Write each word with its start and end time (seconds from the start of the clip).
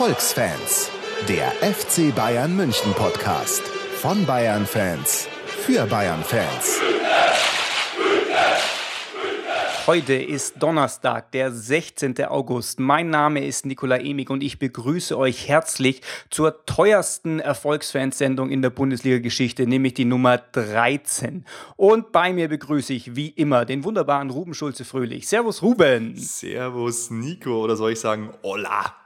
Erfolgsfans, 0.00 0.90
der 1.28 1.50
FC 1.60 2.14
Bayern 2.14 2.56
München 2.56 2.94
Podcast 2.94 3.60
von 4.00 4.24
Bayern 4.24 4.64
Fans 4.64 5.28
für 5.44 5.84
Bayern 5.84 6.24
Fans. 6.24 6.80
Heute 9.86 10.14
ist 10.14 10.54
Donnerstag, 10.58 11.32
der 11.32 11.52
16. 11.52 12.24
August. 12.24 12.80
Mein 12.80 13.10
Name 13.10 13.44
ist 13.44 13.66
Nikola 13.66 13.98
Emig 13.98 14.30
und 14.30 14.42
ich 14.42 14.58
begrüße 14.58 15.18
euch 15.18 15.48
herzlich 15.48 16.00
zur 16.30 16.64
teuersten 16.64 17.38
Erfolgsfansendung 17.38 18.48
in 18.48 18.62
der 18.62 18.70
Bundesliga-Geschichte, 18.70 19.66
nämlich 19.66 19.92
die 19.92 20.06
Nummer 20.06 20.38
13. 20.38 21.44
Und 21.76 22.10
bei 22.10 22.32
mir 22.32 22.48
begrüße 22.48 22.94
ich 22.94 23.16
wie 23.16 23.28
immer 23.28 23.66
den 23.66 23.84
wunderbaren 23.84 24.30
Ruben 24.30 24.54
Schulze-Fröhlich. 24.54 25.28
Servus 25.28 25.60
Ruben. 25.60 26.16
Servus 26.16 27.10
Nico 27.10 27.62
oder 27.62 27.76
soll 27.76 27.92
ich 27.92 28.00
sagen 28.00 28.30
Hola? 28.42 28.99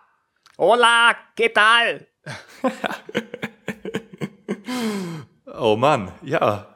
Hola, 0.57 1.17
¿qué 1.35 1.49
tal? 1.49 2.07
oh 5.47 5.75
Mann, 5.75 6.13
ja, 6.23 6.75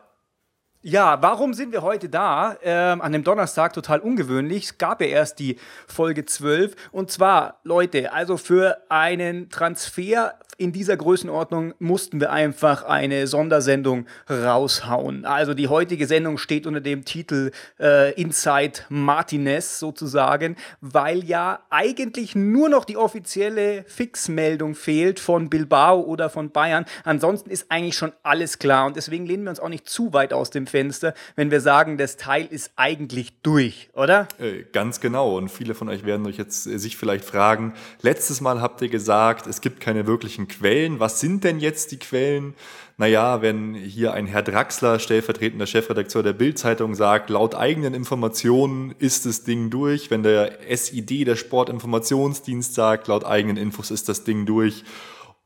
ja, 0.81 1.21
warum 1.21 1.55
sind 1.55 1.73
wir 1.73 1.83
heute 1.83 2.09
da? 2.09 2.57
Ähm, 2.63 3.03
an 3.03 3.13
dem 3.13 3.23
Donnerstag 3.23 3.73
total 3.73 4.01
ungewöhnlich. 4.01 4.65
Es 4.65 4.79
gab 4.79 5.01
ja 5.01 5.09
erst 5.09 5.39
die 5.39 5.59
Folge 5.87 6.25
12. 6.25 6.75
Und 6.93 7.11
zwar, 7.11 7.61
Leute, 7.63 8.13
also 8.13 8.37
für 8.37 8.79
einen 8.89 9.51
Transfer 9.51 10.39
in 10.59 10.73
dieser 10.73 10.97
Größenordnung 10.97 11.73
mussten 11.79 12.21
wir 12.21 12.33
einfach 12.33 12.83
eine 12.83 13.29
Sondersendung 13.29 14.07
raushauen. 14.29 15.25
Also 15.25 15.55
die 15.55 15.69
heutige 15.69 16.09
Sendung 16.09 16.37
steht 16.37 16.67
unter 16.67 16.81
dem 16.81 17.05
Titel 17.05 17.53
äh, 17.79 18.13
Inside 18.21 18.81
Martinez 18.89 19.79
sozusagen, 19.79 20.57
weil 20.81 21.25
ja 21.25 21.61
eigentlich 21.71 22.35
nur 22.35 22.69
noch 22.69 22.85
die 22.85 22.97
offizielle 22.97 23.85
Fixmeldung 23.85 24.75
fehlt 24.75 25.21
von 25.21 25.49
Bilbao 25.49 26.01
oder 26.01 26.29
von 26.29 26.51
Bayern. 26.51 26.87
Ansonsten 27.05 27.51
ist 27.51 27.71
eigentlich 27.71 27.97
schon 27.97 28.13
alles 28.25 28.59
klar 28.59 28.87
und 28.87 28.97
deswegen 28.97 29.27
lehnen 29.27 29.45
wir 29.45 29.51
uns 29.51 29.61
auch 29.61 29.69
nicht 29.69 29.89
zu 29.89 30.13
weit 30.13 30.33
aus 30.33 30.51
dem 30.51 30.67
Fenster, 30.67 31.15
wenn 31.37 31.53
wir 31.53 31.61
sagen, 31.61 31.99
das 31.99 32.17
Teil 32.17 32.47
ist 32.47 32.73
eigentlich 32.75 33.41
durch, 33.43 33.91
oder? 33.95 34.27
Äh, 34.41 34.65
ganz 34.73 35.01
genau. 35.01 35.37
Und 35.37 35.51
viele 35.51 35.77
von 35.77 35.89
euch 35.89 36.05
werden 36.05 36.27
euch 36.27 36.37
jetzt 36.37 36.67
äh, 36.67 36.79
sich 36.79 36.97
vielleicht 36.97 37.25
fragen, 37.25 37.75
letztes 38.03 38.41
Mal 38.41 38.61
habt 38.61 38.83
ihr 38.83 38.89
gesagt, 38.89 39.47
es 39.47 39.61
gibt 39.61 39.79
keine 39.79 40.09
wirklichen 40.09 40.48
Quellen. 40.49 41.01
Was 41.01 41.21
sind 41.21 41.45
denn 41.45 41.61
jetzt 41.61 41.93
die 41.93 41.99
Quellen? 41.99 42.55
Naja, 42.97 43.43
wenn 43.43 43.75
hier 43.75 44.13
ein 44.13 44.27
Herr 44.27 44.43
Draxler, 44.43 44.99
stellvertretender 44.99 45.67
Chefredakteur 45.67 46.25
der 46.25 46.33
Bild-Zeitung, 46.33 46.97
sagt, 46.97 47.31
laut 47.31 47.55
eigenen 47.55 47.95
Informationen 47.95 48.93
ist 48.99 49.25
das 49.25 49.45
Ding 49.45 49.71
durch. 49.71 50.11
Wenn 50.11 50.25
der 50.25 50.59
SID, 50.69 51.27
der 51.27 51.37
Sportinformationsdienst, 51.37 52.75
sagt, 52.75 53.07
laut 53.07 53.25
eigenen 53.25 53.57
Infos 53.57 53.93
ist 53.93 54.09
das 54.09 54.25
Ding 54.25 54.47
durch. 54.47 54.83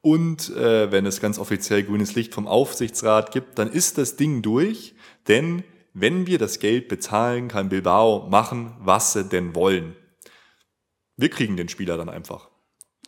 Und 0.01 0.49
äh, 0.57 0.91
wenn 0.91 1.05
es 1.05 1.21
ganz 1.21 1.39
offiziell 1.39 1.83
grünes 1.83 2.15
Licht 2.15 2.33
vom 2.33 2.47
Aufsichtsrat 2.47 3.33
gibt, 3.33 3.59
dann 3.59 3.71
ist 3.71 3.99
das 3.99 4.17
Ding 4.17 4.41
durch. 4.41 4.95
Denn 5.29 5.63
wenn 5.95 6.27
wir 6.27 6.39
das 6.39 6.59
Geld 6.59 6.89
bezahlen, 6.89 7.49
kann 7.49 7.69
Bilbao 7.69 8.27
machen, 8.31 8.75
was 8.81 9.13
sie 9.13 9.25
denn 9.25 9.55
wollen. 9.55 9.95
Wir 11.17 11.29
kriegen 11.29 11.57
den 11.57 11.69
Spieler 11.69 11.99
dann 11.99 12.09
einfach. 12.09 12.52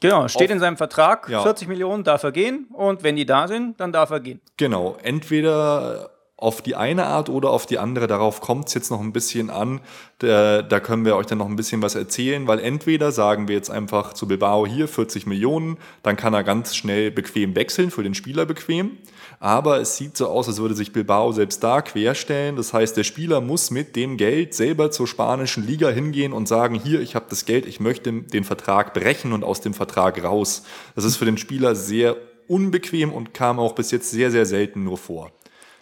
Genau, 0.00 0.28
steht 0.28 0.50
in 0.50 0.60
seinem 0.60 0.76
Vertrag, 0.76 1.28
ja. 1.28 1.42
40 1.42 1.68
Millionen 1.68 2.04
darf 2.04 2.22
er 2.24 2.32
gehen 2.32 2.66
und 2.72 3.02
wenn 3.02 3.16
die 3.16 3.26
da 3.26 3.48
sind, 3.48 3.80
dann 3.80 3.92
darf 3.92 4.10
er 4.10 4.20
gehen. 4.20 4.40
Genau, 4.56 4.96
entweder 5.02 6.10
auf 6.36 6.60
die 6.60 6.74
eine 6.74 7.06
Art 7.06 7.30
oder 7.30 7.50
auf 7.50 7.64
die 7.64 7.78
andere. 7.78 8.06
Darauf 8.06 8.40
kommt 8.40 8.68
es 8.68 8.74
jetzt 8.74 8.90
noch 8.90 9.00
ein 9.00 9.12
bisschen 9.12 9.50
an. 9.50 9.80
Da, 10.18 10.62
da, 10.62 10.80
können 10.80 11.04
wir 11.04 11.16
euch 11.16 11.26
dann 11.26 11.38
noch 11.38 11.48
ein 11.48 11.56
bisschen 11.56 11.80
was 11.80 11.94
erzählen, 11.94 12.46
weil 12.46 12.58
entweder 12.58 13.12
sagen 13.12 13.48
wir 13.48 13.54
jetzt 13.54 13.70
einfach 13.70 14.12
zu 14.12 14.28
Bilbao 14.28 14.66
hier 14.66 14.88
40 14.88 15.27
Millionen, 15.27 15.78
dann 16.02 16.16
kann 16.16 16.34
er 16.34 16.44
ganz 16.44 16.77
schnell 16.77 17.10
bequem 17.10 17.54
wechseln, 17.56 17.90
für 17.90 18.02
den 18.02 18.14
Spieler 18.14 18.46
bequem. 18.46 18.98
Aber 19.44 19.78
es 19.78 19.98
sieht 19.98 20.16
so 20.16 20.28
aus, 20.28 20.48
als 20.48 20.56
würde 20.56 20.74
sich 20.74 20.94
Bilbao 20.94 21.30
selbst 21.32 21.62
da 21.62 21.82
querstellen. 21.82 22.56
Das 22.56 22.72
heißt, 22.72 22.96
der 22.96 23.05
Spieler 23.05 23.42
muss 23.42 23.70
mit 23.70 23.94
dem 23.94 24.16
Geld 24.16 24.55
selber 24.55 24.90
zur 24.90 25.06
spanischen 25.06 25.66
Liga 25.66 25.90
hingehen 25.90 26.32
und 26.32 26.48
sagen, 26.48 26.80
hier, 26.82 27.02
ich 27.02 27.14
habe 27.14 27.27
das 27.28 27.44
Geld, 27.44 27.66
ich 27.66 27.78
möchte 27.78 28.10
den 28.10 28.44
Vertrag 28.44 28.94
brechen 28.94 29.34
und 29.34 29.44
aus 29.44 29.60
dem 29.60 29.74
Vertrag 29.74 30.24
raus. 30.24 30.62
Das 30.94 31.04
ist 31.04 31.18
für 31.18 31.27
den 31.27 31.36
Spieler 31.36 31.74
sehr 31.74 32.16
unbequem 32.48 33.12
und 33.12 33.34
kam 33.34 33.60
auch 33.60 33.74
bis 33.74 33.90
jetzt 33.90 34.10
sehr, 34.10 34.30
sehr 34.30 34.46
selten 34.46 34.83
nur 34.83 34.96
vor. 34.96 35.30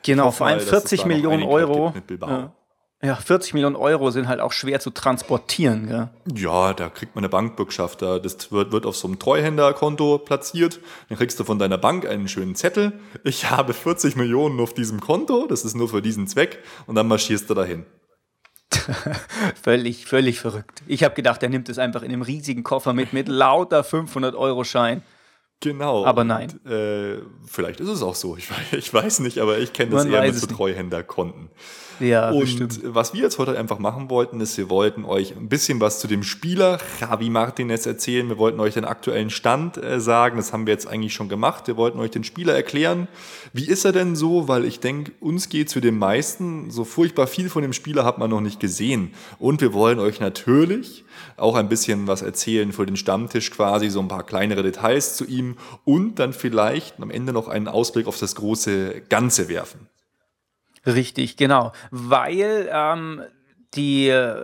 Genau, 0.03 0.33
vor 0.33 0.49
allem 0.49 0.59
40 0.59 1.05
Millionen 1.05 1.45
Euro. 1.45 1.95
Ja. 2.21 2.53
Ja. 3.05 3.17
40 3.17 3.55
Millionen 3.55 3.77
Euro 3.77 4.11
sind 4.11 4.29
halt 4.29 4.41
auch 4.41 4.53
schwer 4.53 4.81
zu 4.81 4.91
transportieren. 4.91 5.89
Gell? 5.89 6.09
Ja, 6.35 6.73
da 6.73 6.89
kriegt 6.89 7.15
man 7.15 7.25
eine 7.25 7.29
Bankbürgschaft. 7.29 8.03
Das 8.03 8.53
wird, 8.53 8.73
wird 8.73 8.87
auf 8.87 8.97
so 8.97 9.09
einem 9.09 9.19
Treuhänderkonto 9.19 10.19
platziert. 10.19 10.81
Dann 11.09 11.19
kriegst 11.19 11.39
du 11.41 11.45
von 11.45 11.59
deiner 11.59 11.79
Bank 11.79 12.07
einen 12.07 12.29
schönen 12.29 12.55
Zettel. 12.55 12.93
Ich 13.25 13.51
habe 13.51 13.75
40 13.75 14.17
Millionen 14.17 14.61
auf 14.61 14.75
diesem 14.75 15.01
Konto. 15.01 15.47
Das 15.47 15.65
ist 15.65 15.75
nur 15.75 15.89
für 15.89 16.03
diesen 16.03 16.27
Zweck. 16.27 16.63
Und 16.87 16.95
dann 16.95 17.09
marschierst 17.09 17.51
du 17.51 17.55
dahin. 17.55 17.87
völlig, 19.63 20.07
völlig 20.07 20.41
verrückt. 20.41 20.83
Ich 20.87 21.05
habe 21.05 21.15
gedacht, 21.15 21.43
er 21.43 21.49
nimmt 21.49 21.69
es 21.69 21.79
einfach 21.79 22.03
in 22.03 22.13
einem 22.13 22.23
riesigen 22.23 22.63
Koffer 22.63 22.93
mit, 22.93 23.13
mit 23.13 23.29
lauter 23.29 23.83
500-Euro-Schein. 23.83 25.03
Genau. 25.61 26.05
Aber 26.05 26.25
nein. 26.25 26.51
Und, 26.65 26.71
äh, 26.71 27.23
vielleicht 27.47 27.81
ist 27.81 27.89
es 27.89 28.03
auch 28.03 28.17
so. 28.17 28.37
Ich, 28.37 28.49
ich 28.73 28.93
weiß 28.95 29.21
nicht, 29.21 29.39
aber 29.39 29.59
ich 29.59 29.73
kenne 29.73 29.93
das 29.93 30.05
eher 30.05 30.23
mit 30.23 30.35
so 30.35 30.47
Treuhänderkonten. 30.47 31.51
Ja, 32.01 32.31
und 32.31 32.41
bestimmt. 32.41 32.81
was 32.85 33.15
wir 33.15 33.23
jetzt 33.23 33.39
heute 33.39 33.59
einfach 33.59 33.79
machen 33.79 34.11
wollten, 34.11 34.41
ist, 34.41 34.57
wir 34.59 34.71
wollten 34.71 35.05
euch 35.05 35.37
ein 35.37 35.49
bisschen 35.49 35.81
was 35.81 36.01
zu 36.01 36.09
dem 36.09 36.23
Spieler 36.23 36.79
Javi 37.01 37.31
Martinez 37.31 37.87
erzählen. 37.87 38.29
Wir 38.29 38.39
wollten 38.39 38.61
euch 38.61 38.75
den 38.75 38.85
aktuellen 38.85 39.31
Stand 39.31 39.77
äh, 39.77 40.01
sagen. 40.01 40.37
Das 40.37 40.53
haben 40.53 40.67
wir 40.67 40.73
jetzt 40.73 40.87
eigentlich 40.87 41.15
schon 41.15 41.29
gemacht. 41.29 41.67
Wir 41.67 41.77
wollten 41.77 41.99
euch 41.99 42.11
den 42.11 42.25
Spieler 42.25 42.55
erklären. 42.55 43.09
Wie 43.53 43.67
ist 43.67 43.85
er 43.85 43.93
denn 43.93 44.17
so? 44.17 44.49
Weil 44.49 44.65
ich 44.65 44.81
denke, 44.81 45.13
uns 45.21 45.49
geht 45.49 45.71
zu 45.71 45.81
den 45.81 45.99
meisten 45.99 46.71
so 46.71 46.85
furchtbar 46.85 47.27
viel 47.27 47.49
von 47.49 47.63
dem 47.63 47.73
Spieler 47.73 48.05
hat 48.05 48.19
man 48.19 48.31
noch 48.31 48.41
nicht 48.41 48.61
gesehen. 48.61 49.13
Und 49.39 49.61
wir 49.61 49.73
wollen 49.73 49.99
euch 49.99 50.21
natürlich 50.21 51.05
auch 51.37 51.55
ein 51.57 51.69
bisschen 51.69 52.07
was 52.07 52.23
erzählen 52.23 52.73
für 52.73 52.87
den 52.87 52.97
Stammtisch 52.97 53.51
quasi, 53.51 53.91
so 53.91 54.01
ein 54.01 54.09
paar 54.09 54.25
kleinere 54.25 54.63
Details 54.63 55.17
zu 55.17 55.25
ihm 55.27 55.57
und 55.85 56.19
dann 56.19 56.33
vielleicht 56.33 57.01
am 57.01 57.11
Ende 57.11 57.33
noch 57.33 57.49
einen 57.49 57.69
Ausblick 57.69 58.07
auf 58.07 58.19
das 58.19 58.35
große 58.35 59.03
Ganze 59.09 59.49
werfen. 59.49 59.89
Richtig, 60.87 61.37
genau. 61.37 61.73
Weil 61.91 62.69
ähm, 62.73 63.23
die 63.75 64.09
äh, 64.09 64.35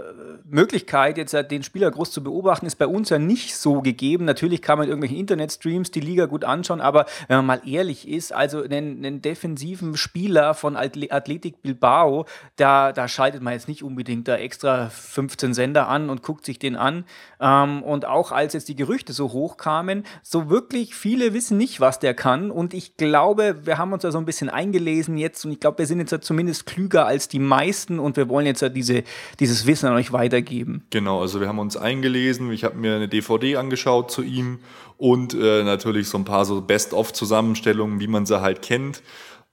Möglichkeit, 0.51 1.19
jetzt 1.19 1.35
den 1.51 1.63
Spieler 1.63 1.91
groß 1.91 2.11
zu 2.11 2.23
beobachten, 2.23 2.67
ist 2.67 2.77
bei 2.77 2.87
uns 2.87 3.11
ja 3.11 3.19
nicht 3.19 3.57
so 3.57 3.83
gegeben. 3.83 4.25
Natürlich 4.25 4.63
kann 4.63 4.79
man 4.79 4.85
in 4.85 4.91
irgendwelchen 4.91 5.19
Internetstreams 5.19 5.91
die 5.91 6.01
Liga 6.01 6.27
gut 6.27 6.45
anschauen, 6.45 6.81
aber 6.81 7.07
wenn 7.29 7.37
man 7.39 7.47
mal 7.47 7.61
ehrlich 7.67 8.09
ist, 8.09 8.33
also 8.33 8.63
einen, 8.63 9.05
einen 9.05 9.21
defensiven 9.21 9.97
Spieler 9.97 10.55
von 10.55 10.77
Athletic 10.77 11.63
Bilbao, 11.63 12.25
da, 12.57 12.93
da 12.93 13.09
schaltet 13.09 13.43
man 13.43 13.53
jetzt 13.53 13.69
nicht 13.69 13.83
unbedingt 13.83 14.29
da 14.29 14.37
extra 14.37 14.89
15 14.89 15.53
Sender 15.53 15.89
an 15.89 16.09
und 16.09 16.23
guckt 16.23 16.47
sich 16.47 16.59
den 16.59 16.77
an. 16.77 17.05
Ähm, 17.41 17.83
und 17.83 18.07
auch 18.07 18.33
als 18.33 18.55
jetzt 18.55 18.69
die 18.69 18.77
Gerüchte 18.77 19.13
so 19.13 19.33
hoch 19.33 19.59
kamen, 19.59 20.05
so 20.23 20.49
wirklich 20.49 20.95
viele 20.95 21.35
wissen 21.35 21.59
nicht, 21.59 21.81
was 21.81 21.99
der 21.99 22.15
kann. 22.15 22.51
Und 22.51 22.73
ich 22.73 22.97
glaube, 22.97 23.67
wir 23.67 23.77
haben 23.77 23.93
uns 23.93 24.03
da 24.03 24.11
so 24.11 24.19
ein 24.19 24.25
bisschen 24.25 24.49
eingelesen 24.49 25.19
jetzt 25.19 25.45
und 25.45 25.53
ich 25.53 25.61
glaube, 25.61 25.79
wir 25.79 25.87
sind 25.87 25.99
jetzt 25.99 26.25
zumindest 26.25 26.65
klüger 26.65 27.07
als 27.07 27.29
die 27.29 27.39
meisten 27.39 27.99
und 27.99 28.17
wir 28.17 28.29
wollen 28.29 28.47
jetzt 28.47 28.65
diese 28.75 29.05
dieses 29.41 29.67
Wissen 29.67 29.87
an 29.87 29.95
euch 29.95 30.13
weitergeben. 30.13 30.85
Genau, 30.91 31.21
also 31.21 31.41
wir 31.41 31.49
haben 31.49 31.59
uns 31.59 31.77
eingelesen, 31.77 32.51
ich 32.53 32.65
habe 32.65 32.77
mir 32.77 32.97
eine 32.97 33.09
DVD 33.09 33.57
angeschaut 33.57 34.11
zu 34.11 34.23
ihm 34.23 34.59
und 34.97 35.35
äh, 35.35 35.63
natürlich 35.63 36.09
so 36.09 36.19
ein 36.19 36.25
paar 36.25 36.45
so 36.45 36.61
Best-of-Zusammenstellungen, 36.61 38.01
wie 38.01 38.09
man 38.09 38.27
sie 38.27 38.41
halt 38.41 38.63
kennt. 38.63 39.03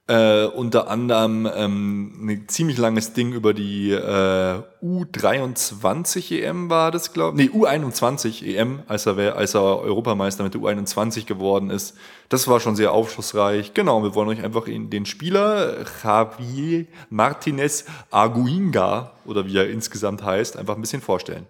Äh, 0.08 0.44
unter 0.44 0.88
anderem 0.88 1.48
ähm, 1.52 2.28
ein 2.28 2.44
ziemlich 2.46 2.78
langes 2.78 3.12
Ding 3.12 3.32
über 3.32 3.52
die 3.52 3.90
äh, 3.90 4.62
U23 4.80 6.42
EM 6.42 6.70
war 6.70 6.92
das, 6.92 7.12
glaube 7.12 7.42
ich. 7.42 7.52
Nee, 7.52 7.58
U21 7.58 8.44
EM, 8.44 8.82
als 8.86 9.06
er, 9.06 9.34
als 9.34 9.54
er 9.56 9.80
Europameister 9.80 10.44
mit 10.44 10.54
der 10.54 10.60
U21 10.60 11.26
geworden 11.26 11.70
ist. 11.70 11.96
Das 12.28 12.46
war 12.46 12.60
schon 12.60 12.76
sehr 12.76 12.92
aufschlussreich. 12.92 13.74
Genau, 13.74 14.04
wir 14.04 14.14
wollen 14.14 14.28
euch 14.28 14.44
einfach 14.44 14.66
den 14.66 15.06
Spieler 15.06 15.84
Javier 16.04 16.86
Martinez 17.10 17.86
Aguinga, 18.12 19.12
oder 19.24 19.44
wie 19.46 19.56
er 19.56 19.68
insgesamt 19.68 20.22
heißt, 20.22 20.56
einfach 20.56 20.76
ein 20.76 20.82
bisschen 20.82 21.02
vorstellen. 21.02 21.46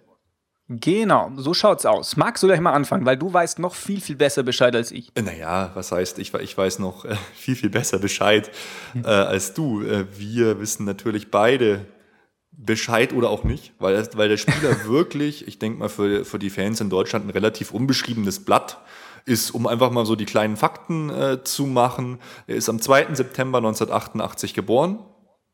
Genau, 0.69 1.31
so 1.37 1.55
schaut's 1.55 1.87
aus. 1.87 2.17
Magst 2.17 2.43
du 2.43 2.49
gleich 2.49 2.61
mal 2.61 2.73
anfangen, 2.73 3.07
weil 3.07 3.17
du 3.17 3.33
weißt 3.33 3.61
noch 3.61 3.75
viel, 3.75 4.01
viel 4.01 4.17
besser 4.17 4.43
Bescheid 4.43 4.75
als 4.75 4.91
ich. 4.91 5.13
Naja, 5.15 5.71
was 5.75 5.93
heißt, 5.93 6.19
ich, 6.19 6.35
ich 6.35 6.59
weiß 6.59 6.81
noch 6.81 7.05
äh, 7.05 7.15
viel, 7.35 7.55
viel 7.55 7.71
besser 7.71 7.99
Bescheid 8.01 8.51
äh, 8.95 9.07
als 9.07 9.55
du. 9.55 9.83
Äh, 9.83 10.07
wir 10.19 10.59
wissen 10.59 10.85
natürlich 10.85 11.31
beide 11.31 11.87
Bescheid 12.51 13.13
oder 13.13 13.31
auch 13.31 13.45
nicht, 13.45 13.75
weil, 13.79 14.09
weil 14.15 14.29
der 14.29 14.39
Spieler 14.39 14.85
wirklich, 14.87 15.47
ich 15.47 15.61
denke 15.61 15.79
mal, 15.79 15.89
für, 15.89 16.25
für 16.25 16.41
die 16.41 16.51
Fans 16.51 16.81
in 16.81 16.91
Deutschland 16.91 17.27
ein 17.27 17.31
relativ 17.31 17.71
unbeschriebenes 17.71 18.45
Blatt 18.45 18.79
ist, 19.25 19.53
um 19.53 19.69
einfach 19.69 19.91
mal 19.93 20.05
so 20.05 20.17
die 20.17 20.25
kleinen 20.25 20.57
Fakten 20.57 21.11
äh, 21.11 21.45
zu 21.45 21.67
machen. 21.67 22.19
Er 22.49 22.57
ist 22.57 22.69
am 22.69 22.81
2. 22.81 23.15
September 23.15 23.59
1988 23.59 24.53
geboren 24.53 24.99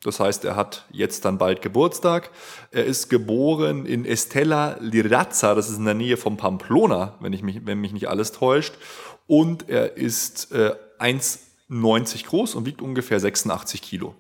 Das 0.05 0.19
heißt, 0.19 0.45
er 0.45 0.57
hat 0.57 0.85
jetzt 0.91 1.25
dann 1.25 1.39
bald 1.39 1.63
Geburtstag. 1.63 2.31
Er 2.73 2.85
ist 2.85 3.09
geboren 3.09 3.87
in 3.87 4.05
Estella 4.05 4.77
Lirazza, 4.81 5.55
das 5.55 5.71
ist 5.71 5.79
in 5.79 5.85
der 5.85 5.95
Nähe 5.95 6.17
von 6.17 6.37
Pamplona, 6.37 7.15
wenn, 7.21 7.33
ich 7.33 7.43
mich, 7.43 7.65
wenn 7.65 7.81
mich 7.81 7.93
nicht 7.93 8.09
alles 8.09 8.33
täuscht. 8.33 8.75
Und 9.29 9.69
er 9.69 9.97
ist 9.97 10.51
äh, 10.53 10.75
1,90 10.99 12.27
groß 12.27 12.57
und 12.57 12.67
wiegt 12.67 12.83
ungefähr 12.83 13.21
86 13.21 13.81
Kilo. 13.81 14.15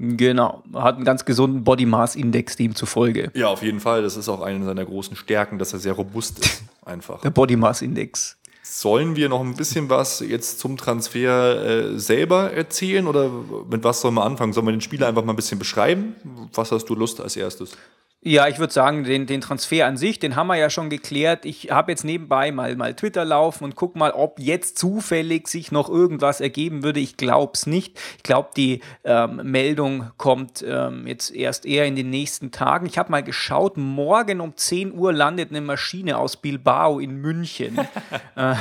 Genau, 0.00 0.62
hat 0.74 0.94
einen 0.94 1.04
ganz 1.04 1.24
gesunden 1.24 1.64
Body 1.64 1.84
Mass 1.84 2.14
Index 2.14 2.54
demzufolge. 2.54 3.32
Ja, 3.34 3.48
auf 3.48 3.62
jeden 3.62 3.80
Fall. 3.80 4.02
Das 4.02 4.16
ist 4.16 4.28
auch 4.28 4.42
eine 4.42 4.64
seiner 4.64 4.84
großen 4.84 5.16
Stärken, 5.16 5.58
dass 5.58 5.72
er 5.72 5.80
sehr 5.80 5.94
robust 5.94 6.38
ist. 6.38 6.62
Einfach. 6.84 7.20
Der 7.22 7.30
Body 7.30 7.56
Mass 7.56 7.82
Index. 7.82 8.37
Sollen 8.70 9.16
wir 9.16 9.30
noch 9.30 9.40
ein 9.40 9.54
bisschen 9.54 9.88
was 9.88 10.20
jetzt 10.20 10.60
zum 10.60 10.76
Transfer 10.76 11.64
äh, 11.64 11.98
selber 11.98 12.52
erzählen 12.52 13.06
oder 13.06 13.30
mit 13.68 13.82
was 13.82 14.02
sollen 14.02 14.14
wir 14.14 14.24
anfangen? 14.24 14.52
Sollen 14.52 14.66
wir 14.66 14.72
den 14.72 14.82
Spieler 14.82 15.08
einfach 15.08 15.24
mal 15.24 15.32
ein 15.32 15.36
bisschen 15.36 15.58
beschreiben? 15.58 16.14
Was 16.52 16.70
hast 16.70 16.84
du 16.84 16.94
Lust 16.94 17.18
als 17.20 17.34
erstes? 17.36 17.78
Ja, 18.20 18.48
ich 18.48 18.58
würde 18.58 18.72
sagen, 18.72 19.04
den, 19.04 19.26
den 19.26 19.40
Transfer 19.40 19.86
an 19.86 19.96
sich, 19.96 20.18
den 20.18 20.34
haben 20.34 20.48
wir 20.48 20.56
ja 20.56 20.70
schon 20.70 20.90
geklärt. 20.90 21.44
Ich 21.44 21.70
habe 21.70 21.92
jetzt 21.92 22.02
nebenbei 22.02 22.50
mal, 22.50 22.74
mal 22.74 22.92
Twitter 22.92 23.24
laufen 23.24 23.62
und 23.62 23.76
guck 23.76 23.94
mal, 23.94 24.10
ob 24.10 24.40
jetzt 24.40 24.76
zufällig 24.76 25.46
sich 25.46 25.70
noch 25.70 25.88
irgendwas 25.88 26.40
ergeben 26.40 26.82
würde. 26.82 26.98
Ich 26.98 27.16
glaube 27.16 27.52
es 27.54 27.68
nicht. 27.68 27.96
Ich 28.16 28.24
glaube, 28.24 28.48
die 28.56 28.80
ähm, 29.04 29.40
Meldung 29.44 30.10
kommt 30.16 30.64
ähm, 30.66 31.06
jetzt 31.06 31.30
erst 31.30 31.64
eher 31.64 31.86
in 31.86 31.94
den 31.94 32.10
nächsten 32.10 32.50
Tagen. 32.50 32.86
Ich 32.86 32.98
habe 32.98 33.12
mal 33.12 33.22
geschaut, 33.22 33.76
morgen 33.76 34.40
um 34.40 34.56
10 34.56 34.94
Uhr 34.94 35.12
landet 35.12 35.50
eine 35.50 35.60
Maschine 35.60 36.18
aus 36.18 36.36
Bilbao 36.38 36.98
in 36.98 37.20
München. 37.20 37.78
äh, 38.34 38.54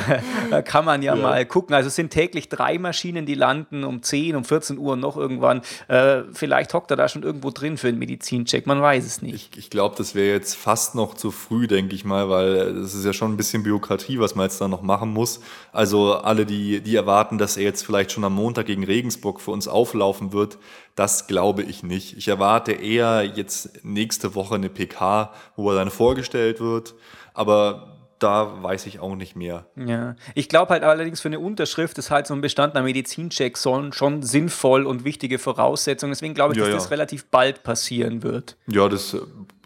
da 0.51 0.61
kann 0.61 0.85
man 0.85 1.01
ja, 1.01 1.15
ja, 1.15 1.21
mal 1.21 1.45
gucken. 1.47 1.73
Also 1.73 1.87
es 1.87 1.95
sind 1.95 2.11
täglich 2.11 2.47
drei 2.47 2.77
Maschinen, 2.77 3.25
die 3.25 3.33
landen 3.33 3.83
um 3.83 4.03
10, 4.03 4.35
um 4.35 4.45
14 4.45 4.77
Uhr 4.77 4.93
und 4.93 4.99
noch 4.99 5.17
irgendwann. 5.17 5.61
Äh, 5.87 6.25
vielleicht 6.31 6.75
hockt 6.75 6.91
er 6.91 6.97
da 6.97 7.09
schon 7.09 7.23
irgendwo 7.23 7.49
drin 7.49 7.77
für 7.77 7.87
einen 7.87 7.97
Medizincheck, 7.97 8.67
man 8.67 8.83
weiß 8.83 9.03
es 9.03 9.23
nicht. 9.23 9.46
Ich 9.46 9.46
ich, 9.55 9.69
glaube, 9.69 9.95
das 9.97 10.15
wäre 10.15 10.33
jetzt 10.33 10.55
fast 10.55 10.95
noch 10.95 11.13
zu 11.13 11.31
früh, 11.31 11.67
denke 11.67 11.95
ich 11.95 12.03
mal, 12.03 12.29
weil 12.29 12.73
das 12.73 12.93
ist 12.93 13.05
ja 13.05 13.13
schon 13.13 13.33
ein 13.33 13.37
bisschen 13.37 13.63
Bürokratie, 13.63 14.19
was 14.19 14.35
man 14.35 14.45
jetzt 14.45 14.59
da 14.59 14.67
noch 14.67 14.81
machen 14.81 15.13
muss. 15.13 15.39
Also 15.71 16.13
alle, 16.15 16.45
die, 16.45 16.81
die 16.81 16.95
erwarten, 16.95 17.37
dass 17.37 17.57
er 17.57 17.63
jetzt 17.63 17.85
vielleicht 17.85 18.11
schon 18.11 18.23
am 18.23 18.35
Montag 18.35 18.65
gegen 18.65 18.83
Regensburg 18.83 19.39
für 19.39 19.51
uns 19.51 19.67
auflaufen 19.67 20.33
wird, 20.33 20.57
das 20.95 21.27
glaube 21.27 21.63
ich 21.63 21.83
nicht. 21.83 22.17
Ich 22.17 22.27
erwarte 22.27 22.71
eher 22.71 23.23
jetzt 23.23 23.83
nächste 23.83 24.35
Woche 24.35 24.55
eine 24.55 24.69
PK, 24.69 25.31
wo 25.55 25.69
er 25.69 25.75
dann 25.75 25.91
vorgestellt 25.91 26.59
wird. 26.59 26.95
Aber 27.33 27.96
da 28.19 28.63
weiß 28.63 28.85
ich 28.87 28.99
auch 28.99 29.15
nicht 29.15 29.35
mehr. 29.35 29.65
Ja, 29.75 30.15
ich 30.35 30.49
glaube 30.49 30.71
halt 30.71 30.83
allerdings 30.83 31.21
für 31.21 31.27
eine 31.27 31.39
Unterschrift 31.39 31.97
ist 31.97 32.11
halt 32.11 32.27
so 32.27 32.33
ein 32.33 32.41
Bestand 32.41 32.73
Medizincheck 32.73 33.57
schon, 33.57 33.93
schon 33.93 34.23
sinnvoll 34.23 34.85
und 34.85 35.03
wichtige 35.03 35.39
Voraussetzung. 35.39 36.09
Deswegen 36.09 36.33
glaube 36.33 36.53
ich, 36.53 36.59
ja, 36.59 36.65
dass 36.65 36.71
ja. 36.71 36.77
das 36.77 36.91
relativ 36.91 37.25
bald 37.25 37.63
passieren 37.63 38.23
wird. 38.23 38.57
Ja, 38.67 38.89
das 38.89 39.17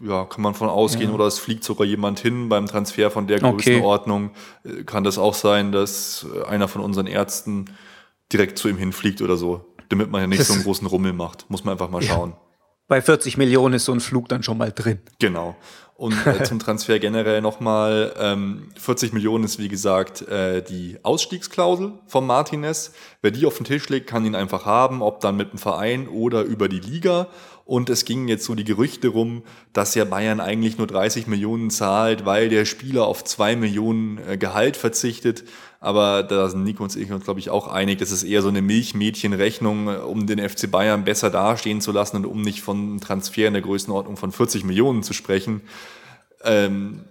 ja, 0.02 0.24
kann 0.24 0.42
man 0.42 0.54
von 0.54 0.68
ausgehen. 0.68 1.10
Ja. 1.10 1.14
Oder 1.14 1.26
es 1.26 1.38
fliegt 1.38 1.64
sogar 1.64 1.86
jemand 1.86 2.20
hin 2.20 2.48
beim 2.48 2.66
Transfer 2.66 3.10
von 3.10 3.26
der 3.26 3.40
Größenordnung. 3.40 4.30
Okay. 4.64 4.84
Kann 4.84 5.04
das 5.04 5.18
auch 5.18 5.34
sein, 5.34 5.72
dass 5.72 6.26
einer 6.48 6.68
von 6.68 6.82
unseren 6.82 7.06
Ärzten 7.06 7.66
direkt 8.32 8.58
zu 8.58 8.68
ihm 8.68 8.76
hinfliegt 8.76 9.22
oder 9.22 9.36
so. 9.36 9.66
Damit 9.88 10.10
man 10.10 10.22
ja 10.22 10.26
nicht 10.26 10.44
so 10.44 10.54
einen 10.54 10.62
großen 10.62 10.86
Rummel 10.86 11.12
macht. 11.12 11.50
Muss 11.50 11.64
man 11.64 11.72
einfach 11.72 11.90
mal 11.90 12.02
schauen. 12.02 12.34
Bei 12.92 13.00
40 13.00 13.38
Millionen 13.38 13.76
ist 13.76 13.86
so 13.86 13.92
ein 13.92 14.00
Flug 14.00 14.28
dann 14.28 14.42
schon 14.42 14.58
mal 14.58 14.70
drin. 14.70 14.98
Genau. 15.18 15.56
Und 15.94 16.14
äh, 16.26 16.42
zum 16.42 16.58
Transfer 16.58 16.98
generell 16.98 17.40
nochmal, 17.40 18.12
ähm, 18.18 18.68
40 18.78 19.14
Millionen 19.14 19.44
ist 19.44 19.58
wie 19.58 19.68
gesagt 19.68 20.20
äh, 20.28 20.60
die 20.60 20.98
Ausstiegsklausel 21.02 21.94
von 22.06 22.26
Martinez. 22.26 22.92
Wer 23.22 23.30
die 23.30 23.46
auf 23.46 23.56
den 23.56 23.64
Tisch 23.64 23.88
legt, 23.88 24.08
kann 24.08 24.26
ihn 24.26 24.34
einfach 24.34 24.66
haben, 24.66 25.00
ob 25.00 25.20
dann 25.20 25.38
mit 25.38 25.52
dem 25.52 25.58
Verein 25.58 26.06
oder 26.06 26.42
über 26.42 26.68
die 26.68 26.80
Liga. 26.80 27.28
Und 27.72 27.88
es 27.88 28.04
gingen 28.04 28.28
jetzt 28.28 28.44
so 28.44 28.54
die 28.54 28.64
Gerüchte 28.64 29.08
rum, 29.08 29.44
dass 29.72 29.94
ja 29.94 30.04
Bayern 30.04 30.40
eigentlich 30.40 30.76
nur 30.76 30.86
30 30.86 31.26
Millionen 31.26 31.70
zahlt, 31.70 32.26
weil 32.26 32.50
der 32.50 32.66
Spieler 32.66 33.06
auf 33.06 33.24
2 33.24 33.56
Millionen 33.56 34.18
äh, 34.28 34.36
Gehalt 34.36 34.76
verzichtet. 34.76 35.44
Aber 35.80 36.22
da 36.22 36.50
sind 36.50 36.64
Nico 36.64 36.82
und 36.82 36.94
ich 36.94 37.10
uns, 37.10 37.24
glaube 37.24 37.40
ich, 37.40 37.48
auch 37.48 37.68
einig, 37.68 37.98
das 37.98 38.12
ist 38.12 38.24
eher 38.24 38.42
so 38.42 38.48
eine 38.48 38.60
Milchmädchenrechnung, 38.60 39.88
äh, 39.88 39.96
um 40.00 40.26
den 40.26 40.38
FC 40.46 40.70
Bayern 40.70 41.04
besser 41.04 41.30
dastehen 41.30 41.80
zu 41.80 41.92
lassen 41.92 42.18
und 42.18 42.26
um 42.26 42.42
nicht 42.42 42.60
von 42.60 43.00
Transfer 43.00 43.46
in 43.46 43.54
der 43.54 43.62
Größenordnung 43.62 44.18
von 44.18 44.32
40 44.32 44.64
Millionen 44.64 45.02
zu 45.02 45.14
sprechen. 45.14 45.62
Ähm, 46.44 47.06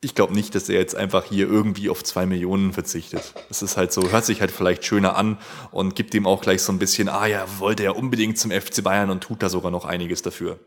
ich 0.00 0.14
glaube 0.14 0.34
nicht, 0.34 0.54
dass 0.54 0.68
er 0.68 0.78
jetzt 0.78 0.94
einfach 0.94 1.24
hier 1.24 1.48
irgendwie 1.48 1.90
auf 1.90 2.04
zwei 2.04 2.24
Millionen 2.24 2.72
verzichtet. 2.72 3.34
Das 3.48 3.62
ist 3.62 3.76
halt 3.76 3.92
so, 3.92 4.10
hört 4.10 4.24
sich 4.24 4.40
halt 4.40 4.52
vielleicht 4.52 4.84
schöner 4.84 5.16
an 5.16 5.38
und 5.72 5.96
gibt 5.96 6.14
ihm 6.14 6.26
auch 6.26 6.40
gleich 6.40 6.62
so 6.62 6.72
ein 6.72 6.78
bisschen, 6.78 7.08
ah 7.08 7.26
ja, 7.26 7.44
wollte 7.58 7.82
er 7.82 7.96
unbedingt 7.96 8.38
zum 8.38 8.52
FC 8.52 8.82
Bayern 8.84 9.10
und 9.10 9.22
tut 9.22 9.42
da 9.42 9.48
sogar 9.48 9.70
noch 9.72 9.84
einiges 9.84 10.22
dafür. 10.22 10.60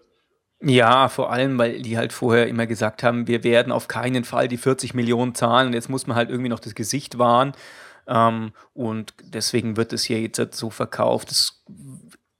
Ja, 0.64 1.10
vor 1.10 1.32
allem, 1.32 1.58
weil 1.58 1.82
die 1.82 1.98
halt 1.98 2.14
vorher 2.14 2.48
immer 2.48 2.68
gesagt 2.68 3.04
haben, 3.04 3.28
wir 3.28 3.44
werden 3.44 3.72
auf 3.72 3.88
keinen 3.88 4.26
Fall 4.26 4.48
die 4.48 4.58
40 4.58 4.94
Millionen 4.94 5.34
zahlen 5.34 5.68
und 5.68 5.74
jetzt 5.74 5.90
muss 5.90 6.06
man 6.08 6.18
halt 6.18 6.30
irgendwie 6.30 6.50
noch 6.50 6.60
das 6.60 6.76
Gesicht 6.76 7.18
wahren. 7.18 7.54
Ähm, 8.08 8.52
und 8.74 9.14
deswegen 9.24 9.78
wird 9.78 9.94
es 9.94 10.04
hier 10.04 10.20
jetzt 10.20 10.56
so 10.56 10.70
verkauft. 10.70 11.32
Das 11.32 11.64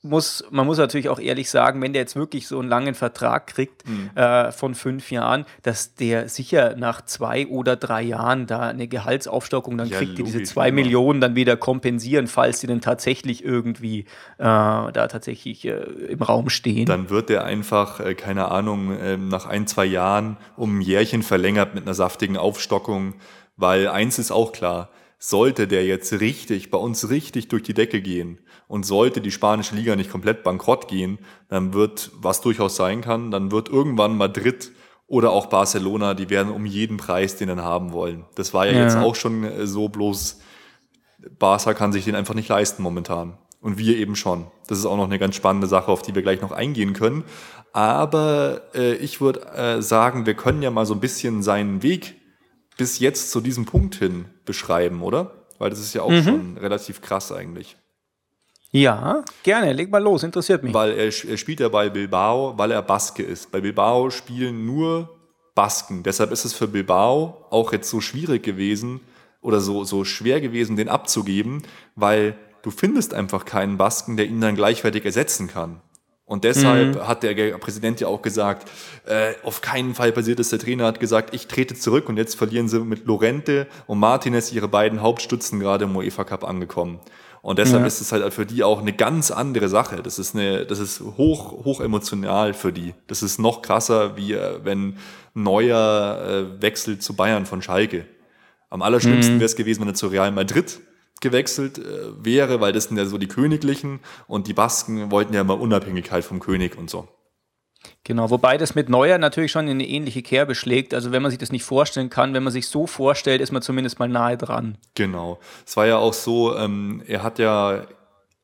muss, 0.04 0.44
man 0.50 0.66
muss 0.66 0.80
natürlich 0.80 1.10
auch 1.10 1.20
ehrlich 1.20 1.50
sagen, 1.50 1.82
wenn 1.82 1.94
der 1.94 2.02
jetzt 2.02 2.16
wirklich 2.16 2.48
so 2.48 2.60
einen 2.60 2.70
langen 2.70 2.96
Vertrag 2.96 3.46
kriegt 3.46 3.88
mhm. 3.88 4.10
äh, 4.16 4.52
von 4.52 4.74
fünf 4.74 5.12
Jahren, 5.12 5.46
dass 5.62 5.94
der 5.94 6.28
sicher 6.28 6.76
nach 6.76 7.06
zwei 7.06 7.46
oder 7.48 7.76
drei 7.76 8.02
Jahren 8.02 8.48
da 8.48 8.62
eine 8.62 8.88
Gehaltsaufstockung 8.88 9.78
dann 9.78 9.90
ja, 9.90 9.98
kriegt, 9.98 10.18
die 10.18 10.24
diese 10.24 10.42
zwei 10.44 10.70
immer. 10.70 10.82
Millionen 10.82 11.22
dann 11.22 11.36
wieder 11.36 11.56
kompensieren, 11.56 12.26
falls 12.28 12.62
sie 12.62 12.68
dann 12.68 12.82
tatsächlich 12.82 13.46
irgendwie 13.46 14.00
äh, 14.00 14.06
da 14.40 15.08
tatsächlich 15.08 15.66
äh, 15.66 15.74
im 15.74 16.22
Raum 16.24 16.50
stehen. 16.50 16.88
Dann 16.88 17.12
wird 17.12 17.30
der 17.30 17.44
einfach, 17.44 18.00
äh, 18.00 18.16
keine 18.16 18.50
Ahnung, 18.50 18.98
ähm, 19.00 19.28
nach 19.28 19.46
ein, 19.46 19.68
zwei 19.68 19.86
Jahren 19.86 20.38
um 20.56 20.80
ein 20.80 20.82
Jährchen 20.82 21.22
verlängert 21.22 21.76
mit 21.76 21.84
einer 21.84 21.94
saftigen 21.94 22.38
Aufstockung, 22.38 23.16
weil 23.56 23.88
eins 23.88 24.18
ist 24.18 24.32
auch 24.32 24.52
klar, 24.52 24.90
sollte 25.24 25.68
der 25.68 25.86
jetzt 25.86 26.14
richtig, 26.14 26.72
bei 26.72 26.80
uns 26.80 27.12
richtig 27.12 27.48
durch 27.48 27.62
die 27.62 27.76
Decke 27.76 28.02
gehen 28.02 28.40
und 28.68 28.88
sollte 28.88 29.22
die 29.22 29.30
spanische 29.30 29.76
Liga 29.76 29.96
nicht 29.96 30.10
komplett 30.10 30.42
bankrott 30.44 30.88
gehen, 30.88 31.20
dann 31.48 31.76
wird, 31.76 32.10
was 32.16 32.42
durchaus 32.42 32.76
sein 32.76 33.02
kann, 33.02 33.30
dann 33.30 33.52
wird 33.52 33.70
irgendwann 33.70 34.18
Madrid 34.18 34.72
oder 35.06 35.30
auch 35.30 35.46
Barcelona, 35.46 36.16
die 36.16 36.32
werden 36.32 36.52
um 36.52 36.66
jeden 36.66 36.98
Preis 36.98 37.36
den 37.36 37.50
dann 37.50 37.62
haben 37.62 37.94
wollen. 37.94 38.26
Das 38.34 38.56
war 38.56 38.66
ja, 38.66 38.72
ja. 38.72 38.84
jetzt 38.84 38.98
auch 38.98 39.14
schon 39.14 39.44
äh, 39.44 39.68
so, 39.68 39.90
bloß 39.90 40.40
Barca 41.38 41.76
kann 41.76 41.92
sich 41.92 42.06
den 42.06 42.16
einfach 42.16 42.34
nicht 42.34 42.50
leisten 42.50 42.82
momentan. 42.82 43.38
Und 43.60 43.78
wir 43.78 43.98
eben 43.98 44.16
schon. 44.16 44.48
Das 44.66 44.80
ist 44.80 44.88
auch 44.88 44.98
noch 44.98 45.06
eine 45.06 45.20
ganz 45.20 45.36
spannende 45.36 45.68
Sache, 45.68 45.92
auf 45.92 46.02
die 46.02 46.16
wir 46.16 46.24
gleich 46.24 46.42
noch 46.42 46.52
eingehen 46.52 46.94
können. 46.94 47.26
Aber 47.74 48.64
äh, 48.74 48.96
ich 48.96 49.22
würde 49.22 49.42
äh, 49.54 49.84
sagen, 49.84 50.26
wir 50.26 50.34
können 50.34 50.64
ja 50.64 50.72
mal 50.72 50.88
so 50.88 50.96
ein 50.96 51.00
bisschen 51.00 51.44
seinen 51.44 51.84
Weg 51.84 52.16
bis 52.82 52.98
jetzt 52.98 53.30
zu 53.30 53.42
diesem 53.42 53.68
Punkt 53.68 53.94
hin 53.94 54.26
beschreiben, 54.44 55.04
oder? 55.04 55.46
Weil 55.60 55.70
das 55.70 55.78
ist 55.78 55.94
ja 55.94 56.02
auch 56.02 56.10
mhm. 56.10 56.24
schon 56.24 56.58
relativ 56.58 57.00
krass 57.00 57.32
eigentlich. 57.32 57.78
Ja, 58.72 59.24
gerne, 59.44 59.72
leg 59.72 59.92
mal 59.92 60.02
los, 60.02 60.24
interessiert 60.24 60.64
mich. 60.64 60.74
Weil 60.74 60.94
er, 60.94 61.06
er 61.06 61.38
spielt 61.38 61.60
ja 61.60 61.70
bei 61.70 61.92
Bilbao, 61.92 62.58
weil 62.58 62.72
er 62.72 62.82
Baske 62.82 63.22
ist. 63.22 63.52
Bei 63.52 63.62
Bilbao 63.62 64.10
spielen 64.10 64.66
nur 64.66 65.16
Basken. 65.54 66.02
Deshalb 66.02 66.32
ist 66.32 66.44
es 66.44 66.56
für 66.56 66.68
Bilbao 66.68 67.46
auch 67.52 67.72
jetzt 67.72 67.88
so 67.88 68.02
schwierig 68.02 68.42
gewesen 68.42 69.02
oder 69.42 69.60
so, 69.60 69.84
so 69.84 70.04
schwer 70.04 70.42
gewesen, 70.42 70.76
den 70.76 70.90
abzugeben, 70.90 71.62
weil 71.96 72.36
du 72.64 72.72
findest 72.72 73.14
einfach 73.14 73.46
keinen 73.46 73.78
Basken, 73.78 74.18
der 74.18 74.26
ihn 74.26 74.42
dann 74.42 74.56
gleichwertig 74.56 75.06
ersetzen 75.06 75.48
kann. 75.48 75.82
Und 76.26 76.46
deshalb 76.46 76.96
mhm. 76.96 77.08
hat 77.08 77.24
der 77.24 77.58
Präsident 77.58 78.00
ja 78.00 78.08
auch 78.08 78.22
gesagt, 78.22 78.70
äh, 79.06 79.34
auf 79.44 79.60
keinen 79.60 79.96
Fall 79.96 80.14
passiert 80.14 80.40
es. 80.40 80.50
Der 80.50 80.60
Trainer 80.60 80.86
hat 80.86 81.00
gesagt, 81.00 81.34
ich 81.34 81.48
trete 81.48 81.76
zurück 81.76 82.08
und 82.08 82.18
jetzt 82.18 82.36
verlieren 82.36 82.70
sie 82.70 82.80
mit 82.80 83.06
Lorente 83.06 83.68
und 83.86 84.00
Martinez 84.00 84.54
ihre 84.54 84.70
beiden 84.70 85.02
Hauptstützen 85.02 85.60
gerade 85.60 85.86
im 85.86 85.96
UEFA 85.96 86.24
Cup 86.24 86.46
angekommen. 86.46 87.00
Und 87.42 87.58
deshalb 87.58 87.82
ja. 87.82 87.88
ist 87.88 88.02
es 88.02 88.12
halt 88.12 88.34
für 88.34 88.46
die 88.46 88.64
auch 88.64 88.80
eine 88.80 88.94
ganz 88.94 89.32
andere 89.32 89.68
Sache. 89.68 90.04
Das 90.04 90.20
ist 90.20 90.36
eine, 90.36 90.66
das 90.66 90.80
ist 90.80 91.02
hoch, 91.02 91.66
hoch 91.66 91.82
emotional 91.82 92.54
für 92.54 92.72
die. 92.72 92.94
Das 93.08 93.24
ist 93.24 93.40
noch 93.40 93.62
krasser, 93.64 94.16
wie 94.16 94.34
äh, 94.34 94.60
wenn 94.64 94.98
Neuer 95.34 96.22
äh, 96.58 96.62
wechselt 96.62 97.02
zu 97.02 97.16
Bayern 97.16 97.46
von 97.46 97.62
Schalke. 97.62 98.06
Am 98.70 98.82
allerschlimmsten 98.82 99.36
mhm. 99.36 99.40
wäre 99.40 99.48
es 99.48 99.56
gewesen, 99.56 99.82
wenn 99.82 99.90
er 99.90 99.96
zu 99.96 100.08
Real 100.08 100.32
Madrid 100.32 100.80
gewechselt 101.22 101.78
äh, 101.78 102.24
wäre, 102.24 102.60
weil 102.60 102.74
das 102.74 102.86
sind 102.86 102.98
ja 102.98 103.06
so 103.06 103.18
die 103.18 103.28
Königlichen 103.28 104.00
und 104.28 104.48
die 104.48 104.54
Basken 104.54 105.12
wollten 105.12 105.34
ja 105.34 105.42
immer 105.42 105.60
Unabhängigkeit 105.60 106.26
vom 106.26 106.40
König 106.40 106.78
und 106.78 106.90
so. 106.90 107.08
Genau, 108.04 108.30
wobei 108.30 108.58
das 108.58 108.76
mit 108.76 108.90
Neuer 108.90 109.18
natürlich 109.18 109.52
schon 109.52 109.66
in 109.68 109.72
eine 109.72 109.88
ähnliche 109.88 110.22
Kerbe 110.22 110.56
schlägt. 110.56 110.94
Also 110.94 111.12
wenn 111.12 111.22
man 111.22 111.32
sich 111.32 111.40
das 111.40 111.52
nicht 111.52 111.64
vorstellen 111.64 112.10
kann, 112.10 112.34
wenn 112.34 112.44
man 112.44 112.54
sich 112.54 112.68
so 112.68 112.86
vorstellt, 112.86 113.42
ist 113.42 113.52
man 113.52 113.62
zumindest 113.62 114.00
mal 114.00 114.08
nahe 114.08 114.38
dran. 114.38 114.78
Genau. 114.96 115.40
Es 115.66 115.78
war 115.78 115.88
ja 115.88 115.98
auch 115.98 116.14
so, 116.14 116.56
ähm, 116.56 117.02
er 117.08 117.24
hat 117.24 117.40
ja 117.40 117.88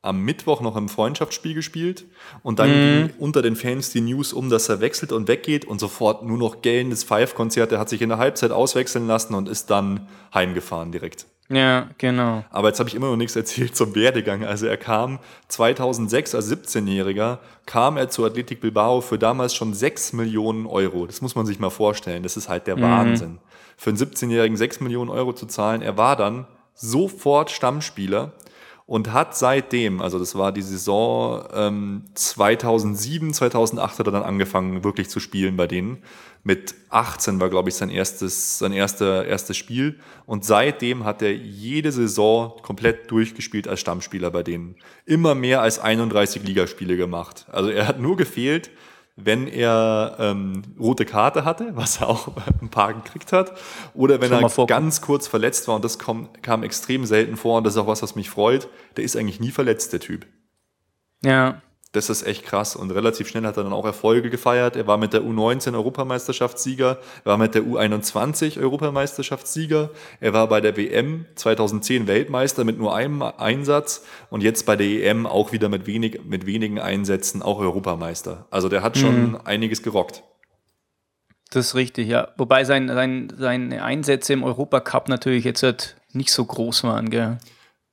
am 0.02 0.22
Mittwoch 0.24 0.62
noch 0.62 0.76
im 0.76 0.90
Freundschaftsspiel 0.90 1.54
gespielt 1.54 2.06
und 2.42 2.60
dann 2.60 2.70
mm. 2.70 2.74
ging 2.74 3.14
unter 3.20 3.42
den 3.42 3.56
Fans 3.56 3.92
die 3.92 4.02
News 4.02 4.32
um, 4.32 4.50
dass 4.50 4.70
er 4.70 4.80
wechselt 4.80 5.12
und 5.12 5.28
weggeht 5.28 5.66
und 5.66 5.80
sofort 5.80 6.24
nur 6.24 6.38
noch 6.38 6.62
gellendes 6.62 7.04
Five-Konzert. 7.04 7.72
Er 7.72 7.80
hat 7.80 7.90
sich 7.90 8.02
in 8.02 8.10
der 8.10 8.18
Halbzeit 8.18 8.52
auswechseln 8.52 9.08
lassen 9.08 9.34
und 9.34 9.50
ist 9.50 9.70
dann 9.70 10.08
heimgefahren 10.34 10.92
direkt. 10.92 11.26
Ja, 11.50 11.90
genau. 11.98 12.44
Aber 12.50 12.68
jetzt 12.68 12.80
habe 12.80 12.90
ich 12.90 12.96
immer 12.96 13.10
noch 13.10 13.16
nichts 13.16 13.36
erzählt 13.36 13.76
zum 13.76 13.96
Werdegang. 13.96 14.44
Also 14.44 14.68
er 14.68 14.78
kam 14.78 15.20
2006 15.48 16.36
als 16.36 16.52
17-Jähriger, 16.52 17.40
kam 17.66 17.96
er 17.96 18.10
zu 18.10 18.26
Athletic 18.26 18.60
Bilbao 18.60 19.00
für 19.00 19.18
damals 19.18 19.56
schon 19.56 19.74
6 19.74 20.14
Millionen 20.14 20.66
Euro. 20.66 21.06
Das 21.06 21.22
muss 21.22 21.36
man 21.36 21.46
sich 21.46 21.60
mal 21.60 21.70
vorstellen. 21.70 22.24
Das 22.24 22.36
ist 22.36 22.50
halt 22.50 22.68
der 22.68 22.76
mhm. 22.76 22.82
Wahnsinn. 22.82 23.40
Für 23.78 23.92
einen 23.92 24.00
17-Jährigen 24.00 24.58
6 24.58 24.82
Millionen 24.82 25.10
Euro 25.10 25.34
zu 25.34 25.46
zahlen. 25.46 25.82
Er 25.82 25.98
war 25.98 26.18
dann 26.18 26.48
sofort 26.74 27.50
Stammspieler 27.50 28.34
und 28.88 29.12
hat 29.12 29.38
seitdem, 29.38 30.02
also 30.02 30.18
das 30.18 30.34
war 30.36 30.54
die 30.54 30.62
Saison 30.62 31.46
ähm, 31.54 32.06
2007, 32.16 33.34
2008 33.34 34.00
hat 34.00 34.08
er 34.08 34.14
dann 34.14 34.24
angefangen 34.24 34.86
wirklich 34.86 35.10
zu 35.10 35.20
spielen 35.20 35.58
bei 35.58 35.68
denen. 35.68 35.98
Mit 36.44 36.74
18 36.90 37.42
war, 37.42 37.50
glaube 37.50 37.68
ich, 37.68 37.76
sein 37.76 37.90
erstes, 37.90 38.58
sein 38.58 38.72
erster, 38.72 39.26
erstes 39.26 39.58
Spiel. 39.58 40.00
Und 40.26 40.46
seitdem 40.46 41.04
hat 41.04 41.22
er 41.22 41.36
jede 41.36 41.92
Saison 41.92 42.54
komplett 42.62 43.12
durchgespielt 43.12 43.68
als 43.68 43.82
Stammspieler 43.82 44.32
bei 44.32 44.44
denen. 44.44 44.76
Immer 45.06 45.36
mehr 45.36 45.62
als 45.62 45.80
31 45.80 46.44
Ligaspiele 46.44 46.96
gemacht. 46.96 47.46
Also 47.52 47.70
er 47.70 47.90
hat 47.90 48.00
nur 48.00 48.16
gefehlt, 48.16 48.70
wenn 49.18 49.48
er 49.48 50.16
ähm, 50.20 50.62
rote 50.80 51.04
Karte 51.04 51.44
hatte, 51.44 51.72
was 51.76 52.00
er 52.00 52.08
auch 52.08 52.30
ein 52.62 52.70
paar 52.70 52.94
gekriegt 52.94 53.34
hat, 53.34 53.52
oder 53.94 54.22
wenn 54.22 54.32
er 54.32 54.48
ganz 54.68 55.02
kurz 55.02 55.28
verletzt 55.28 55.68
war, 55.68 55.76
und 55.76 55.84
das 55.84 56.00
kam, 56.00 56.30
kam 56.42 56.64
extrem 56.64 57.06
selten 57.06 57.36
vor, 57.36 57.58
und 57.58 57.66
das 57.66 57.74
ist 57.74 57.80
auch 57.80 57.88
was, 57.88 58.04
was 58.04 58.16
mich 58.16 58.30
freut, 58.30 58.70
der 58.96 59.04
ist 59.04 59.18
eigentlich 59.18 59.40
nie 59.40 59.52
verletzt, 59.52 59.92
der 59.92 60.00
Typ. 60.00 60.28
Ja. 61.24 61.62
Das 61.94 62.10
ist 62.10 62.24
echt 62.24 62.44
krass 62.44 62.76
und 62.76 62.92
relativ 62.92 63.30
schnell 63.30 63.46
hat 63.46 63.56
er 63.56 63.64
dann 63.64 63.72
auch 63.72 63.86
Erfolge 63.86 64.30
gefeiert. 64.30 64.76
Er 64.76 64.88
war 64.88 64.98
mit 64.98 65.14
der 65.14 65.22
U19 65.22 65.74
Europameisterschaftssieger, 65.74 66.98
er 67.24 67.26
war 67.26 67.38
mit 67.38 67.56
der 67.56 67.64
U21 67.64 68.60
Europameisterschaftssieger, 68.60 69.90
er 70.20 70.34
war 70.34 70.48
bei 70.48 70.60
der 70.60 70.76
WM 70.76 71.26
2010 71.36 72.08
Weltmeister 72.08 72.66
mit 72.66 72.78
nur 72.78 72.94
einem 72.94 73.22
Einsatz 73.22 74.06
und 74.30 74.44
jetzt 74.44 74.66
bei 74.66 74.76
der 74.76 74.88
EM 74.88 75.26
auch 75.26 75.54
wieder 75.54 75.70
mit, 75.70 75.88
wenig, 75.88 76.26
mit 76.26 76.46
wenigen 76.46 76.80
Einsätzen 76.80 77.42
auch 77.42 77.60
Europameister. 77.60 78.48
Also 78.52 78.68
der 78.68 78.84
hat 78.84 78.98
schon 78.98 79.32
mhm. 79.32 79.40
einiges 79.46 79.82
gerockt. 79.82 80.24
Das 81.52 81.68
ist 81.68 81.76
richtig, 81.76 82.10
ja. 82.10 82.28
Wobei 82.38 82.66
sein, 82.66 82.90
sein, 82.90 83.34
seine 83.38 83.84
Einsätze 83.84 84.34
im 84.34 84.44
Europacup 84.44 85.08
natürlich 85.08 85.46
jetzt 85.46 85.64
halt 85.64 85.96
nicht 86.12 86.32
so 86.32 86.44
groß 86.44 86.84
waren, 86.84 87.10
gell? 87.10 87.38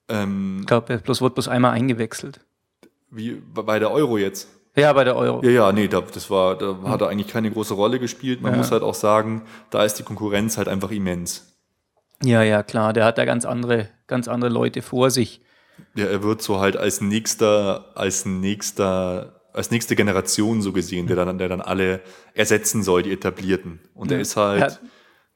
Ähm, 0.08 0.58
ich 0.60 0.66
glaube, 0.66 0.92
er 0.92 0.98
bloß, 0.98 1.20
wurde 1.20 1.34
bloß 1.34 1.48
einmal 1.48 1.72
eingewechselt. 1.72 2.40
Wie 3.14 3.40
bei 3.54 3.78
der 3.78 3.90
Euro 3.90 4.18
jetzt? 4.18 4.48
Ja, 4.76 4.92
bei 4.92 5.04
der 5.04 5.16
Euro. 5.16 5.42
Ja, 5.44 5.50
ja, 5.50 5.72
nee, 5.72 5.86
da, 5.86 6.00
das 6.00 6.30
war, 6.30 6.58
da 6.58 6.76
hat 6.84 7.00
er 7.00 7.08
eigentlich 7.08 7.28
keine 7.28 7.50
große 7.50 7.74
Rolle 7.74 8.00
gespielt. 8.00 8.42
Man 8.42 8.52
ja. 8.52 8.58
muss 8.58 8.72
halt 8.72 8.82
auch 8.82 8.94
sagen, 8.94 9.42
da 9.70 9.84
ist 9.84 9.94
die 9.94 10.02
Konkurrenz 10.02 10.58
halt 10.58 10.68
einfach 10.68 10.90
immens. 10.90 11.54
Ja, 12.22 12.42
ja, 12.42 12.62
klar, 12.62 12.92
der 12.92 13.04
hat 13.04 13.18
da 13.18 13.24
ganz 13.24 13.44
andere, 13.44 13.88
ganz 14.06 14.26
andere 14.26 14.50
Leute 14.50 14.82
vor 14.82 15.10
sich. 15.10 15.40
Ja, 15.94 16.06
er 16.06 16.22
wird 16.22 16.42
so 16.42 16.58
halt 16.58 16.76
als 16.76 17.00
nächster, 17.00 17.92
als 17.94 18.26
nächster, 18.26 19.40
als 19.52 19.70
nächste 19.70 19.94
Generation 19.94 20.60
so 20.60 20.72
gesehen, 20.72 21.06
der 21.06 21.16
dann, 21.16 21.38
der 21.38 21.48
dann 21.48 21.60
alle 21.60 22.00
ersetzen 22.34 22.82
soll, 22.82 23.04
die 23.04 23.12
etablierten. 23.12 23.80
Und 23.94 24.10
ja. 24.10 24.16
er 24.16 24.20
ist 24.20 24.36
halt, 24.36 24.80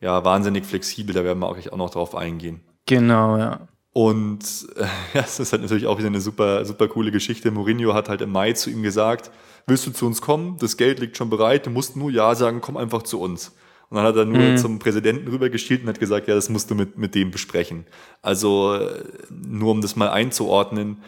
ja, 0.00 0.25
wahnsinnig 0.25 0.64
flexibel, 0.64 1.14
da 1.14 1.23
werden 1.23 1.38
wir 1.38 1.49
auch 1.49 1.76
noch 1.76 1.90
drauf 1.90 2.16
eingehen. 2.16 2.61
Genau, 2.87 3.37
ja. 3.37 3.68
Und 3.92 4.68
äh, 4.76 4.83
ja, 5.14 5.23
das 5.23 5.40
ist 5.40 5.52
halt 5.52 5.62
natürlich 5.62 5.87
auch 5.87 5.99
wieder 5.99 6.09
eine 6.09 6.21
super, 6.21 6.64
super 6.64 6.88
coole 6.88 7.11
Geschichte. 7.11 7.50
Mourinho 7.50 7.95
hat 7.95 8.09
halt 8.09 8.21
im 8.21 8.30
Mai 8.30 8.52
zu 8.52 8.71
ihm 8.71 8.83
gesagt, 8.83 9.30
willst 9.66 9.87
du 9.87 9.90
zu 9.90 10.07
uns 10.07 10.21
kommen? 10.21 10.57
Das 10.59 10.76
Geld 10.76 11.00
liegt 11.00 11.16
schon 11.16 11.30
bereit, 11.30 11.66
du 11.66 11.71
musst 11.71 11.97
nur 11.97 12.11
Ja 12.11 12.35
sagen, 12.35 12.61
komm 12.61 12.76
einfach 12.76 13.02
zu 13.02 13.21
uns. 13.21 13.52
Und 13.90 13.97
dann 13.97 14.04
hat 14.04 14.16
er 14.16 14.26
nur 14.26 14.38
mhm. 14.38 14.57
zum 14.59 14.78
Präsidenten 14.78 15.28
rübergeschielt 15.28 15.83
und 15.83 15.88
hat 15.88 15.99
gesagt, 15.99 16.28
ja, 16.28 16.35
das 16.35 16.50
musst 16.50 16.71
du 16.71 16.75
mit, 16.75 16.99
mit 16.99 17.14
dem 17.14 17.30
besprechen. 17.30 17.87
Also 18.21 18.75
äh, 18.75 19.02
nur 19.30 19.71
um 19.71 19.80
das 19.80 19.97
mal 19.97 20.11
einzuordnen, 20.11 20.99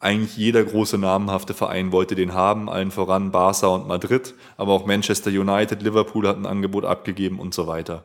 eigentlich 0.00 0.36
jeder 0.36 0.62
große 0.62 0.96
namenhafte 0.96 1.54
Verein 1.54 1.90
wollte 1.90 2.14
den 2.14 2.32
haben, 2.32 2.70
allen 2.70 2.92
voran 2.92 3.32
Barca 3.32 3.66
und 3.66 3.88
Madrid, 3.88 4.34
aber 4.56 4.72
auch 4.72 4.86
Manchester 4.86 5.30
United, 5.30 5.82
Liverpool 5.82 6.28
hat 6.28 6.36
ein 6.36 6.46
Angebot 6.46 6.84
abgegeben 6.84 7.40
und 7.40 7.52
so 7.52 7.66
weiter. 7.66 8.04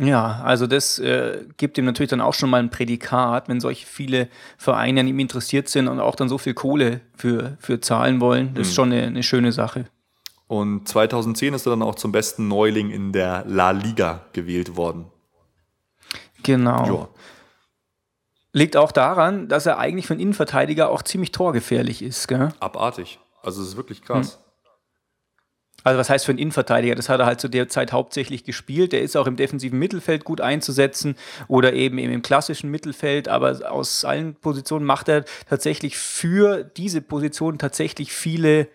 Ja, 0.00 0.40
also 0.42 0.66
das 0.66 0.98
äh, 0.98 1.44
gibt 1.58 1.76
ihm 1.76 1.84
natürlich 1.84 2.08
dann 2.08 2.22
auch 2.22 2.32
schon 2.32 2.48
mal 2.48 2.58
ein 2.58 2.70
Prädikat, 2.70 3.48
wenn 3.48 3.60
solche 3.60 3.86
viele 3.86 4.28
Vereine 4.56 5.00
an 5.00 5.08
ihm 5.08 5.18
interessiert 5.18 5.68
sind 5.68 5.88
und 5.88 6.00
auch 6.00 6.14
dann 6.14 6.30
so 6.30 6.38
viel 6.38 6.54
Kohle 6.54 7.02
für, 7.14 7.58
für 7.60 7.80
zahlen 7.80 8.20
wollen. 8.20 8.54
Das 8.54 8.54
mhm. 8.54 8.62
ist 8.62 8.74
schon 8.74 8.92
eine, 8.92 9.02
eine, 9.02 9.22
schöne 9.22 9.52
Sache. 9.52 9.84
Und 10.46 10.88
2010 10.88 11.52
ist 11.52 11.66
er 11.66 11.70
dann 11.70 11.82
auch 11.82 11.96
zum 11.96 12.12
besten 12.12 12.48
Neuling 12.48 12.90
in 12.90 13.12
der 13.12 13.44
La 13.46 13.72
Liga 13.72 14.22
gewählt 14.32 14.76
worden. 14.76 15.04
Genau. 16.42 16.86
Ja. 16.86 17.08
Liegt 18.52 18.78
auch 18.78 18.92
daran, 18.92 19.48
dass 19.48 19.66
er 19.66 19.78
eigentlich 19.78 20.06
für 20.06 20.14
einen 20.14 20.22
Innenverteidiger 20.22 20.88
auch 20.88 21.02
ziemlich 21.02 21.30
torgefährlich 21.30 22.02
ist. 22.02 22.26
Gell? 22.26 22.48
Abartig. 22.58 23.20
Also 23.42 23.60
es 23.60 23.68
ist 23.68 23.76
wirklich 23.76 24.02
krass. 24.02 24.38
Mhm. 24.38 24.49
Also 25.84 25.98
was 25.98 26.10
heißt 26.10 26.26
für 26.26 26.32
einen 26.32 26.38
Innenverteidiger? 26.38 26.94
Das 26.94 27.08
hat 27.08 27.20
er 27.20 27.26
halt 27.26 27.40
zu 27.40 27.48
der 27.48 27.68
Zeit 27.68 27.92
hauptsächlich 27.92 28.44
gespielt. 28.44 28.92
Der 28.92 29.02
ist 29.02 29.16
auch 29.16 29.26
im 29.26 29.36
defensiven 29.36 29.78
Mittelfeld 29.78 30.24
gut 30.24 30.40
einzusetzen 30.40 31.16
oder 31.48 31.72
eben 31.72 31.98
im 31.98 32.22
klassischen 32.22 32.70
Mittelfeld. 32.70 33.28
Aber 33.28 33.70
aus 33.70 34.04
allen 34.04 34.34
Positionen 34.34 34.84
macht 34.84 35.08
er 35.08 35.24
tatsächlich 35.48 35.96
für 35.96 36.64
diese 36.64 37.00
Position 37.00 37.58
tatsächlich 37.58 38.12
viele 38.12 38.68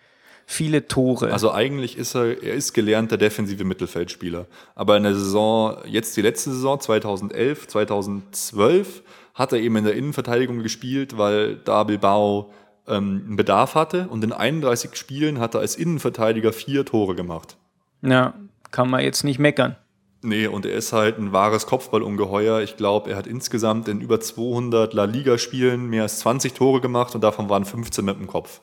viele 0.48 0.88
Tore. 0.88 1.34
Also 1.34 1.52
eigentlich 1.52 1.98
ist 1.98 2.16
er, 2.16 2.42
er 2.44 2.54
ist 2.54 2.74
gelernter 2.74 3.18
defensive 3.18 3.64
Mittelfeldspieler. 3.64 4.46
Aber 4.76 4.96
in 4.96 5.04
der 5.04 5.16
Saison, 5.16 5.78
jetzt 5.86 6.16
die 6.18 6.22
letzte 6.22 6.52
Saison, 6.52 6.80
2011, 6.80 7.68
2012, 7.68 9.02
hat 9.34 9.54
er 9.54 9.60
eben 9.60 9.76
in 9.78 9.84
der 9.86 9.96
Innenverteidigung 9.96 10.62
gespielt, 10.62 11.18
weil 11.18 11.58
da 11.58 11.84
Bilbao 11.84 12.52
ähm, 12.88 13.24
einen 13.26 13.36
Bedarf 13.36 13.76
hatte 13.76 14.08
und 14.08 14.24
in 14.24 14.32
31 14.32 14.96
Spielen 14.96 15.40
hat 15.40 15.54
er 15.54 15.62
als 15.62 15.76
Innenverteidiger 15.76 16.54
vier 16.54 16.86
Tore 16.86 17.16
gemacht. 17.16 17.58
Ja, 18.02 18.34
kann 18.72 18.90
man 18.90 19.02
jetzt 19.02 19.24
nicht 19.24 19.40
meckern. 19.40 19.76
Nee, 20.22 20.48
und 20.48 20.66
er 20.66 20.74
ist 20.74 20.92
halt 20.92 21.20
ein 21.20 21.34
wahres 21.34 21.68
Kopfballungeheuer. 21.68 22.62
Ich 22.62 22.78
glaube, 22.78 23.12
er 23.12 23.18
hat 23.18 23.28
insgesamt 23.28 23.88
in 23.88 24.02
über 24.02 24.20
200 24.20 24.94
La 24.94 25.04
Liga-Spielen 25.04 25.88
mehr 25.88 26.04
als 26.04 26.20
20 26.20 26.54
Tore 26.54 26.82
gemacht 26.82 27.14
und 27.14 27.24
davon 27.24 27.48
waren 27.48 27.64
15 27.64 28.04
mit 28.04 28.18
dem 28.18 28.26
Kopf. 28.26 28.62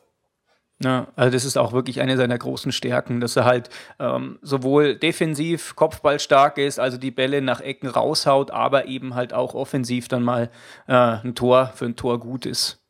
Ja, 0.83 1.07
also 1.15 1.31
das 1.31 1.45
ist 1.45 1.57
auch 1.57 1.73
wirklich 1.73 2.01
eine 2.01 2.17
seiner 2.17 2.37
großen 2.37 2.73
Stärken, 2.73 3.21
dass 3.21 3.37
er 3.37 3.45
halt 3.45 3.71
ähm, 4.01 4.41
sowohl 4.43 4.97
defensiv 4.97 5.77
Kopfball 5.77 6.19
stark 6.19 6.59
ist, 6.59 6.81
also 6.81 6.99
die 6.99 7.13
Bälle 7.13 7.41
nach 7.41 7.61
Ecken 7.61 7.89
raushaut, 7.89 8.51
aber 8.51 8.87
eben 8.87 9.15
halt 9.15 9.33
auch 9.33 9.55
offensiv 9.55 10.09
dann 10.09 10.25
mal 10.25 10.51
äh, 10.89 10.95
ein 10.95 11.37
Tor 11.37 11.73
für 11.77 11.85
ein 11.85 11.95
Tor 11.95 12.19
gut 12.19 12.47
ist. 12.47 12.82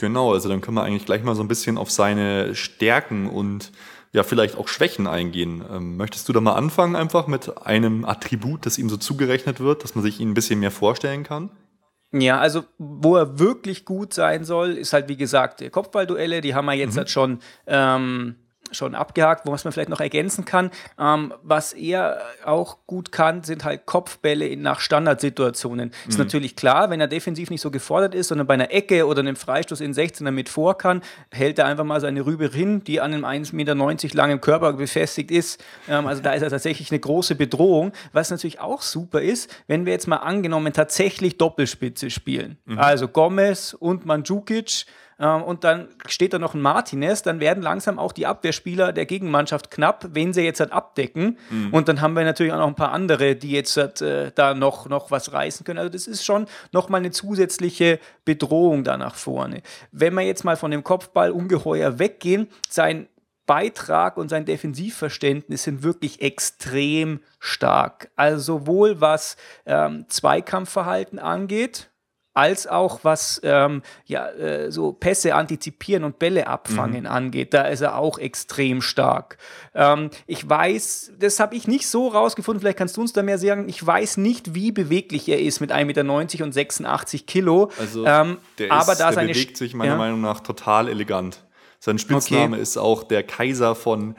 Genau, 0.00 0.32
also 0.32 0.48
dann 0.48 0.62
können 0.62 0.78
wir 0.78 0.82
eigentlich 0.82 1.04
gleich 1.04 1.22
mal 1.22 1.34
so 1.34 1.42
ein 1.42 1.48
bisschen 1.48 1.76
auf 1.76 1.90
seine 1.90 2.54
Stärken 2.54 3.28
und 3.28 3.70
ja, 4.12 4.22
vielleicht 4.22 4.56
auch 4.56 4.66
Schwächen 4.66 5.06
eingehen. 5.06 5.62
Ähm, 5.70 5.98
möchtest 5.98 6.26
du 6.26 6.32
da 6.32 6.40
mal 6.40 6.54
anfangen, 6.54 6.96
einfach 6.96 7.26
mit 7.26 7.66
einem 7.66 8.06
Attribut, 8.06 8.64
das 8.64 8.78
ihm 8.78 8.88
so 8.88 8.96
zugerechnet 8.96 9.60
wird, 9.60 9.84
dass 9.84 9.94
man 9.94 10.02
sich 10.02 10.18
ihn 10.18 10.30
ein 10.30 10.34
bisschen 10.34 10.58
mehr 10.58 10.70
vorstellen 10.70 11.22
kann? 11.22 11.50
Ja, 12.12 12.38
also 12.38 12.64
wo 12.78 13.14
er 13.14 13.38
wirklich 13.38 13.84
gut 13.84 14.14
sein 14.14 14.44
soll, 14.44 14.70
ist 14.70 14.94
halt 14.94 15.10
wie 15.10 15.18
gesagt 15.18 15.70
Kopfballduelle. 15.70 16.40
Die 16.40 16.54
haben 16.54 16.64
wir 16.64 16.72
jetzt 16.72 16.94
mhm. 16.94 16.98
halt 16.98 17.10
schon 17.10 17.38
ähm, 17.66 18.36
schon 18.72 18.94
abgehakt, 18.94 19.46
was 19.46 19.64
man 19.64 19.72
vielleicht 19.72 19.88
noch 19.88 20.00
ergänzen 20.00 20.44
kann. 20.44 20.70
Ähm, 20.98 21.32
was 21.42 21.72
er 21.72 22.20
auch 22.44 22.78
gut 22.86 23.12
kann, 23.12 23.42
sind 23.42 23.64
halt 23.64 23.86
Kopfbälle 23.86 24.56
nach 24.56 24.80
Standardsituationen. 24.80 25.88
Mhm. 25.88 26.08
Ist 26.08 26.18
natürlich 26.18 26.56
klar, 26.56 26.90
wenn 26.90 27.00
er 27.00 27.08
defensiv 27.08 27.50
nicht 27.50 27.60
so 27.60 27.70
gefordert 27.70 28.14
ist, 28.14 28.28
sondern 28.28 28.46
bei 28.46 28.54
einer 28.54 28.72
Ecke 28.72 29.06
oder 29.06 29.20
einem 29.20 29.36
Freistoß 29.36 29.80
in 29.80 29.92
16er 29.92 30.30
mit 30.30 30.48
vor 30.48 30.76
kann, 30.78 31.02
hält 31.30 31.58
er 31.58 31.66
einfach 31.66 31.84
mal 31.84 32.00
seine 32.00 32.24
Rübe 32.26 32.48
hin, 32.48 32.84
die 32.84 33.00
an 33.00 33.12
einem 33.12 33.24
1,90 33.24 33.54
Meter 33.54 33.74
langen 34.14 34.40
Körper 34.40 34.72
befestigt 34.72 35.30
ist. 35.30 35.62
Ähm, 35.88 36.06
also 36.06 36.22
da 36.22 36.32
ist 36.32 36.42
er 36.42 36.50
tatsächlich 36.50 36.90
eine 36.90 37.00
große 37.00 37.34
Bedrohung. 37.34 37.92
Was 38.12 38.30
natürlich 38.30 38.60
auch 38.60 38.82
super 38.82 39.20
ist, 39.20 39.54
wenn 39.66 39.86
wir 39.86 39.92
jetzt 39.92 40.06
mal 40.06 40.16
angenommen 40.16 40.72
tatsächlich 40.72 41.38
Doppelspitze 41.38 42.10
spielen. 42.10 42.58
Mhm. 42.64 42.78
Also 42.78 43.08
Gomez 43.08 43.74
und 43.74 44.06
Mandzukic 44.06 44.86
und 45.26 45.64
dann 45.64 45.88
steht 46.06 46.32
da 46.32 46.38
noch 46.38 46.54
ein 46.54 46.62
Martinez, 46.62 47.22
dann 47.22 47.40
werden 47.40 47.62
langsam 47.62 47.98
auch 47.98 48.12
die 48.12 48.26
Abwehrspieler 48.26 48.92
der 48.92 49.04
Gegenmannschaft 49.04 49.70
knapp, 49.70 50.08
wen 50.12 50.32
sie 50.32 50.42
jetzt 50.42 50.60
halt 50.60 50.72
abdecken. 50.72 51.38
Mhm. 51.50 51.74
Und 51.74 51.88
dann 51.88 52.00
haben 52.00 52.14
wir 52.14 52.24
natürlich 52.24 52.52
auch 52.52 52.58
noch 52.58 52.68
ein 52.68 52.74
paar 52.74 52.92
andere, 52.92 53.36
die 53.36 53.50
jetzt 53.50 53.76
halt, 53.76 54.00
äh, 54.00 54.32
da 54.34 54.54
noch, 54.54 54.88
noch 54.88 55.10
was 55.10 55.32
reißen 55.32 55.64
können. 55.64 55.78
Also 55.78 55.90
das 55.90 56.06
ist 56.06 56.24
schon 56.24 56.46
nochmal 56.72 57.00
eine 57.00 57.10
zusätzliche 57.10 57.98
Bedrohung 58.24 58.82
da 58.82 58.96
nach 58.96 59.14
vorne. 59.14 59.62
Wenn 59.92 60.14
wir 60.14 60.22
jetzt 60.22 60.44
mal 60.44 60.56
von 60.56 60.70
dem 60.70 60.84
Kopfball 60.84 61.32
ungeheuer 61.32 61.98
weggehen, 61.98 62.48
sein 62.68 63.06
Beitrag 63.44 64.16
und 64.16 64.28
sein 64.28 64.44
Defensivverständnis 64.44 65.64
sind 65.64 65.82
wirklich 65.82 66.22
extrem 66.22 67.20
stark. 67.40 68.10
Also 68.14 68.60
sowohl 68.60 69.00
was 69.00 69.36
ähm, 69.66 70.06
Zweikampfverhalten 70.08 71.18
angeht, 71.18 71.89
als 72.34 72.66
auch 72.66 73.00
was 73.02 73.40
ähm, 73.42 73.82
ja, 74.06 74.28
äh, 74.28 74.70
so 74.70 74.92
Pässe 74.92 75.34
antizipieren 75.34 76.04
und 76.04 76.18
Bälle 76.18 76.46
abfangen 76.46 77.02
mhm. 77.02 77.10
angeht. 77.10 77.54
Da 77.54 77.62
ist 77.62 77.80
er 77.80 77.96
auch 77.96 78.18
extrem 78.18 78.82
stark. 78.82 79.36
Ähm, 79.74 80.10
ich 80.26 80.48
weiß, 80.48 81.12
das 81.18 81.40
habe 81.40 81.56
ich 81.56 81.66
nicht 81.66 81.88
so 81.88 82.08
rausgefunden, 82.08 82.60
vielleicht 82.60 82.78
kannst 82.78 82.96
du 82.96 83.00
uns 83.00 83.12
da 83.12 83.22
mehr 83.22 83.38
sagen, 83.38 83.68
ich 83.68 83.84
weiß 83.84 84.18
nicht, 84.18 84.54
wie 84.54 84.70
beweglich 84.70 85.28
er 85.28 85.40
ist 85.40 85.60
mit 85.60 85.72
1,90 85.72 85.84
Meter 85.84 86.44
und 86.44 86.52
86 86.52 87.26
Kilo. 87.26 87.70
Also 87.78 88.06
ähm, 88.06 88.38
der, 88.58 88.72
aber 88.72 88.92
ist, 88.92 89.00
da 89.00 89.10
der 89.10 89.22
bewegt 89.22 89.56
sich 89.56 89.74
meiner 89.74 89.92
ja? 89.92 89.98
Meinung 89.98 90.20
nach 90.20 90.40
total 90.40 90.88
elegant. 90.88 91.44
Sein 91.80 91.98
Spitzname 91.98 92.54
okay. 92.54 92.62
ist 92.62 92.76
auch 92.76 93.02
der 93.02 93.22
Kaiser 93.22 93.74
von 93.74 94.14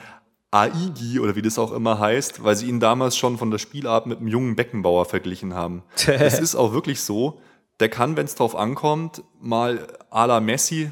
Aigi 0.52 1.20
oder 1.20 1.36
wie 1.36 1.42
das 1.42 1.58
auch 1.58 1.72
immer 1.72 2.00
heißt, 2.00 2.44
weil 2.44 2.56
sie 2.56 2.68
ihn 2.68 2.82
damals 2.82 3.16
schon 3.16 3.38
von 3.38 3.52
der 3.52 3.58
Spielart 3.58 4.06
mit 4.06 4.20
einem 4.20 4.28
jungen 4.28 4.56
Beckenbauer 4.58 5.06
verglichen 5.06 5.54
haben. 5.54 5.84
es 6.08 6.40
ist 6.40 6.56
auch 6.56 6.74
wirklich 6.74 7.02
so, 7.02 7.40
der 7.82 7.90
kann, 7.90 8.16
wenn 8.16 8.26
es 8.26 8.36
drauf 8.36 8.56
ankommt, 8.56 9.24
mal 9.40 9.88
à 10.12 10.28
la 10.28 10.40
Messi 10.40 10.92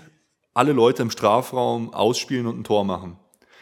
alle 0.53 0.73
Leute 0.73 1.03
im 1.03 1.11
Strafraum 1.11 1.93
ausspielen 1.93 2.47
und 2.47 2.59
ein 2.59 2.63
Tor 2.63 2.83
machen. 2.83 3.17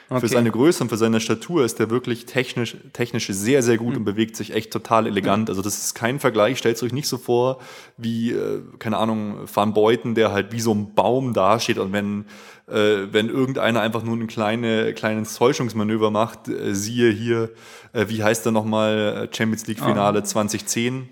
Okay. 0.10 0.22
Für 0.22 0.28
seine 0.30 0.52
Größe 0.52 0.84
und 0.84 0.90
für 0.90 0.96
seine 0.96 1.20
Statur 1.20 1.66
ist 1.66 1.80
der 1.80 1.90
wirklich 1.90 2.26
technisch, 2.26 2.78
technisch 2.94 3.28
sehr, 3.28 3.62
sehr 3.62 3.78
gut 3.78 3.92
mhm. 3.92 3.98
und 3.98 4.04
bewegt 4.06 4.38
sich 4.38 4.54
echt 4.54 4.72
total 4.72 5.06
elegant. 5.06 5.50
Also 5.50 5.62
das 5.62 5.78
ist 5.78 5.96
kein 5.96 6.20
Vergleich, 6.20 6.58
stellt 6.58 6.82
euch 6.82 6.94
nicht 6.94 7.10
so 7.10 7.18
vor 7.18 7.60
wie, 7.98 8.32
äh, 8.32 8.62
keine 8.80 8.98
Ahnung, 8.98 9.40
Van 9.54 9.74
Beuten, 9.74 10.16
der 10.16 10.32
halt 10.32 10.54
wie 10.54 10.62
so 10.62 10.74
ein 10.74 10.96
Baum 10.96 11.34
dasteht 11.34 11.78
und 11.78 11.92
wenn, 11.92 12.26
äh, 12.68 13.08
wenn 13.12 13.28
irgendeiner 13.28 13.82
einfach 13.82 14.02
nur 14.02 14.16
ein 14.16 14.28
kleine, 14.28 14.94
kleines 14.94 15.36
Täuschungsmanöver 15.36 16.10
macht, 16.10 16.48
äh, 16.48 16.74
siehe 16.74 17.12
hier, 17.12 17.52
äh, 17.92 18.06
wie 18.08 18.24
heißt 18.24 18.46
er 18.46 18.54
nochmal, 18.54 19.30
Champions 19.34 19.68
League 19.68 19.80
Finale 19.80 20.20
oh. 20.20 20.24
2010. 20.24 21.10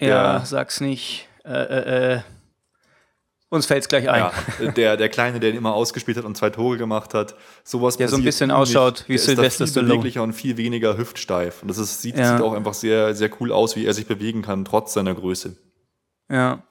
Ja, 0.00 0.42
sag's 0.46 0.80
nicht. 0.80 1.27
Äh, 1.48 1.62
äh, 1.62 2.14
äh, 2.16 2.20
uns 3.50 3.64
fällt 3.64 3.82
es 3.82 3.88
gleich 3.88 4.10
ein. 4.10 4.30
Ja, 4.60 4.70
der, 4.72 4.96
der 4.98 5.08
Kleine, 5.08 5.40
der 5.40 5.50
ihn 5.50 5.56
immer 5.56 5.72
ausgespielt 5.72 6.18
hat 6.18 6.24
und 6.26 6.36
zwei 6.36 6.50
Tore 6.50 6.76
gemacht 6.76 7.14
hat, 7.14 7.34
sowas 7.64 7.96
Der 7.96 8.08
so 8.08 8.16
ein 8.16 8.22
bisschen 8.22 8.50
ausschaut 8.50 9.04
wie 9.06 9.16
Sylvester 9.16 9.66
Stallone. 9.66 9.88
viel 9.88 9.96
beweglicher 9.96 10.22
und 10.22 10.34
viel 10.34 10.58
weniger 10.58 10.98
hüftsteif. 10.98 11.62
Und 11.62 11.68
das 11.68 11.78
ist, 11.78 12.02
sieht, 12.02 12.18
ja. 12.18 12.36
sieht 12.36 12.44
auch 12.44 12.52
einfach 12.52 12.74
sehr, 12.74 13.14
sehr 13.14 13.30
cool 13.40 13.50
aus, 13.50 13.74
wie 13.74 13.86
er 13.86 13.94
sich 13.94 14.06
bewegen 14.06 14.42
kann, 14.42 14.66
trotz 14.66 14.92
seiner 14.92 15.14
Größe. 15.14 15.56
Ja. 16.30 16.62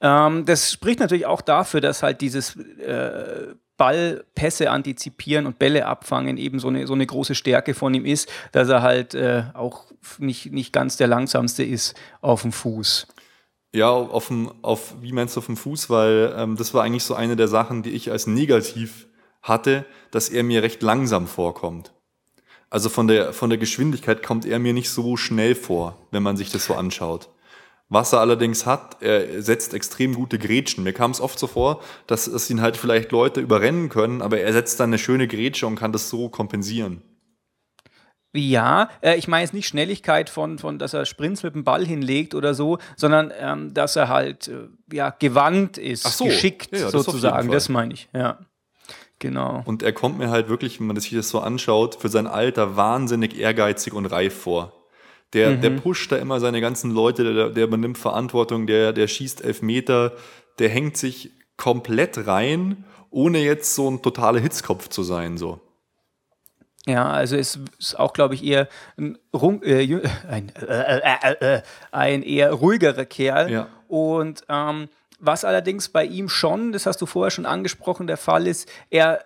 Ähm, 0.00 0.44
das 0.44 0.70
spricht 0.70 1.00
natürlich 1.00 1.26
auch 1.26 1.40
dafür, 1.40 1.80
dass 1.80 2.04
halt 2.04 2.20
dieses 2.20 2.54
äh, 2.56 3.54
Ballpässe 3.76 4.70
antizipieren 4.70 5.46
und 5.46 5.58
Bälle 5.58 5.86
abfangen 5.86 6.36
eben 6.36 6.60
so 6.60 6.68
eine, 6.68 6.86
so 6.86 6.94
eine 6.94 7.04
große 7.04 7.34
Stärke 7.34 7.74
von 7.74 7.92
ihm 7.94 8.04
ist, 8.04 8.30
dass 8.52 8.68
er 8.68 8.82
halt 8.82 9.14
äh, 9.14 9.42
auch 9.54 9.86
nicht, 10.18 10.52
nicht 10.52 10.72
ganz 10.72 10.96
der 10.96 11.08
langsamste 11.08 11.64
ist 11.64 11.96
auf 12.20 12.42
dem 12.42 12.52
Fuß. 12.52 13.08
Ja, 13.74 13.90
auf 13.90 14.28
dem, 14.28 14.52
auf, 14.60 14.94
wie 15.00 15.12
meinst 15.12 15.36
du 15.36 15.40
auf 15.40 15.46
dem 15.46 15.56
Fuß? 15.56 15.88
Weil 15.88 16.34
ähm, 16.36 16.56
das 16.56 16.74
war 16.74 16.82
eigentlich 16.84 17.04
so 17.04 17.14
eine 17.14 17.36
der 17.36 17.48
Sachen, 17.48 17.82
die 17.82 17.90
ich 17.90 18.10
als 18.10 18.26
negativ 18.26 19.06
hatte, 19.40 19.86
dass 20.10 20.28
er 20.28 20.42
mir 20.44 20.62
recht 20.62 20.82
langsam 20.82 21.26
vorkommt. 21.26 21.92
Also 22.68 22.88
von 22.88 23.08
der, 23.08 23.32
von 23.32 23.50
der 23.50 23.58
Geschwindigkeit 23.58 24.22
kommt 24.22 24.44
er 24.44 24.58
mir 24.58 24.72
nicht 24.72 24.90
so 24.90 25.16
schnell 25.16 25.54
vor, 25.54 25.96
wenn 26.10 26.22
man 26.22 26.36
sich 26.36 26.50
das 26.50 26.66
so 26.66 26.74
anschaut. 26.74 27.28
Was 27.88 28.12
er 28.12 28.20
allerdings 28.20 28.64
hat, 28.64 29.02
er 29.02 29.42
setzt 29.42 29.74
extrem 29.74 30.14
gute 30.14 30.38
Grätschen. 30.38 30.82
Mir 30.84 30.94
kam 30.94 31.10
es 31.10 31.20
oft 31.20 31.38
so 31.38 31.46
vor, 31.46 31.82
dass 32.06 32.26
es 32.26 32.48
ihn 32.48 32.62
halt 32.62 32.78
vielleicht 32.78 33.12
Leute 33.12 33.40
überrennen 33.40 33.90
können, 33.90 34.22
aber 34.22 34.40
er 34.40 34.52
setzt 34.54 34.80
dann 34.80 34.90
eine 34.90 34.98
schöne 34.98 35.28
Grätsche 35.28 35.66
und 35.66 35.76
kann 35.76 35.92
das 35.92 36.08
so 36.08 36.30
kompensieren. 36.30 37.02
Ja, 38.34 38.88
äh, 39.02 39.16
ich 39.16 39.28
meine 39.28 39.42
jetzt 39.42 39.52
nicht 39.52 39.68
Schnelligkeit 39.68 40.30
von, 40.30 40.58
von, 40.58 40.78
dass 40.78 40.94
er 40.94 41.04
Sprints 41.04 41.42
mit 41.42 41.54
dem 41.54 41.64
Ball 41.64 41.84
hinlegt 41.84 42.34
oder 42.34 42.54
so, 42.54 42.78
sondern 42.96 43.30
ähm, 43.38 43.74
dass 43.74 43.96
er 43.96 44.08
halt 44.08 44.48
äh, 44.48 44.68
ja 44.90 45.10
gewandt 45.10 45.76
ist, 45.76 46.04
so. 46.04 46.24
geschickt 46.24 46.76
ja, 46.76 46.88
sozusagen. 46.88 47.48
Das, 47.48 47.64
das 47.64 47.68
meine 47.68 47.92
ich, 47.92 48.08
ja. 48.14 48.38
Genau. 49.18 49.62
Und 49.66 49.82
er 49.84 49.92
kommt 49.92 50.18
mir 50.18 50.30
halt 50.30 50.48
wirklich, 50.48 50.80
wenn 50.80 50.88
man 50.88 50.96
sich 50.96 51.12
das 51.12 51.28
so 51.28 51.40
anschaut, 51.40 51.94
für 51.94 52.08
sein 52.08 52.26
Alter 52.26 52.76
wahnsinnig 52.76 53.38
ehrgeizig 53.38 53.92
und 53.92 54.06
reif 54.06 54.34
vor. 54.34 54.72
Der, 55.32 55.50
mhm. 55.50 55.60
der 55.60 55.70
pusht 55.70 56.10
da 56.10 56.16
immer 56.16 56.40
seine 56.40 56.60
ganzen 56.60 56.90
Leute, 56.90 57.32
der, 57.32 57.50
der 57.50 57.64
übernimmt 57.64 57.98
Verantwortung, 57.98 58.66
der, 58.66 58.92
der 58.92 59.06
schießt 59.06 59.44
Elfmeter, 59.44 60.12
der 60.58 60.70
hängt 60.70 60.96
sich 60.96 61.30
komplett 61.56 62.26
rein, 62.26 62.84
ohne 63.10 63.38
jetzt 63.38 63.74
so 63.74 63.88
ein 63.88 64.02
totaler 64.02 64.40
Hitzkopf 64.40 64.88
zu 64.88 65.02
sein, 65.02 65.36
so. 65.36 65.60
Ja, 66.86 67.10
also 67.10 67.36
es 67.36 67.58
ist 67.78 67.98
auch, 67.98 68.12
glaube 68.12 68.34
ich, 68.34 68.44
eher 68.44 68.68
ein, 68.96 69.16
äh, 69.62 70.00
ein, 70.28 70.52
äh, 70.56 70.98
äh, 70.98 71.56
äh, 71.56 71.62
ein, 71.92 72.22
eher 72.22 72.52
ruhigerer 72.52 73.04
Kerl. 73.04 73.50
Ja. 73.50 73.68
Und 73.88 74.44
ähm, 74.48 74.88
was 75.20 75.44
allerdings 75.44 75.88
bei 75.88 76.04
ihm 76.04 76.28
schon, 76.28 76.72
das 76.72 76.86
hast 76.86 77.00
du 77.00 77.06
vorher 77.06 77.30
schon 77.30 77.46
angesprochen, 77.46 78.08
der 78.08 78.16
Fall 78.16 78.46
ist, 78.48 78.68
er 78.90 79.24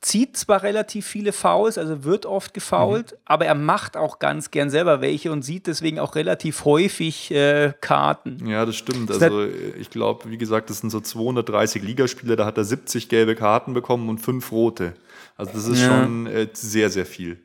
zieht 0.00 0.36
zwar 0.36 0.62
relativ 0.62 1.06
viele 1.06 1.32
Fouls, 1.32 1.78
also 1.78 2.04
wird 2.04 2.26
oft 2.26 2.54
gefoult, 2.54 3.12
mhm. 3.12 3.18
aber 3.24 3.46
er 3.46 3.54
macht 3.54 3.96
auch 3.96 4.18
ganz 4.18 4.50
gern 4.50 4.70
selber 4.70 5.00
welche 5.00 5.32
und 5.32 5.42
sieht 5.42 5.66
deswegen 5.66 5.98
auch 5.98 6.14
relativ 6.14 6.64
häufig 6.64 7.30
äh, 7.30 7.72
Karten. 7.80 8.46
Ja, 8.46 8.66
das 8.66 8.76
stimmt. 8.76 9.10
Also 9.10 9.46
ich 9.78 9.90
glaube, 9.90 10.30
wie 10.30 10.38
gesagt, 10.38 10.70
das 10.70 10.78
sind 10.78 10.90
so 10.90 11.00
230 11.00 11.82
Ligaspiele, 11.82 12.36
da 12.36 12.44
hat 12.44 12.58
er 12.58 12.64
70 12.64 13.08
gelbe 13.08 13.34
Karten 13.34 13.74
bekommen 13.74 14.08
und 14.08 14.18
fünf 14.18 14.52
rote. 14.52 14.94
Also 15.36 15.52
das 15.52 15.66
ist 15.68 15.80
ja. 15.80 16.02
schon 16.02 16.26
äh, 16.26 16.48
sehr, 16.52 16.90
sehr 16.90 17.06
viel. 17.06 17.38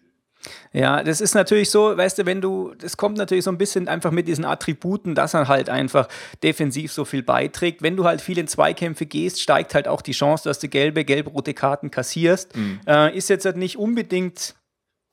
Ja, 0.73 1.04
das 1.04 1.21
ist 1.21 1.36
natürlich 1.36 1.69
so, 1.69 1.95
weißt 1.95 2.19
du, 2.19 2.25
wenn 2.25 2.41
du, 2.41 2.73
das 2.77 2.97
kommt 2.97 3.17
natürlich 3.17 3.43
so 3.43 3.51
ein 3.51 3.58
bisschen 3.58 3.88
einfach 3.88 4.12
mit 4.12 4.27
diesen 4.27 4.45
Attributen, 4.45 5.13
dass 5.13 5.34
er 5.34 5.47
halt 5.47 5.69
einfach 5.69 6.08
defensiv 6.41 6.91
so 6.91 7.06
viel 7.06 7.23
beiträgt. 7.23 7.82
Wenn 7.82 7.95
du 7.95 8.06
halt 8.06 8.21
viel 8.21 8.38
in 8.38 8.47
Zweikämpfe 8.47 9.06
gehst, 9.06 9.41
steigt 9.41 9.75
halt 9.75 9.88
auch 9.88 10.01
die 10.01 10.13
Chance, 10.13 10.47
dass 10.47 10.60
du 10.60 10.67
gelbe, 10.67 11.06
gelb-rote 11.06 11.54
Karten 11.54 11.91
kassierst. 11.91 12.56
Mhm. 12.56 12.80
Äh, 12.88 13.15
ist 13.15 13.30
jetzt 13.30 13.45
halt 13.45 13.58
nicht 13.58 13.77
unbedingt 13.77 14.56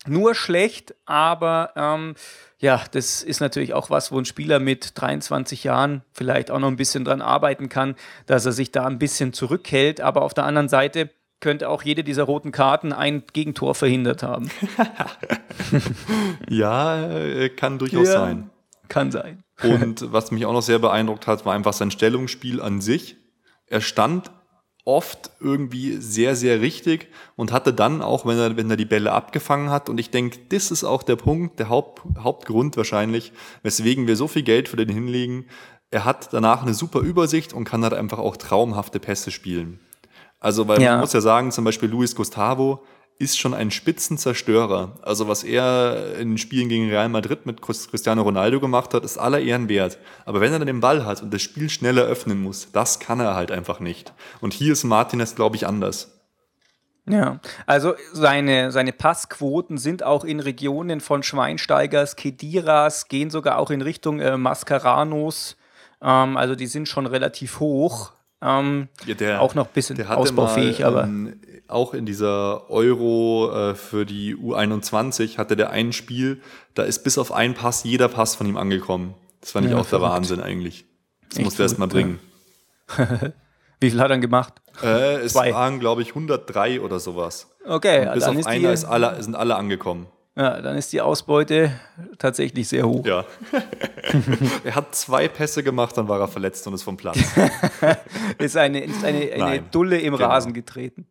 nur 0.07 0.35
schlecht, 0.35 0.95
aber 1.05 1.73
ähm, 1.77 2.15
ja, 2.59 2.83
das 2.93 3.23
ist 3.23 3.41
natürlich 3.41 3.75
auch 3.75 3.91
was, 3.91 4.11
wo 4.11 4.19
ein 4.19 4.25
Spieler 4.25 4.61
mit 4.61 4.93
23 4.95 5.65
Jahren 5.65 6.03
vielleicht 6.13 6.51
auch 6.51 6.59
noch 6.59 6.69
ein 6.69 6.77
bisschen 6.77 7.05
dran 7.05 7.21
arbeiten 7.21 7.69
kann, 7.69 7.95
dass 8.27 8.47
er 8.47 8.53
sich 8.53 8.73
da 8.73 8.87
ein 8.87 8.99
bisschen 8.99 9.33
zurückhält. 9.33 10.01
Aber 10.01 10.23
auf 10.23 10.35
der 10.35 10.45
anderen 10.45 10.69
Seite, 10.69 11.11
könnte 11.41 11.69
auch 11.69 11.83
jede 11.83 12.05
dieser 12.05 12.25
roten 12.25 12.53
Karten 12.53 12.93
ein 12.93 13.23
Gegentor 13.33 13.75
verhindert 13.75 14.23
haben. 14.23 14.51
ja, 16.49 17.09
äh, 17.11 17.49
kann 17.51 17.79
durchaus 17.79 18.09
ja, 18.09 18.13
sein. 18.13 18.51
Kann 18.89 19.11
sein. 19.11 19.45
Und 19.63 20.13
was 20.13 20.31
mich 20.31 20.47
auch 20.47 20.53
noch 20.53 20.63
sehr 20.63 20.79
beeindruckt 20.79 21.27
hat, 21.27 21.45
war 21.45 21.55
einfach 21.55 21.73
sein 21.73 21.91
Stellungsspiel 21.91 22.61
an 22.61 22.81
sich. 22.81 23.17
Er 23.67 23.81
stand 23.81 24.31
oft 24.89 25.31
irgendwie 25.39 25.99
sehr, 25.99 26.35
sehr 26.35 26.63
richtig 26.63 27.09
und 27.37 27.53
hatte 27.53 27.75
dann 27.75 28.01
auch, 28.01 28.25
wenn 28.25 28.39
er, 28.39 28.57
wenn 28.57 28.71
er 28.71 28.79
die 28.79 28.87
Bälle 28.87 29.13
abgefangen 29.13 29.69
hat, 29.69 29.91
und 29.91 29.99
ich 29.99 30.11
denke, 30.11 30.39
das 30.49 30.71
ist 30.71 30.83
auch 30.83 31.03
der 31.03 31.17
Punkt, 31.17 31.59
der 31.59 31.69
Haupt, 31.69 32.03
Hauptgrund 32.19 32.77
wahrscheinlich, 32.79 33.33
weswegen 33.63 34.07
wir 34.07 34.17
so 34.17 34.29
viel 34.29 34.43
Geld 34.43 34.67
für 34.69 34.77
den 34.77 34.89
hinlegen. 34.89 35.47
Er 35.91 36.07
hat 36.07 36.33
danach 36.33 36.63
eine 36.63 36.73
super 36.73 37.01
Übersicht 37.01 37.53
und 37.53 37.65
kann 37.65 37.83
halt 37.83 37.93
einfach 37.93 38.19
auch 38.19 38.39
traumhafte 38.39 38.99
Pässe 38.99 39.31
spielen. 39.31 39.81
Also, 40.41 40.69
weil 40.69 40.81
ja. 40.81 40.93
man 40.93 41.01
muss 41.01 41.13
ja 41.13 41.21
sagen, 41.21 41.51
zum 41.51 41.65
Beispiel 41.65 41.89
Luis 41.89 42.15
Gustavo 42.15 42.85
ist 43.19 43.39
schon 43.39 43.53
ein 43.53 43.71
Spitzenzerstörer. 43.71 44.93
Also 45.03 45.27
was 45.27 45.43
er 45.43 46.17
in 46.19 46.39
Spielen 46.39 46.69
gegen 46.69 46.89
Real 46.89 47.09
Madrid 47.09 47.47
mit 47.47 47.61
Cristiano 47.61 48.23
Ronaldo 48.23 48.61
gemacht 48.61 48.95
hat, 48.95 49.05
ist 49.05 49.19
aller 49.19 49.41
Ehren 49.41 49.69
wert. 49.69 49.99
Aber 50.25 50.41
wenn 50.41 50.53
er 50.53 50.61
dann 50.61 50.69
den 50.69 50.81
Ball 50.81 51.05
hat 51.05 51.23
und 51.23 51.35
das 51.35 51.43
Spiel 51.43 51.69
schneller 51.69 52.03
öffnen 52.03 52.41
muss, 52.41 52.71
das 52.71 53.01
kann 53.01 53.19
er 53.19 53.35
halt 53.35 53.51
einfach 53.51 53.81
nicht. 53.81 54.13
Und 54.41 54.53
hier 54.53 54.73
ist 54.73 54.85
Martinez, 54.85 55.35
glaube 55.35 55.57
ich, 55.57 55.67
anders. 55.67 56.15
Ja, 57.09 57.41
also 57.67 57.95
seine, 58.13 58.71
seine 58.71 58.93
Passquoten 58.93 59.79
sind 59.79 60.03
auch 60.03 60.25
in 60.25 60.41
Regionen 60.41 61.01
von 61.01 61.23
Schweinsteigers, 61.23 62.17
Kediras, 62.17 63.09
gehen 63.09 63.31
sogar 63.31 63.59
auch 63.59 63.71
in 63.71 63.81
Richtung 63.83 64.21
äh, 64.21 64.37
Mascaranos. 64.37 65.57
Ähm, 66.03 66.37
also 66.37 66.55
die 66.55 66.67
sind 66.67 66.87
schon 66.87 67.07
relativ 67.07 67.61
hoch. 67.61 68.13
Ähm, 68.41 68.89
ja, 69.07 69.15
der, 69.15 69.43
auch 69.43 69.55
noch 69.55 69.67
ein 69.67 69.73
bisschen 69.73 70.05
ausbaufähig, 70.07 70.81
mal, 70.81 70.87
aber. 70.87 71.05
Ähm, 71.05 71.41
auch 71.69 71.93
in 71.93 72.07
dieser 72.07 72.71
Euro 72.71 73.53
äh, 73.53 73.75
für 73.75 74.07
die 74.07 74.35
U21 74.35 75.37
hatte 75.37 75.55
der 75.55 75.71
ein 75.71 75.93
Spiel, 75.93 76.41
da 76.75 76.83
ist 76.83 77.05
bis 77.05 77.19
auf 77.19 77.31
einen 77.31 77.55
Pass 77.55 77.85
jeder 77.85 78.09
Pass 78.09 78.35
von 78.35 78.47
ihm 78.47 78.57
angekommen. 78.57 79.15
Das 79.41 79.53
fand 79.53 79.67
ja, 79.67 79.73
ich 79.73 79.79
auch 79.79 79.87
verrückt. 79.87 80.07
der 80.07 80.15
Wahnsinn 80.15 80.41
eigentlich. 80.41 80.87
Das 81.29 81.41
musste 81.41 81.63
er 81.63 81.65
erst 81.67 81.79
mal 81.79 81.87
bringen. 81.87 82.21
Wie 83.81 83.91
viel 83.91 84.01
hat 84.01 84.07
er 84.07 84.09
dann 84.09 84.21
gemacht? 84.21 84.55
Äh, 84.83 85.17
es 85.17 85.35
Zwei. 85.35 85.53
waren, 85.53 85.79
glaube 85.79 86.03
ich, 86.03 86.09
103 86.09 86.81
oder 86.81 86.99
sowas. 86.99 87.49
Okay, 87.65 88.07
Und 88.07 88.15
bis 88.15 88.25
auf 88.25 88.47
einer 88.47 88.73
ist 88.73 88.85
alle, 88.85 89.23
sind 89.23 89.37
alle 89.37 89.57
angekommen. 89.57 90.07
Ja, 90.39 90.61
dann 90.61 90.77
ist 90.77 90.93
die 90.93 91.01
Ausbeute 91.01 91.73
tatsächlich 92.17 92.69
sehr 92.69 92.87
hoch. 92.87 93.05
Ja. 93.05 93.25
er 94.65 94.77
hat 94.77 94.95
zwei 94.95 95.27
Pässe 95.27 95.65
gemacht, 95.65 95.97
dann 95.97 96.07
war 96.07 96.21
er 96.21 96.29
verletzt 96.29 96.65
und 96.69 96.75
ist 96.75 96.85
vom 96.85 96.97
Platz. 96.97 97.19
ist 98.39 98.57
eine, 98.57 98.85
ist 98.85 99.05
eine, 99.05 99.33
eine 99.33 99.63
Dulle 99.63 99.99
im 99.99 100.15
genau. 100.15 100.29
Rasen 100.29 100.53
getreten. 100.53 101.09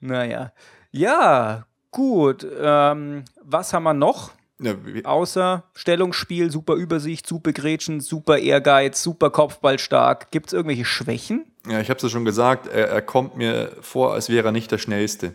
Naja. 0.00 0.52
Ja, 0.90 1.66
gut. 1.90 2.46
Ähm, 2.60 3.24
was 3.42 3.72
haben 3.72 3.84
wir 3.84 3.94
noch? 3.94 4.32
Ja, 4.60 4.74
Außer 5.04 5.64
Stellungsspiel, 5.72 6.50
super 6.50 6.74
Übersicht, 6.74 7.26
super 7.26 7.52
Grätschen, 7.52 8.02
super 8.02 8.36
Ehrgeiz, 8.36 9.02
super 9.02 9.30
Kopfballstark. 9.30 10.30
Gibt 10.30 10.48
es 10.48 10.52
irgendwelche 10.52 10.84
Schwächen? 10.84 11.46
Ja, 11.66 11.80
ich 11.80 11.88
habe 11.88 11.96
es 11.96 12.02
ja 12.02 12.10
schon 12.10 12.26
gesagt, 12.26 12.66
er, 12.66 12.90
er 12.90 13.00
kommt 13.00 13.38
mir 13.38 13.72
vor, 13.80 14.12
als 14.12 14.28
wäre 14.28 14.48
er 14.48 14.52
nicht 14.52 14.70
der 14.70 14.76
Schnellste. 14.76 15.34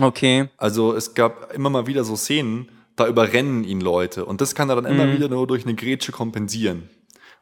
Okay. 0.00 0.48
Also 0.56 0.94
es 0.94 1.14
gab 1.14 1.52
immer 1.52 1.70
mal 1.70 1.86
wieder 1.86 2.04
so 2.04 2.16
Szenen, 2.16 2.68
da 2.96 3.06
überrennen 3.06 3.64
ihn 3.64 3.80
Leute. 3.80 4.24
Und 4.24 4.40
das 4.40 4.54
kann 4.54 4.68
er 4.70 4.76
dann 4.76 4.86
immer 4.86 5.06
mhm. 5.06 5.12
wieder 5.12 5.28
nur 5.28 5.46
durch 5.46 5.64
eine 5.64 5.74
Grätsche 5.74 6.12
kompensieren. 6.12 6.88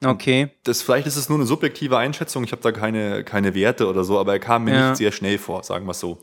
Okay. 0.04 0.48
Das, 0.64 0.82
vielleicht 0.82 1.06
ist 1.06 1.16
es 1.16 1.28
nur 1.28 1.38
eine 1.38 1.46
subjektive 1.46 1.98
Einschätzung, 1.98 2.44
ich 2.44 2.52
habe 2.52 2.62
da 2.62 2.72
keine, 2.72 3.22
keine 3.22 3.54
Werte 3.54 3.86
oder 3.86 4.02
so, 4.04 4.18
aber 4.18 4.32
er 4.32 4.38
kam 4.38 4.64
mir 4.64 4.74
ja. 4.74 4.88
nicht 4.88 4.98
sehr 4.98 5.12
schnell 5.12 5.38
vor, 5.38 5.62
sagen 5.62 5.84
wir 5.86 5.90
es 5.90 6.00
so. 6.00 6.18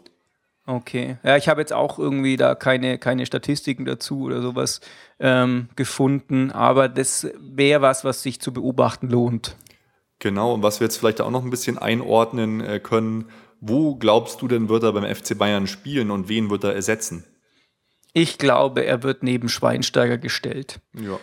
Okay. 0.66 1.18
Ja, 1.24 1.38
ich 1.38 1.48
habe 1.48 1.62
jetzt 1.62 1.72
auch 1.72 1.98
irgendwie 1.98 2.36
da 2.36 2.54
keine, 2.56 2.98
keine 2.98 3.26
Statistiken 3.26 3.86
dazu 3.86 4.24
oder 4.24 4.42
sowas 4.42 4.82
ähm, 5.20 5.70
gefunden, 5.76 6.52
aber 6.52 6.90
das 6.90 7.28
wäre 7.40 7.82
was, 7.82 8.04
was 8.04 8.22
sich 8.22 8.42
zu 8.42 8.52
beobachten 8.52 9.10
lohnt. 9.10 9.56
Genau, 10.20 10.56
und 10.56 10.64
was 10.64 10.80
wir 10.80 10.86
jetzt 10.86 10.98
vielleicht 10.98 11.22
auch 11.22 11.30
noch 11.30 11.44
ein 11.44 11.52
bisschen 11.52 11.78
einordnen 11.78 12.60
äh, 12.60 12.80
können, 12.80 13.30
wo 13.60 13.96
glaubst 13.96 14.42
du 14.42 14.48
denn, 14.48 14.70
wird 14.70 14.84
er 14.84 14.94
beim 14.94 15.04
FC 15.04 15.38
Bayern 15.38 15.68
spielen 15.68 16.12
und 16.12 16.30
wen 16.30 16.50
wird 16.50 16.64
er 16.64 16.74
ersetzen? 16.74 17.26
Ich 18.14 18.40
glaube, 18.40 18.84
er 18.84 19.04
wird 19.04 19.22
neben 19.22 19.48
Schweinsteiger 19.48 20.18
gestellt. 20.18 20.80
Ja. 20.96 21.20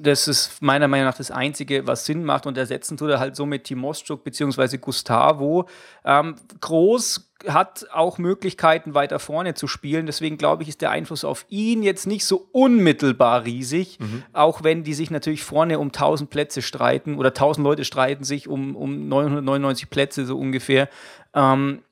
Das 0.00 0.28
ist 0.28 0.62
meiner 0.62 0.88
Meinung 0.88 1.04
nach 1.04 1.16
das 1.16 1.30
Einzige, 1.30 1.86
was 1.86 2.06
Sinn 2.06 2.24
macht 2.24 2.46
und 2.46 2.56
ersetzen 2.56 2.96
tut 2.96 3.10
er 3.10 3.20
halt 3.20 3.36
so 3.36 3.44
mit 3.44 3.64
Timoschuk 3.64 4.24
bzw. 4.24 4.78
Gustavo. 4.78 5.68
Ähm, 6.06 6.36
Groß 6.60 7.32
hat 7.48 7.86
auch 7.92 8.16
Möglichkeiten, 8.16 8.94
weiter 8.94 9.18
vorne 9.18 9.52
zu 9.52 9.66
spielen. 9.66 10.06
Deswegen 10.06 10.38
glaube 10.38 10.62
ich, 10.62 10.70
ist 10.70 10.80
der 10.80 10.90
Einfluss 10.90 11.24
auf 11.24 11.44
ihn 11.50 11.82
jetzt 11.82 12.06
nicht 12.06 12.24
so 12.24 12.48
unmittelbar 12.52 13.44
riesig, 13.44 13.98
mhm. 14.00 14.22
auch 14.32 14.62
wenn 14.64 14.84
die 14.84 14.94
sich 14.94 15.10
natürlich 15.10 15.42
vorne 15.42 15.78
um 15.78 15.88
1000 15.88 16.30
Plätze 16.30 16.62
streiten 16.62 17.16
oder 17.16 17.28
1000 17.30 17.64
Leute 17.64 17.84
streiten 17.84 18.24
sich 18.24 18.48
um, 18.48 18.74
um 18.74 19.08
999 19.08 19.90
Plätze 19.90 20.24
so 20.24 20.38
ungefähr. 20.38 20.88
Ähm, 21.34 21.82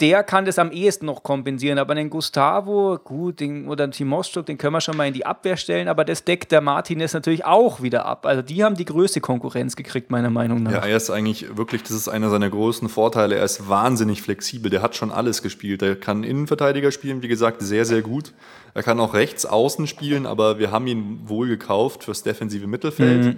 der 0.00 0.22
kann 0.24 0.44
das 0.44 0.58
am 0.58 0.72
ehesten 0.72 1.06
noch 1.06 1.22
kompensieren. 1.22 1.78
Aber 1.78 1.94
den 1.94 2.10
Gustavo, 2.10 2.98
gut, 3.02 3.40
den, 3.40 3.66
oder 3.66 3.86
den 3.86 3.92
Timoschuk, 3.92 4.44
den 4.44 4.58
können 4.58 4.74
wir 4.74 4.82
schon 4.82 4.96
mal 4.96 5.06
in 5.06 5.14
die 5.14 5.24
Abwehr 5.24 5.56
stellen, 5.56 5.88
aber 5.88 6.04
das 6.04 6.24
deckt 6.24 6.52
der 6.52 6.60
Martinez 6.60 7.14
natürlich 7.14 7.46
auch 7.46 7.80
wieder 7.80 8.04
ab. 8.04 8.26
Also 8.26 8.42
die 8.42 8.62
haben 8.62 8.76
die 8.76 8.84
größte 8.84 9.22
Konkurrenz 9.22 9.74
gekriegt, 9.74 10.10
meiner 10.10 10.28
Meinung 10.28 10.62
nach. 10.62 10.72
Ja, 10.72 10.78
er 10.80 10.96
ist 10.96 11.08
eigentlich 11.08 11.56
wirklich, 11.56 11.82
das 11.82 11.92
ist 11.92 12.08
einer 12.08 12.28
seiner 12.28 12.50
großen 12.50 12.90
Vorteile. 12.90 13.36
Er 13.36 13.44
ist 13.44 13.70
wahnsinnig 13.70 14.20
flexibel. 14.20 14.70
Der 14.70 14.82
hat 14.82 14.96
schon 14.96 15.10
alles 15.10 15.42
gespielt. 15.42 15.80
Er 15.80 15.96
kann 15.96 16.24
Innenverteidiger 16.24 16.92
spielen, 16.92 17.22
wie 17.22 17.28
gesagt, 17.28 17.62
sehr, 17.62 17.86
sehr 17.86 18.02
gut. 18.02 18.34
Er 18.74 18.82
kann 18.82 19.00
auch 19.00 19.14
rechts 19.14 19.46
außen 19.46 19.86
spielen, 19.86 20.26
aber 20.26 20.58
wir 20.58 20.70
haben 20.70 20.86
ihn 20.86 21.20
wohl 21.24 21.48
gekauft 21.48 22.04
fürs 22.04 22.22
defensive 22.22 22.66
Mittelfeld. 22.66 23.24
Mhm. 23.24 23.36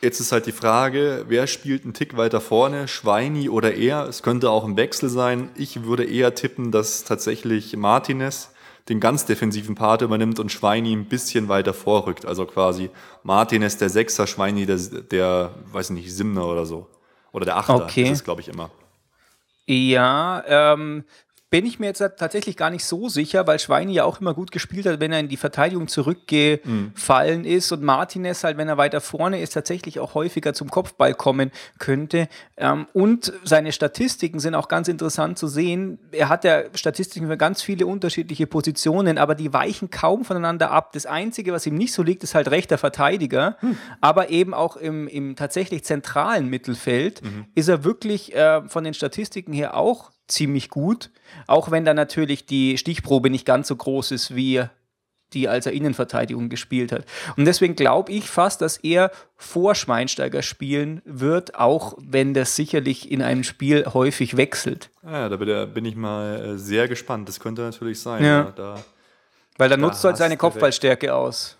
Jetzt 0.00 0.20
ist 0.20 0.30
halt 0.30 0.46
die 0.46 0.52
Frage, 0.52 1.24
wer 1.26 1.48
spielt 1.48 1.82
einen 1.82 1.92
Tick 1.92 2.16
weiter 2.16 2.40
vorne, 2.40 2.86
Schweini 2.86 3.48
oder 3.48 3.74
er? 3.74 4.06
Es 4.06 4.22
könnte 4.22 4.50
auch 4.50 4.64
ein 4.64 4.76
Wechsel 4.76 5.08
sein. 5.08 5.50
Ich 5.56 5.82
würde 5.84 6.04
eher 6.04 6.34
tippen, 6.36 6.70
dass 6.70 7.02
tatsächlich 7.02 7.76
Martinez 7.76 8.52
den 8.88 9.00
ganz 9.00 9.26
defensiven 9.26 9.74
Part 9.74 10.02
übernimmt 10.02 10.38
und 10.38 10.52
Schweini 10.52 10.92
ein 10.92 11.06
bisschen 11.06 11.48
weiter 11.48 11.74
vorrückt. 11.74 12.26
Also 12.26 12.46
quasi 12.46 12.90
Martinez 13.24 13.76
der 13.76 13.88
Sechser, 13.90 14.26
Schweini 14.26 14.66
der, 14.66 14.78
der 14.78 15.54
weiß 15.72 15.90
nicht, 15.90 16.14
Simner 16.14 16.46
oder 16.46 16.64
so. 16.64 16.86
Oder 17.32 17.44
der 17.44 17.56
Achter, 17.56 17.76
okay. 17.76 18.10
ist 18.10 18.24
glaube 18.24 18.40
ich 18.40 18.48
immer. 18.48 18.70
Ja, 19.66 20.44
ähm, 20.46 21.04
bin 21.50 21.64
ich 21.64 21.78
mir 21.78 21.86
jetzt 21.86 22.02
tatsächlich 22.18 22.58
gar 22.58 22.68
nicht 22.68 22.84
so 22.84 23.08
sicher, 23.08 23.46
weil 23.46 23.58
Schweini 23.58 23.94
ja 23.94 24.04
auch 24.04 24.20
immer 24.20 24.34
gut 24.34 24.50
gespielt 24.50 24.84
hat, 24.84 25.00
wenn 25.00 25.12
er 25.12 25.20
in 25.20 25.28
die 25.28 25.38
Verteidigung 25.38 25.88
zurückgefallen 25.88 27.40
mhm. 27.40 27.46
ist 27.46 27.72
und 27.72 27.82
Martinez 27.82 28.44
halt, 28.44 28.58
wenn 28.58 28.68
er 28.68 28.76
weiter 28.76 29.00
vorne 29.00 29.40
ist, 29.40 29.54
tatsächlich 29.54 29.98
auch 29.98 30.14
häufiger 30.14 30.52
zum 30.52 30.70
Kopfball 30.70 31.14
kommen 31.14 31.50
könnte. 31.78 32.28
Ähm, 32.58 32.86
und 32.92 33.32
seine 33.44 33.72
Statistiken 33.72 34.40
sind 34.40 34.54
auch 34.54 34.68
ganz 34.68 34.88
interessant 34.88 35.38
zu 35.38 35.48
sehen. 35.48 35.98
Er 36.12 36.28
hat 36.28 36.44
ja 36.44 36.64
Statistiken 36.74 37.28
für 37.28 37.38
ganz 37.38 37.62
viele 37.62 37.86
unterschiedliche 37.86 38.46
Positionen, 38.46 39.16
aber 39.16 39.34
die 39.34 39.52
weichen 39.54 39.88
kaum 39.90 40.26
voneinander 40.26 40.70
ab. 40.70 40.92
Das 40.92 41.06
Einzige, 41.06 41.52
was 41.52 41.64
ihm 41.66 41.76
nicht 41.76 41.94
so 41.94 42.02
liegt, 42.02 42.24
ist 42.24 42.34
halt 42.34 42.50
rechter 42.50 42.76
Verteidiger, 42.76 43.56
mhm. 43.62 43.78
aber 44.02 44.28
eben 44.28 44.52
auch 44.52 44.76
im, 44.76 45.08
im 45.08 45.34
tatsächlich 45.34 45.84
zentralen 45.84 46.48
Mittelfeld 46.48 47.22
mhm. 47.22 47.46
ist 47.54 47.68
er 47.68 47.84
wirklich 47.84 48.34
äh, 48.34 48.68
von 48.68 48.84
den 48.84 48.92
Statistiken 48.92 49.54
her 49.54 49.74
auch 49.74 50.10
ziemlich 50.28 50.68
gut, 50.68 51.10
auch 51.46 51.70
wenn 51.70 51.84
da 51.84 51.94
natürlich 51.94 52.46
die 52.46 52.78
Stichprobe 52.78 53.30
nicht 53.30 53.46
ganz 53.46 53.68
so 53.68 53.76
groß 53.76 54.12
ist 54.12 54.34
wie 54.34 54.64
die, 55.32 55.48
als 55.48 55.66
er 55.66 55.72
Innenverteidigung 55.72 56.48
gespielt 56.48 56.92
hat. 56.92 57.04
Und 57.36 57.44
deswegen 57.44 57.76
glaube 57.76 58.12
ich 58.12 58.30
fast, 58.30 58.62
dass 58.62 58.78
er 58.78 59.10
vor 59.36 59.74
Schweinsteiger 59.74 60.42
spielen 60.42 61.02
wird, 61.04 61.54
auch 61.54 61.94
wenn 61.98 62.34
das 62.34 62.56
sicherlich 62.56 63.10
in 63.10 63.22
einem 63.22 63.44
Spiel 63.44 63.84
häufig 63.92 64.36
wechselt. 64.36 64.90
Ja, 65.04 65.28
da 65.28 65.36
bin 65.36 65.84
ich 65.84 65.96
mal 65.96 66.54
äh, 66.54 66.58
sehr 66.58 66.88
gespannt. 66.88 67.28
Das 67.28 67.40
könnte 67.40 67.62
natürlich 67.62 68.00
sein. 68.00 68.24
Ja. 68.24 68.28
Ja, 68.28 68.52
da, 68.56 68.74
Weil 69.58 69.68
da, 69.68 69.76
da 69.76 69.82
nutzt 69.82 70.04
halt 70.04 70.16
seine 70.16 70.36
Kopfballstärke 70.36 71.14
aus. 71.14 71.56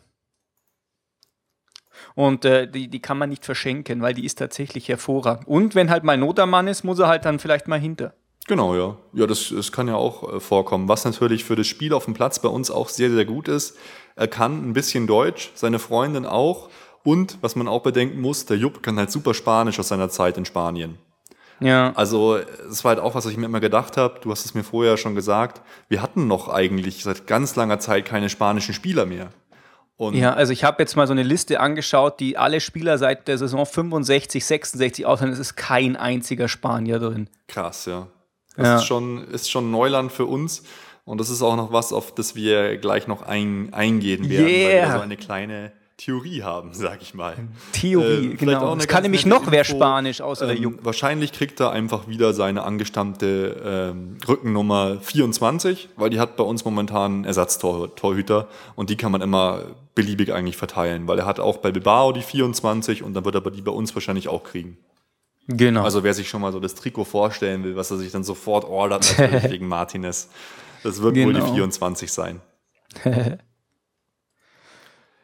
Und 2.14 2.44
äh, 2.44 2.66
die, 2.66 2.88
die 2.88 3.00
kann 3.00 3.18
man 3.18 3.28
nicht 3.28 3.44
verschenken, 3.44 4.00
weil 4.00 4.14
die 4.14 4.24
ist 4.24 4.38
tatsächlich 4.38 4.88
hervorragend. 4.88 5.46
Und 5.46 5.74
wenn 5.74 5.90
halt 5.90 6.04
mal 6.04 6.16
Not 6.16 6.40
am 6.40 6.50
Mann 6.50 6.66
ist, 6.66 6.84
muss 6.84 6.98
er 6.98 7.08
halt 7.08 7.24
dann 7.24 7.38
vielleicht 7.38 7.68
mal 7.68 7.78
hinter. 7.78 8.14
Genau, 8.48 8.74
ja. 8.74 8.96
Ja, 9.12 9.26
das, 9.26 9.52
das 9.54 9.70
kann 9.70 9.86
ja 9.86 9.94
auch 9.94 10.34
äh, 10.34 10.40
vorkommen. 10.40 10.88
Was 10.88 11.04
natürlich 11.04 11.44
für 11.44 11.54
das 11.54 11.66
Spiel 11.66 11.92
auf 11.92 12.06
dem 12.06 12.14
Platz 12.14 12.40
bei 12.40 12.48
uns 12.48 12.70
auch 12.70 12.88
sehr, 12.88 13.10
sehr 13.10 13.26
gut 13.26 13.46
ist. 13.46 13.76
Er 14.16 14.26
kann 14.26 14.68
ein 14.68 14.72
bisschen 14.72 15.06
Deutsch, 15.06 15.52
seine 15.54 15.78
Freundin 15.78 16.26
auch. 16.26 16.70
Und 17.04 17.38
was 17.42 17.54
man 17.54 17.68
auch 17.68 17.82
bedenken 17.82 18.20
muss, 18.20 18.46
der 18.46 18.56
Jupp 18.56 18.82
kann 18.82 18.98
halt 18.98 19.12
super 19.12 19.34
Spanisch 19.34 19.78
aus 19.78 19.88
seiner 19.88 20.08
Zeit 20.08 20.36
in 20.36 20.44
Spanien. 20.44 20.98
Ja. 21.60 21.92
Also, 21.94 22.38
es 22.70 22.84
war 22.84 22.90
halt 22.90 23.00
auch 23.00 23.14
was, 23.14 23.26
was 23.26 23.32
ich 23.32 23.38
mir 23.38 23.46
immer 23.46 23.60
gedacht 23.60 23.96
habe. 23.96 24.18
Du 24.22 24.30
hast 24.30 24.44
es 24.44 24.54
mir 24.54 24.64
vorher 24.64 24.96
schon 24.96 25.14
gesagt. 25.14 25.60
Wir 25.88 26.02
hatten 26.02 26.26
noch 26.26 26.48
eigentlich 26.48 27.04
seit 27.04 27.26
ganz 27.26 27.54
langer 27.54 27.78
Zeit 27.78 28.06
keine 28.06 28.30
spanischen 28.30 28.74
Spieler 28.74 29.06
mehr. 29.06 29.30
Und 29.96 30.14
ja, 30.14 30.32
also 30.32 30.52
ich 30.52 30.62
habe 30.62 30.80
jetzt 30.80 30.94
mal 30.94 31.08
so 31.08 31.12
eine 31.12 31.24
Liste 31.24 31.58
angeschaut, 31.58 32.20
die 32.20 32.38
alle 32.38 32.60
Spieler 32.60 32.98
seit 32.98 33.26
der 33.26 33.36
Saison 33.36 33.66
65, 33.66 34.44
66 34.46 35.04
aushalten. 35.04 35.32
Es 35.32 35.40
ist 35.40 35.56
kein 35.56 35.96
einziger 35.96 36.46
Spanier 36.46 37.00
drin. 37.00 37.28
Krass, 37.48 37.86
ja. 37.86 38.06
Das 38.58 38.66
ja. 38.66 38.76
ist, 38.76 38.84
schon, 38.84 39.28
ist 39.28 39.50
schon 39.50 39.70
Neuland 39.70 40.12
für 40.12 40.26
uns. 40.26 40.64
Und 41.04 41.18
das 41.20 41.30
ist 41.30 41.40
auch 41.40 41.56
noch 41.56 41.72
was, 41.72 41.92
auf 41.94 42.12
das 42.14 42.34
wir 42.34 42.76
gleich 42.76 43.06
noch 43.06 43.22
ein, 43.22 43.72
eingehen 43.72 44.28
werden, 44.28 44.46
yeah. 44.46 44.82
weil 44.82 44.82
wir 44.82 44.92
so 44.92 45.00
eine 45.00 45.16
kleine 45.16 45.72
Theorie 45.96 46.42
haben, 46.42 46.74
sag 46.74 47.00
ich 47.02 47.14
mal. 47.14 47.34
Theorie, 47.72 48.32
äh, 48.32 48.34
genau. 48.34 48.76
Es 48.76 48.86
kann 48.86 49.02
nämlich 49.02 49.24
noch 49.24 49.50
wer 49.50 49.64
Spanisch 49.64 50.20
außer 50.20 50.42
ähm, 50.44 50.48
der 50.48 50.58
Jupp. 50.58 50.84
Wahrscheinlich 50.84 51.32
kriegt 51.32 51.60
er 51.60 51.72
einfach 51.72 52.08
wieder 52.08 52.34
seine 52.34 52.62
angestammte 52.62 53.56
ähm, 53.64 54.16
Rückennummer 54.28 55.00
24, 55.00 55.88
weil 55.96 56.10
die 56.10 56.20
hat 56.20 56.36
bei 56.36 56.44
uns 56.44 56.64
momentan 56.64 57.12
einen 57.12 57.24
Ersatztorhüter 57.24 58.48
und 58.76 58.90
die 58.90 58.96
kann 58.96 59.10
man 59.10 59.22
immer 59.22 59.62
beliebig 59.94 60.32
eigentlich 60.32 60.56
verteilen, 60.56 61.08
weil 61.08 61.18
er 61.18 61.26
hat 61.26 61.40
auch 61.40 61.56
bei 61.56 61.72
Bilbao 61.72 62.12
die 62.12 62.22
24 62.22 63.02
und 63.02 63.14
dann 63.14 63.24
wird 63.24 63.34
er 63.34 63.50
die 63.50 63.62
bei 63.62 63.72
uns 63.72 63.94
wahrscheinlich 63.94 64.28
auch 64.28 64.44
kriegen. 64.44 64.78
Genau. 65.48 65.82
Also 65.82 66.04
wer 66.04 66.12
sich 66.12 66.28
schon 66.28 66.42
mal 66.42 66.52
so 66.52 66.60
das 66.60 66.74
Trikot 66.74 67.04
vorstellen 67.04 67.64
will, 67.64 67.74
was 67.74 67.90
er 67.90 67.96
sich 67.96 68.12
dann 68.12 68.22
sofort 68.22 68.64
ordert, 68.64 69.18
natürlich 69.18 69.50
wegen 69.50 69.66
Martinez. 69.66 70.28
Das 70.82 71.00
wird 71.00 71.14
genau. 71.14 71.28
wohl 71.28 71.34
die 71.34 71.54
24 71.54 72.12
sein. 72.12 72.40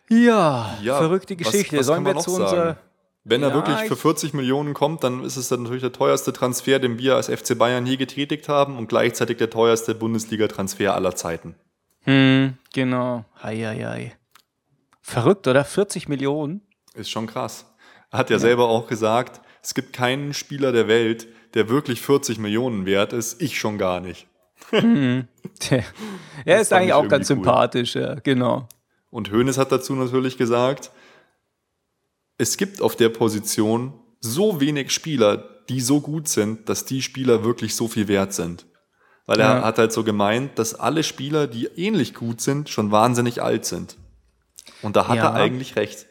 ja, 0.09 0.79
ja, 0.83 0.99
verrückte 0.99 1.37
Geschichte. 1.37 1.77
Was, 1.77 1.81
was 1.81 1.87
Sollen 1.87 2.05
wir, 2.05 2.17
zu 2.19 2.31
unserer. 2.33 2.79
Wenn 3.27 3.43
er 3.43 3.51
ja, 3.51 3.55
wirklich 3.55 3.77
für 3.89 3.97
40 3.97 4.35
Millionen 4.35 4.75
kommt, 4.75 5.03
dann 5.03 5.25
ist 5.25 5.37
es 5.37 5.49
dann 5.49 5.63
natürlich 5.63 5.83
der 5.83 5.93
teuerste 5.93 6.33
Transfer, 6.33 6.79
den 6.79 6.99
wir 6.99 7.17
als 7.17 7.29
FC 7.29 7.57
Bayern 7.57 7.87
je 7.87 7.97
getätigt 7.97 8.49
haben 8.49 8.77
und 8.77 8.87
gleichzeitig 8.89 9.39
der 9.39 9.49
teuerste 9.49 9.95
Bundesliga-Transfer 9.95 10.95
aller 10.95 11.17
Zeiten. 11.17 11.55
Hm, 12.03 12.59
genau. 12.75 13.25
Hei. 13.43 14.15
Verrückt, 15.01 15.49
oder? 15.49 15.65
40 15.65 16.09
Millionen? 16.09 16.61
Ist 16.95 17.11
schon 17.11 17.27
krass. 17.27 17.65
Er 18.11 18.19
hat 18.19 18.29
ja, 18.29 18.37
ja. 18.37 18.41
selber 18.41 18.69
auch 18.69 18.87
gesagt, 18.87 19.41
es 19.65 19.73
gibt 19.73 19.95
keinen 19.95 20.35
Spieler 20.35 20.73
der 20.73 20.89
Welt, 20.89 21.27
der 21.55 21.69
wirklich 21.71 22.03
40 22.03 22.39
Millionen 22.39 22.85
wert 22.85 23.13
ist. 23.13 23.41
Ich 23.41 23.59
schon 23.59 23.79
gar 23.79 24.01
nicht. 24.01 24.27
Mhm. 24.73 25.29
er 26.45 26.61
ist 26.61 26.73
eigentlich 26.73 26.95
auch 26.95 27.07
ganz 27.07 27.29
cool. 27.29 27.37
sympathisch, 27.37 27.95
ja, 27.95 28.15
genau. 28.15 28.67
Und 29.11 29.31
Hoeneß 29.31 29.59
hat 29.59 29.71
dazu 29.71 29.95
natürlich 29.95 30.39
gesagt, 30.39 30.91
es 32.39 32.57
gibt 32.57 32.81
auf 32.81 32.97
der 32.97 33.11
Position 33.11 33.93
so 34.21 34.61
wenig 34.61 34.91
Spieler, 34.91 35.63
die 35.69 35.81
so 35.81 36.01
gut 36.01 36.29
sind, 36.29 36.69
dass 36.69 36.87
die 36.87 37.03
Spieler 37.03 37.45
wirklich 37.45 37.77
so 37.77 37.89
viel 37.89 38.09
wert 38.09 38.33
sind. 38.33 38.67
Weil 39.27 39.39
er 39.39 39.57
ja. 39.57 39.65
hat 39.65 39.79
halt 39.79 39.93
so 39.93 40.03
gemeint, 40.03 40.59
dass 40.59 40.75
alle 40.75 41.03
Spieler, 41.03 41.47
die 41.47 41.67
ähnlich 41.67 42.15
gut 42.15 42.41
sind, 42.41 42.69
schon 42.69 42.91
wahnsinnig 42.91 43.43
alt 43.43 43.67
sind. 43.67 43.97
Und 44.83 44.97
da 44.97 45.09
hat 45.09 45.17
ja. 45.17 45.25
er 45.25 45.35
eigentlich 45.35 45.77
recht. 45.77 46.07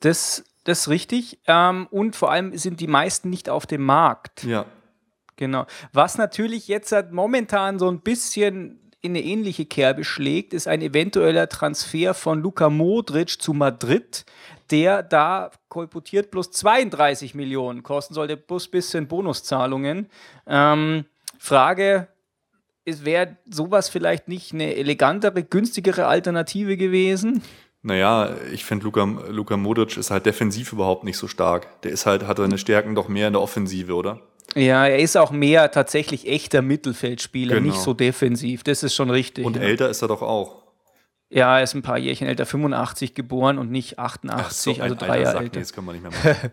Das 0.00 0.44
das 0.66 0.80
ist 0.80 0.88
richtig. 0.88 1.38
Ähm, 1.46 1.86
und 1.90 2.16
vor 2.16 2.30
allem 2.30 2.56
sind 2.56 2.80
die 2.80 2.88
meisten 2.88 3.30
nicht 3.30 3.48
auf 3.48 3.66
dem 3.66 3.82
Markt. 3.82 4.42
Ja. 4.44 4.66
Genau. 5.36 5.66
Was 5.92 6.18
natürlich 6.18 6.66
jetzt 6.66 6.92
halt 6.92 7.12
momentan 7.12 7.78
so 7.78 7.88
ein 7.88 8.00
bisschen 8.00 8.80
in 9.00 9.12
eine 9.12 9.22
ähnliche 9.22 9.66
Kerbe 9.66 10.02
schlägt, 10.02 10.54
ist 10.54 10.66
ein 10.66 10.82
eventueller 10.82 11.48
Transfer 11.48 12.14
von 12.14 12.40
Luka 12.40 12.68
Modric 12.68 13.40
zu 13.40 13.52
Madrid, 13.52 14.24
der 14.70 15.04
da 15.04 15.52
kolportiert 15.68 16.32
plus 16.32 16.50
32 16.50 17.34
Millionen 17.34 17.84
kosten 17.84 18.14
sollte, 18.14 18.36
plus 18.36 18.66
bisschen 18.66 19.06
Bonuszahlungen. 19.06 20.08
Ähm, 20.48 21.04
Frage, 21.38 22.08
wäre 22.84 23.36
sowas 23.48 23.88
vielleicht 23.88 24.26
nicht 24.26 24.52
eine 24.52 24.74
elegantere, 24.74 25.44
günstigere 25.44 26.06
Alternative 26.06 26.76
gewesen? 26.76 27.42
Naja, 27.86 28.34
ich 28.52 28.64
finde, 28.64 28.84
Luka, 28.84 29.04
Luka 29.28 29.56
Modric 29.56 29.96
ist 29.96 30.10
halt 30.10 30.26
defensiv 30.26 30.72
überhaupt 30.72 31.04
nicht 31.04 31.16
so 31.16 31.28
stark. 31.28 31.80
Der 31.82 31.92
ist 31.92 32.04
halt, 32.04 32.26
hat 32.26 32.38
seine 32.38 32.58
Stärken 32.58 32.96
doch 32.96 33.06
mehr 33.06 33.28
in 33.28 33.34
der 33.34 33.40
Offensive, 33.40 33.94
oder? 33.94 34.18
Ja, 34.56 34.86
er 34.86 34.98
ist 34.98 35.16
auch 35.16 35.30
mehr 35.30 35.70
tatsächlich 35.70 36.26
echter 36.26 36.62
Mittelfeldspieler, 36.62 37.54
genau. 37.54 37.68
nicht 37.68 37.78
so 37.78 37.94
defensiv. 37.94 38.64
Das 38.64 38.82
ist 38.82 38.96
schon 38.96 39.08
richtig. 39.08 39.46
Und 39.46 39.54
ja. 39.54 39.62
älter 39.62 39.88
ist 39.88 40.02
er 40.02 40.08
doch 40.08 40.22
auch. 40.22 40.64
Ja, 41.30 41.58
er 41.58 41.62
ist 41.62 41.74
ein 41.74 41.82
paar 41.82 41.98
Jährchen 41.98 42.26
älter, 42.26 42.44
85 42.44 43.14
geboren 43.14 43.56
und 43.56 43.70
nicht 43.70 44.00
88, 44.00 44.76
so, 44.76 44.82
also 44.82 44.96
drei 44.96 45.22
Jahre 45.22 45.38
älter. 45.38 45.60
Das 45.60 45.72
kann 45.72 45.84
man 45.84 45.94
nicht 45.94 46.02
mehr 46.02 46.10
machen. 46.34 46.50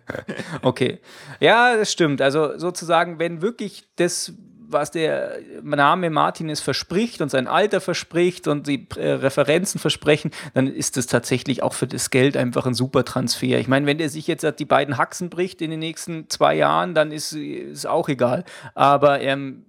okay. 0.62 1.00
Ja, 1.40 1.76
das 1.76 1.92
stimmt. 1.92 2.22
Also 2.22 2.60
sozusagen, 2.60 3.18
wenn 3.18 3.42
wirklich 3.42 3.86
das 3.96 4.34
was 4.74 4.92
der 4.92 5.40
Name 5.62 6.10
Martinez 6.10 6.60
verspricht 6.60 7.22
und 7.22 7.30
sein 7.30 7.48
Alter 7.48 7.80
verspricht 7.80 8.48
und 8.48 8.68
die 8.68 8.88
äh, 8.98 9.12
Referenzen 9.12 9.80
versprechen, 9.80 10.32
dann 10.54 10.68
ist 10.68 10.98
das 10.98 11.08
tatsächlich 11.08 11.64
auch 11.64 11.74
für 11.74 11.88
das 11.88 12.10
Geld 12.10 12.36
einfach 12.36 12.66
ein 12.66 12.74
super 12.74 13.06
Transfer. 13.06 13.60
Ich 13.60 13.68
meine, 13.68 13.86
wenn 13.86 13.98
der 13.98 14.10
sich 14.10 14.28
jetzt 14.28 14.46
die 14.60 14.66
beiden 14.66 14.98
Haxen 14.98 15.30
bricht 15.30 15.62
in 15.62 15.72
den 15.72 15.80
nächsten 15.80 16.30
zwei 16.30 16.56
Jahren, 16.56 16.94
dann 16.94 17.12
ist 17.12 17.34
es 17.34 17.86
auch 17.86 18.10
egal. 18.10 18.44
Aber 18.76 19.22
ähm, 19.22 19.66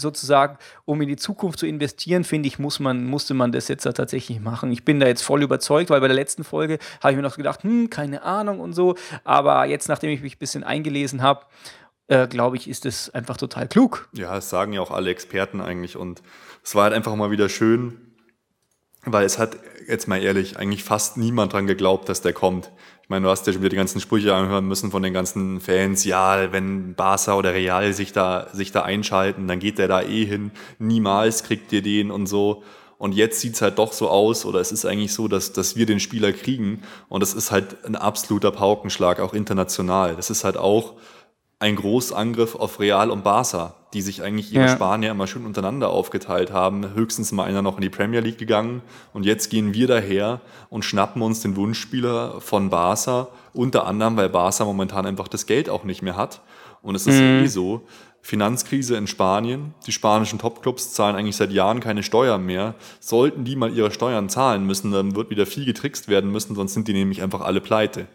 sozusagen, 0.00 0.58
um 0.84 1.00
in 1.02 1.08
die 1.08 1.16
Zukunft 1.16 1.58
zu 1.58 1.66
investieren, 1.66 2.24
finde 2.24 2.46
ich, 2.46 2.58
muss 2.58 2.80
man, 2.80 3.04
musste 3.04 3.34
man 3.34 3.52
das 3.52 3.68
jetzt 3.68 3.86
da 3.86 3.92
tatsächlich 3.92 4.40
machen. 4.40 4.72
Ich 4.72 4.84
bin 4.84 5.00
da 5.00 5.06
jetzt 5.06 5.22
voll 5.22 5.42
überzeugt, 5.42 5.90
weil 5.90 6.00
bei 6.00 6.08
der 6.08 6.16
letzten 6.16 6.44
Folge 6.44 6.78
habe 7.00 7.12
ich 7.12 7.16
mir 7.16 7.22
noch 7.22 7.36
gedacht, 7.36 7.62
hm, 7.62 7.90
keine 7.90 8.22
Ahnung 8.22 8.60
und 8.60 8.72
so. 8.72 8.96
Aber 9.24 9.66
jetzt, 9.66 9.88
nachdem 9.88 10.10
ich 10.10 10.22
mich 10.22 10.36
ein 10.36 10.38
bisschen 10.38 10.64
eingelesen 10.64 11.22
habe, 11.22 11.42
äh, 12.08 12.26
glaube 12.26 12.56
ich, 12.56 12.68
ist 12.68 12.86
es 12.86 13.10
einfach 13.10 13.36
total 13.36 13.68
klug. 13.68 14.08
Ja, 14.12 14.34
das 14.34 14.50
sagen 14.50 14.72
ja 14.72 14.80
auch 14.80 14.90
alle 14.90 15.10
Experten 15.10 15.60
eigentlich. 15.60 15.96
Und 15.96 16.22
es 16.64 16.74
war 16.74 16.84
halt 16.84 16.94
einfach 16.94 17.14
mal 17.14 17.30
wieder 17.30 17.48
schön, 17.48 17.98
weil 19.04 19.24
es 19.24 19.38
hat, 19.38 19.58
jetzt 19.86 20.08
mal 20.08 20.22
ehrlich, 20.22 20.58
eigentlich 20.58 20.84
fast 20.84 21.16
niemand 21.16 21.52
dran 21.52 21.66
geglaubt, 21.66 22.08
dass 22.08 22.20
der 22.20 22.32
kommt. 22.32 22.70
Ich 23.02 23.10
meine, 23.10 23.24
du 23.24 23.30
hast 23.30 23.46
ja 23.46 23.52
schon 23.52 23.62
wieder 23.62 23.70
die 23.70 23.76
ganzen 23.76 24.00
Sprüche 24.00 24.34
anhören 24.34 24.66
müssen 24.66 24.90
von 24.90 25.02
den 25.02 25.14
ganzen 25.14 25.60
Fans. 25.60 26.04
Ja, 26.04 26.52
wenn 26.52 26.94
Barca 26.94 27.34
oder 27.34 27.54
Real 27.54 27.92
sich 27.92 28.12
da, 28.12 28.48
sich 28.52 28.72
da 28.72 28.82
einschalten, 28.82 29.48
dann 29.48 29.60
geht 29.60 29.78
der 29.78 29.88
da 29.88 30.02
eh 30.02 30.26
hin. 30.26 30.50
Niemals 30.78 31.42
kriegt 31.42 31.72
ihr 31.72 31.82
den 31.82 32.10
und 32.10 32.26
so. 32.26 32.62
Und 32.98 33.14
jetzt 33.14 33.40
sieht's 33.40 33.62
halt 33.62 33.78
doch 33.78 33.92
so 33.92 34.10
aus, 34.10 34.44
oder 34.44 34.60
es 34.60 34.72
ist 34.72 34.84
eigentlich 34.84 35.14
so, 35.14 35.28
dass, 35.28 35.52
dass 35.52 35.76
wir 35.76 35.86
den 35.86 36.00
Spieler 36.00 36.32
kriegen. 36.32 36.82
Und 37.08 37.22
das 37.22 37.32
ist 37.32 37.52
halt 37.52 37.84
ein 37.86 37.94
absoluter 37.94 38.50
Paukenschlag, 38.50 39.20
auch 39.20 39.34
international. 39.34 40.16
Das 40.16 40.30
ist 40.30 40.42
halt 40.42 40.56
auch, 40.56 40.96
ein 41.60 41.76
Großangriff 41.76 42.54
auf 42.54 42.78
Real 42.78 43.10
und 43.10 43.24
Barca, 43.24 43.74
die 43.92 44.02
sich 44.02 44.22
eigentlich 44.22 44.52
ihre 44.52 44.66
ja. 44.66 44.74
Spanier 44.74 45.10
immer 45.10 45.26
schön 45.26 45.44
untereinander 45.44 45.90
aufgeteilt 45.90 46.52
haben. 46.52 46.94
Höchstens 46.94 47.32
mal 47.32 47.44
einer 47.44 47.62
noch 47.62 47.76
in 47.76 47.82
die 47.82 47.90
Premier 47.90 48.20
League 48.20 48.38
gegangen. 48.38 48.82
Und 49.12 49.26
jetzt 49.26 49.48
gehen 49.48 49.74
wir 49.74 49.88
daher 49.88 50.40
und 50.68 50.84
schnappen 50.84 51.20
uns 51.22 51.40
den 51.40 51.56
Wunschspieler 51.56 52.40
von 52.40 52.70
Barca, 52.70 53.28
unter 53.54 53.86
anderem, 53.86 54.16
weil 54.16 54.28
Barca 54.28 54.64
momentan 54.64 55.06
einfach 55.06 55.26
das 55.26 55.46
Geld 55.46 55.68
auch 55.68 55.84
nicht 55.84 56.02
mehr 56.02 56.16
hat. 56.16 56.42
Und 56.80 56.94
es 56.94 57.06
ist 57.06 57.18
mhm. 57.18 57.42
eh 57.42 57.46
so, 57.48 57.82
Finanzkrise 58.20 58.96
in 58.96 59.06
Spanien, 59.06 59.74
die 59.86 59.92
spanischen 59.92 60.38
Topclubs 60.38 60.92
zahlen 60.92 61.16
eigentlich 61.16 61.36
seit 61.36 61.50
Jahren 61.50 61.80
keine 61.80 62.02
Steuern 62.02 62.44
mehr. 62.44 62.74
Sollten 63.00 63.44
die 63.44 63.56
mal 63.56 63.72
ihre 63.72 63.90
Steuern 63.90 64.28
zahlen 64.28 64.64
müssen, 64.64 64.92
dann 64.92 65.16
wird 65.16 65.30
wieder 65.30 65.46
viel 65.46 65.64
getrickst 65.64 66.08
werden 66.08 66.30
müssen, 66.30 66.54
sonst 66.54 66.74
sind 66.74 66.88
die 66.88 66.92
nämlich 66.92 67.22
einfach 67.22 67.40
alle 67.40 67.60
pleite. 67.60 68.06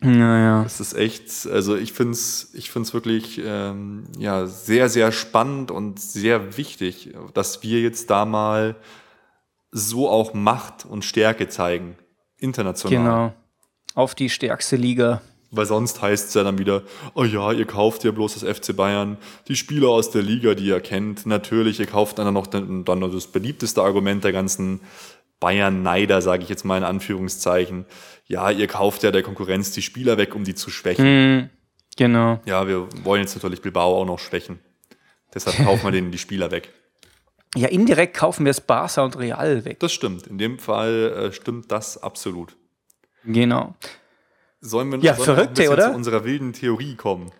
Naja. 0.00 0.62
Das 0.64 0.80
ist 0.80 0.94
echt, 0.94 1.46
also 1.46 1.76
ich 1.76 1.92
finde 1.92 2.12
es 2.12 2.50
ich 2.54 2.70
find's 2.70 2.92
wirklich 2.92 3.40
ähm, 3.44 4.04
ja, 4.18 4.46
sehr, 4.46 4.88
sehr 4.88 5.12
spannend 5.12 5.70
und 5.70 6.00
sehr 6.00 6.56
wichtig, 6.56 7.14
dass 7.32 7.62
wir 7.62 7.80
jetzt 7.80 8.10
da 8.10 8.24
mal 8.24 8.76
so 9.70 10.08
auch 10.08 10.34
Macht 10.34 10.84
und 10.84 11.04
Stärke 11.04 11.48
zeigen. 11.48 11.96
International. 12.38 12.96
Genau. 12.96 13.34
Auf 13.94 14.14
die 14.14 14.28
stärkste 14.28 14.76
Liga. 14.76 15.22
Weil 15.50 15.66
sonst 15.66 16.02
heißt 16.02 16.28
es 16.28 16.34
ja 16.34 16.42
dann 16.42 16.58
wieder, 16.58 16.82
oh 17.14 17.22
ja, 17.22 17.52
ihr 17.52 17.64
kauft 17.64 18.02
ja 18.02 18.10
bloß 18.10 18.40
das 18.40 18.58
FC 18.58 18.74
Bayern, 18.74 19.18
die 19.46 19.54
Spieler 19.54 19.88
aus 19.88 20.10
der 20.10 20.22
Liga, 20.22 20.54
die 20.54 20.66
ihr 20.66 20.80
kennt. 20.80 21.26
Natürlich, 21.26 21.78
ihr 21.78 21.86
kauft 21.86 22.18
dann 22.18 22.34
noch 22.34 22.48
dann, 22.48 22.84
dann 22.84 23.00
das 23.00 23.28
beliebteste 23.28 23.80
Argument 23.80 24.24
der 24.24 24.32
ganzen 24.32 24.80
Bayern-Neider, 25.38 26.22
sage 26.22 26.42
ich 26.42 26.48
jetzt 26.48 26.64
mal 26.64 26.78
in 26.78 26.84
Anführungszeichen. 26.84 27.84
Ja, 28.26 28.50
ihr 28.50 28.66
kauft 28.66 29.02
ja 29.02 29.10
der 29.10 29.22
Konkurrenz 29.22 29.72
die 29.72 29.82
Spieler 29.82 30.16
weg, 30.16 30.34
um 30.34 30.44
die 30.44 30.54
zu 30.54 30.70
schwächen. 30.70 31.04
Mm, 31.36 31.50
genau. 31.96 32.40
Ja, 32.46 32.66
wir 32.66 32.88
wollen 33.04 33.22
jetzt 33.22 33.34
natürlich 33.34 33.60
Bilbao 33.60 34.00
auch 34.00 34.06
noch 34.06 34.18
schwächen. 34.18 34.60
Deshalb 35.34 35.56
kaufen 35.64 35.84
wir 35.84 35.90
denen 35.90 36.10
die 36.10 36.18
Spieler 36.18 36.50
weg. 36.50 36.70
Ja, 37.56 37.68
indirekt 37.68 38.16
kaufen 38.16 38.44
wir 38.44 38.50
es 38.50 38.60
Barca 38.60 39.04
und 39.04 39.16
Real 39.16 39.64
weg. 39.64 39.78
Das 39.78 39.92
stimmt. 39.92 40.26
In 40.26 40.38
dem 40.38 40.58
Fall 40.58 41.28
äh, 41.28 41.32
stimmt 41.32 41.70
das 41.70 42.02
absolut. 42.02 42.56
Genau. 43.24 43.76
Sollen 44.60 44.90
wir, 44.90 44.98
ja, 44.98 45.14
sollen 45.14 45.36
verrückte, 45.36 45.62
wir 45.62 45.70
oder? 45.70 45.90
zu 45.90 45.94
unserer 45.94 46.24
wilden 46.24 46.52
Theorie 46.52 46.96
kommen? 46.96 47.30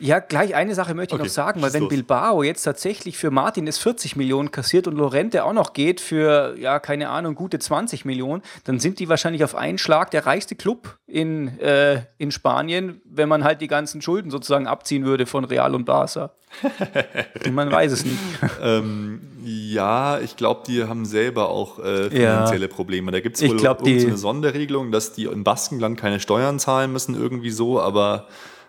Ja, 0.00 0.18
gleich 0.18 0.56
eine 0.56 0.74
Sache 0.74 0.92
möchte 0.94 1.14
ich 1.14 1.20
okay, 1.20 1.28
noch 1.28 1.32
sagen, 1.32 1.62
weil 1.62 1.72
wenn 1.72 1.82
los. 1.82 1.88
Bilbao 1.88 2.42
jetzt 2.42 2.64
tatsächlich 2.64 3.16
für 3.16 3.30
Martin 3.30 3.68
ist 3.68 3.78
40 3.78 4.16
Millionen 4.16 4.50
kassiert 4.50 4.88
und 4.88 4.96
Lorente 4.96 5.44
auch 5.44 5.52
noch 5.52 5.72
geht 5.72 6.00
für, 6.00 6.56
ja, 6.58 6.80
keine 6.80 7.10
Ahnung, 7.10 7.36
gute 7.36 7.60
20 7.60 8.04
Millionen, 8.04 8.42
dann 8.64 8.80
sind 8.80 8.98
die 8.98 9.08
wahrscheinlich 9.08 9.44
auf 9.44 9.54
einen 9.54 9.78
Schlag 9.78 10.10
der 10.10 10.26
reichste 10.26 10.56
Club 10.56 10.98
in, 11.06 11.60
äh, 11.60 12.02
in 12.18 12.32
Spanien, 12.32 13.02
wenn 13.04 13.28
man 13.28 13.44
halt 13.44 13.60
die 13.60 13.68
ganzen 13.68 14.02
Schulden 14.02 14.32
sozusagen 14.32 14.66
abziehen 14.66 15.04
würde 15.04 15.26
von 15.26 15.44
Real 15.44 15.76
und 15.76 15.84
Barca. 15.84 16.32
man 17.52 17.70
weiß 17.70 17.92
es 17.92 18.04
nicht. 18.04 18.18
ähm, 18.62 19.20
ja, 19.44 20.18
ich 20.18 20.36
glaube, 20.36 20.62
die 20.66 20.84
haben 20.84 21.04
selber 21.04 21.50
auch 21.50 21.78
äh, 21.78 22.10
finanzielle 22.10 22.66
ja. 22.66 22.72
Probleme. 22.72 23.12
Da 23.12 23.20
gibt 23.20 23.36
es 23.36 23.48
wohl 23.48 23.56
glaub, 23.56 23.82
eine 23.84 24.16
Sonderregelung, 24.16 24.90
dass 24.90 25.12
die 25.12 25.24
im 25.24 25.44
Baskenland 25.44 25.98
keine 25.98 26.18
Steuern 26.18 26.58
zahlen 26.58 26.92
müssen, 26.92 27.14
irgendwie 27.14 27.50
so, 27.50 27.80
aber 27.80 28.26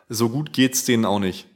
so 0.08 0.30
gut 0.30 0.54
geht 0.54 0.74
es 0.74 0.86
denen 0.86 1.06
auch 1.06 1.20
nicht. 1.20 1.48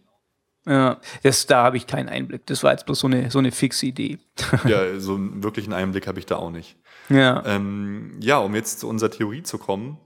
Ja, 0.66 1.00
das, 1.24 1.48
da 1.48 1.64
habe 1.64 1.78
ich 1.78 1.88
keinen 1.88 2.10
Einblick. 2.10 2.46
Das 2.46 2.64
war 2.64 2.72
jetzt 2.72 2.86
bloß 2.86 3.00
so 3.00 3.08
eine, 3.08 3.32
so 3.32 3.40
eine 3.40 3.52
fixe 3.52 3.88
Idee. 3.88 4.20
ja, 4.66 5.00
so 5.00 5.16
einen 5.16 5.42
wirklichen 5.44 5.74
Einblick 5.74 6.06
habe 6.06 6.20
ich 6.20 6.26
da 6.26 6.36
auch 6.36 6.52
nicht. 6.52 6.78
Ja. 7.10 7.44
Ähm, 7.46 8.18
ja, 8.20 8.38
um 8.38 8.54
jetzt 8.54 8.80
zu 8.80 8.88
unserer 8.88 9.10
Theorie 9.10 9.44
zu 9.44 9.58
kommen. 9.58 9.98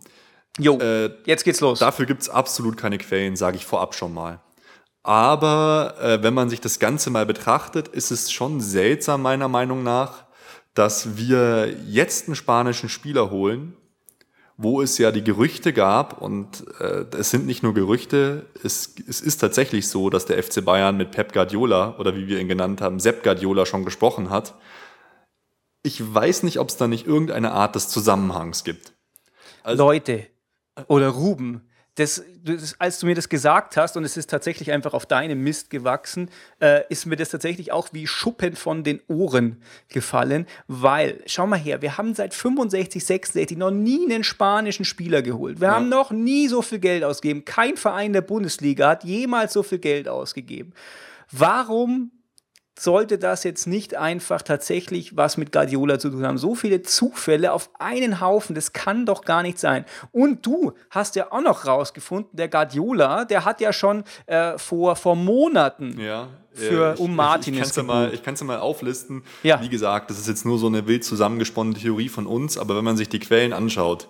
Jo, 0.59 0.77
äh, 0.77 1.09
jetzt 1.25 1.43
geht's 1.43 1.59
los. 1.61 1.79
Dafür 1.79 2.05
gibt 2.05 2.21
es 2.21 2.29
absolut 2.29 2.77
keine 2.77 2.97
Quellen, 2.97 3.35
sage 3.35 3.57
ich 3.57 3.65
vorab 3.65 3.95
schon 3.95 4.13
mal. 4.13 4.39
Aber 5.01 5.95
äh, 5.99 6.23
wenn 6.23 6.33
man 6.33 6.49
sich 6.49 6.61
das 6.61 6.79
Ganze 6.79 7.09
mal 7.09 7.25
betrachtet, 7.25 7.89
ist 7.89 8.11
es 8.11 8.31
schon 8.31 8.61
seltsam, 8.61 9.21
meiner 9.21 9.49
Meinung 9.49 9.83
nach, 9.83 10.25
dass 10.75 11.17
wir 11.17 11.75
jetzt 11.87 12.27
einen 12.27 12.35
spanischen 12.35 12.87
Spieler 12.87 13.29
holen, 13.29 13.75
wo 14.57 14.81
es 14.81 14.97
ja 14.97 15.11
die 15.11 15.23
Gerüchte 15.23 15.73
gab, 15.73 16.21
und 16.21 16.65
äh, 16.79 17.05
es 17.17 17.31
sind 17.31 17.45
nicht 17.45 17.63
nur 17.63 17.73
Gerüchte, 17.73 18.45
es, 18.63 18.95
es 19.07 19.21
ist 19.21 19.37
tatsächlich 19.37 19.87
so, 19.87 20.09
dass 20.09 20.25
der 20.25 20.41
FC 20.41 20.63
Bayern 20.63 20.97
mit 20.97 21.11
Pep 21.11 21.33
Guardiola 21.33 21.97
oder 21.97 22.15
wie 22.15 22.27
wir 22.27 22.39
ihn 22.39 22.47
genannt 22.47 22.81
haben, 22.81 22.99
Sepp 22.99 23.23
Guardiola 23.23 23.65
schon 23.65 23.85
gesprochen 23.85 24.29
hat. 24.29 24.55
Ich 25.81 26.13
weiß 26.13 26.43
nicht, 26.43 26.59
ob 26.59 26.69
es 26.69 26.77
da 26.77 26.87
nicht 26.87 27.07
irgendeine 27.07 27.51
Art 27.51 27.75
des 27.75 27.89
Zusammenhangs 27.89 28.63
gibt. 28.63 28.93
Also, 29.63 29.83
Leute 29.83 30.27
oder 30.87 31.09
Ruben, 31.09 31.67
das, 31.95 32.23
das, 32.43 32.79
als 32.79 32.99
du 32.99 33.05
mir 33.05 33.13
das 33.13 33.29
gesagt 33.29 33.77
hast 33.77 33.95
und 33.97 34.03
es 34.03 34.17
ist 34.17 34.29
tatsächlich 34.29 34.71
einfach 34.71 34.93
auf 34.93 35.05
deinem 35.05 35.43
Mist 35.43 35.69
gewachsen, 35.69 36.29
äh, 36.59 36.81
ist 36.89 37.05
mir 37.05 37.15
das 37.15 37.29
tatsächlich 37.29 37.71
auch 37.71 37.89
wie 37.91 38.07
Schuppen 38.07 38.55
von 38.55 38.83
den 38.83 38.99
Ohren 39.07 39.61
gefallen, 39.89 40.47
weil, 40.67 41.21
schau 41.27 41.45
mal 41.45 41.59
her, 41.59 41.83
wir 41.83 41.97
haben 41.97 42.15
seit 42.15 42.33
65, 42.33 43.05
66 43.05 43.57
noch 43.57 43.69
nie 43.69 44.05
einen 44.05 44.23
spanischen 44.23 44.85
Spieler 44.85 45.21
geholt. 45.21 45.61
Wir 45.61 45.67
ja. 45.67 45.75
haben 45.75 45.89
noch 45.89 46.09
nie 46.09 46.47
so 46.47 46.63
viel 46.63 46.79
Geld 46.79 47.03
ausgegeben. 47.03 47.45
Kein 47.45 47.77
Verein 47.77 48.13
der 48.13 48.21
Bundesliga 48.21 48.89
hat 48.89 49.03
jemals 49.03 49.53
so 49.53 49.61
viel 49.61 49.79
Geld 49.79 50.07
ausgegeben. 50.07 50.73
Warum 51.31 52.11
sollte 52.77 53.17
das 53.17 53.43
jetzt 53.43 53.67
nicht 53.67 53.95
einfach 53.95 54.41
tatsächlich 54.41 55.15
was 55.15 55.37
mit 55.37 55.51
Guardiola 55.51 55.99
zu 55.99 56.09
tun 56.09 56.25
haben. 56.25 56.37
So 56.37 56.55
viele 56.55 56.81
Zufälle 56.81 57.53
auf 57.53 57.69
einen 57.79 58.19
Haufen, 58.19 58.55
das 58.55 58.73
kann 58.73 59.05
doch 59.05 59.23
gar 59.23 59.43
nicht 59.43 59.59
sein. 59.59 59.85
Und 60.11 60.45
du 60.45 60.73
hast 60.89 61.15
ja 61.15 61.31
auch 61.31 61.41
noch 61.41 61.65
rausgefunden, 61.65 62.35
der 62.35 62.49
Guardiola, 62.49 63.25
der 63.25 63.45
hat 63.45 63.61
ja 63.61 63.73
schon 63.73 64.03
äh, 64.25 64.57
vor, 64.57 64.95
vor 64.95 65.15
Monaten 65.15 65.99
ja, 65.99 66.29
für, 66.53 66.93
ich, 66.93 66.99
um 66.99 67.15
Martinez 67.15 67.77
Ich, 67.77 68.13
ich 68.13 68.23
kann 68.23 68.33
es 68.33 68.39
ja 68.39 68.45
mal 68.45 68.59
auflisten. 68.59 69.23
Ja. 69.43 69.61
Wie 69.61 69.69
gesagt, 69.69 70.09
das 70.09 70.19
ist 70.19 70.27
jetzt 70.27 70.45
nur 70.45 70.57
so 70.57 70.67
eine 70.67 70.87
wild 70.87 71.03
zusammengesponnene 71.03 71.77
Theorie 71.77 72.09
von 72.09 72.25
uns, 72.25 72.57
aber 72.57 72.75
wenn 72.75 72.83
man 72.83 72.97
sich 72.97 73.09
die 73.09 73.19
Quellen 73.19 73.53
anschaut, 73.53 74.09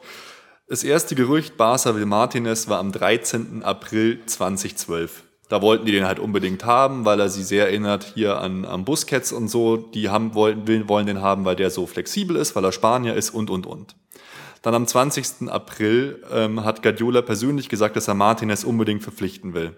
das 0.68 0.84
erste 0.84 1.16
Gerücht, 1.16 1.58
Barca 1.58 1.94
will 1.94 2.06
Martinez, 2.06 2.70
war 2.70 2.80
am 2.80 2.94
13. 2.94 3.64
April 3.64 4.26
2012. 4.26 5.24
Da 5.54 5.62
wollten 5.62 5.86
die 5.86 5.92
den 5.92 6.08
halt 6.08 6.18
unbedingt 6.18 6.66
haben, 6.66 7.06
weil 7.06 7.20
er 7.20 7.30
sie 7.30 7.44
sehr 7.44 7.68
erinnert 7.68 8.12
hier 8.16 8.40
an, 8.40 8.66
an 8.66 8.86
Busquets 8.86 9.32
und 9.32 9.50
so. 9.50 9.78
Die 9.78 10.10
haben, 10.10 10.34
wollen, 10.34 10.90
wollen 10.90 11.06
den 11.06 11.22
haben, 11.22 11.46
weil 11.46 11.56
der 11.56 11.70
so 11.70 11.86
flexibel 11.86 12.38
ist, 12.38 12.56
weil 12.56 12.66
er 12.66 12.72
Spanier 12.72 13.14
ist 13.14 13.30
und, 13.30 13.52
und, 13.52 13.68
und. 13.68 13.96
Dann 14.64 14.74
am 14.74 14.88
20. 14.88 15.52
April 15.52 16.24
ähm, 16.32 16.66
hat 16.66 16.82
Guardiola 16.82 17.22
persönlich 17.22 17.70
gesagt, 17.70 17.96
dass 17.96 18.08
er 18.08 18.16
Martinez 18.16 18.64
unbedingt 18.64 19.04
verpflichten 19.04 19.54
will. 19.54 19.76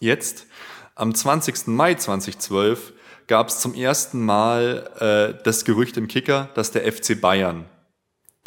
Jetzt, 0.00 0.48
am 0.96 1.14
20. 1.14 1.68
Mai 1.68 1.94
2012, 1.94 2.94
gab 3.28 3.50
es 3.50 3.60
zum 3.60 3.74
ersten 3.74 4.24
Mal 4.24 4.90
äh, 4.98 5.40
das 5.44 5.64
Gerücht 5.64 5.96
im 5.98 6.08
Kicker, 6.08 6.48
dass 6.56 6.72
der 6.72 6.92
FC 6.92 7.20
Bayern 7.20 7.66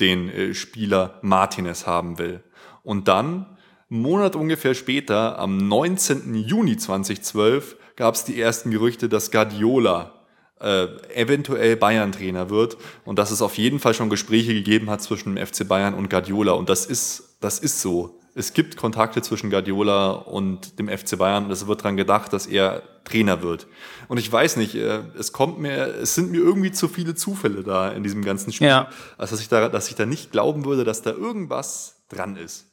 den 0.02 0.28
äh, 0.28 0.54
Spieler 0.54 1.20
Martinez 1.22 1.88
haben 1.88 2.20
will. 2.20 2.44
Und 2.84 3.08
dann, 3.08 3.57
einen 3.90 4.02
Monat 4.02 4.36
ungefähr 4.36 4.74
später, 4.74 5.40
am 5.40 5.68
19. 5.68 6.36
Juni 6.36 6.78
2012, 6.78 7.78
gab 7.96 8.16
es 8.16 8.24
die 8.24 8.40
ersten 8.40 8.72
Gerüchte, 8.72 9.10
dass 9.10 9.32
Guardiola 9.32 10.14
äh, 10.60 10.88
eventuell 11.14 11.76
Bayern-Trainer 11.76 12.50
wird 12.50 12.78
und 13.06 13.20
dass 13.20 13.32
es 13.32 13.42
auf 13.42 13.58
jeden 13.58 13.80
Fall 13.80 13.94
schon 13.94 14.10
Gespräche 14.10 14.54
gegeben 14.54 14.90
hat 14.90 15.02
zwischen 15.02 15.36
dem 15.36 15.46
FC 15.46 15.68
Bayern 15.68 15.94
und 15.94 16.10
Guardiola. 16.10 16.54
Und 16.54 16.70
das 16.70 16.86
ist, 16.86 17.38
das 17.42 17.60
ist 17.60 17.82
so. 17.82 18.20
Es 18.36 18.54
gibt 18.54 18.78
Kontakte 18.78 19.22
zwischen 19.22 19.50
Guardiola 19.50 20.12
und 20.12 20.78
dem 20.78 20.90
FC 20.90 21.18
Bayern 21.18 21.46
und 21.46 21.52
es 21.52 21.66
wird 21.66 21.82
daran 21.82 21.98
gedacht, 21.98 22.34
dass 22.34 22.46
er 22.46 22.84
Trainer 23.04 23.42
wird. 23.42 23.68
Und 24.10 24.20
ich 24.20 24.32
weiß 24.32 24.58
nicht, 24.58 24.76
äh, 24.76 25.00
es 25.18 25.32
kommt 25.32 25.60
mir, 25.60 25.88
es 25.96 26.14
sind 26.14 26.32
mir 26.32 26.42
irgendwie 26.42 26.72
zu 26.72 26.88
viele 26.88 27.16
Zufälle 27.16 27.64
da 27.64 27.90
in 27.90 28.04
diesem 28.04 28.24
ganzen 28.24 28.52
Spiel, 28.52 28.68
ja. 28.68 28.90
als 29.18 29.32
dass 29.32 29.40
ich 29.40 29.50
da, 29.50 29.70
dass 29.70 29.90
ich 29.90 29.96
da 29.96 30.06
nicht 30.06 30.32
glauben 30.32 30.66
würde, 30.66 30.84
dass 30.84 31.02
da 31.02 31.12
irgendwas 31.12 32.04
dran 32.10 32.36
ist. 32.36 32.67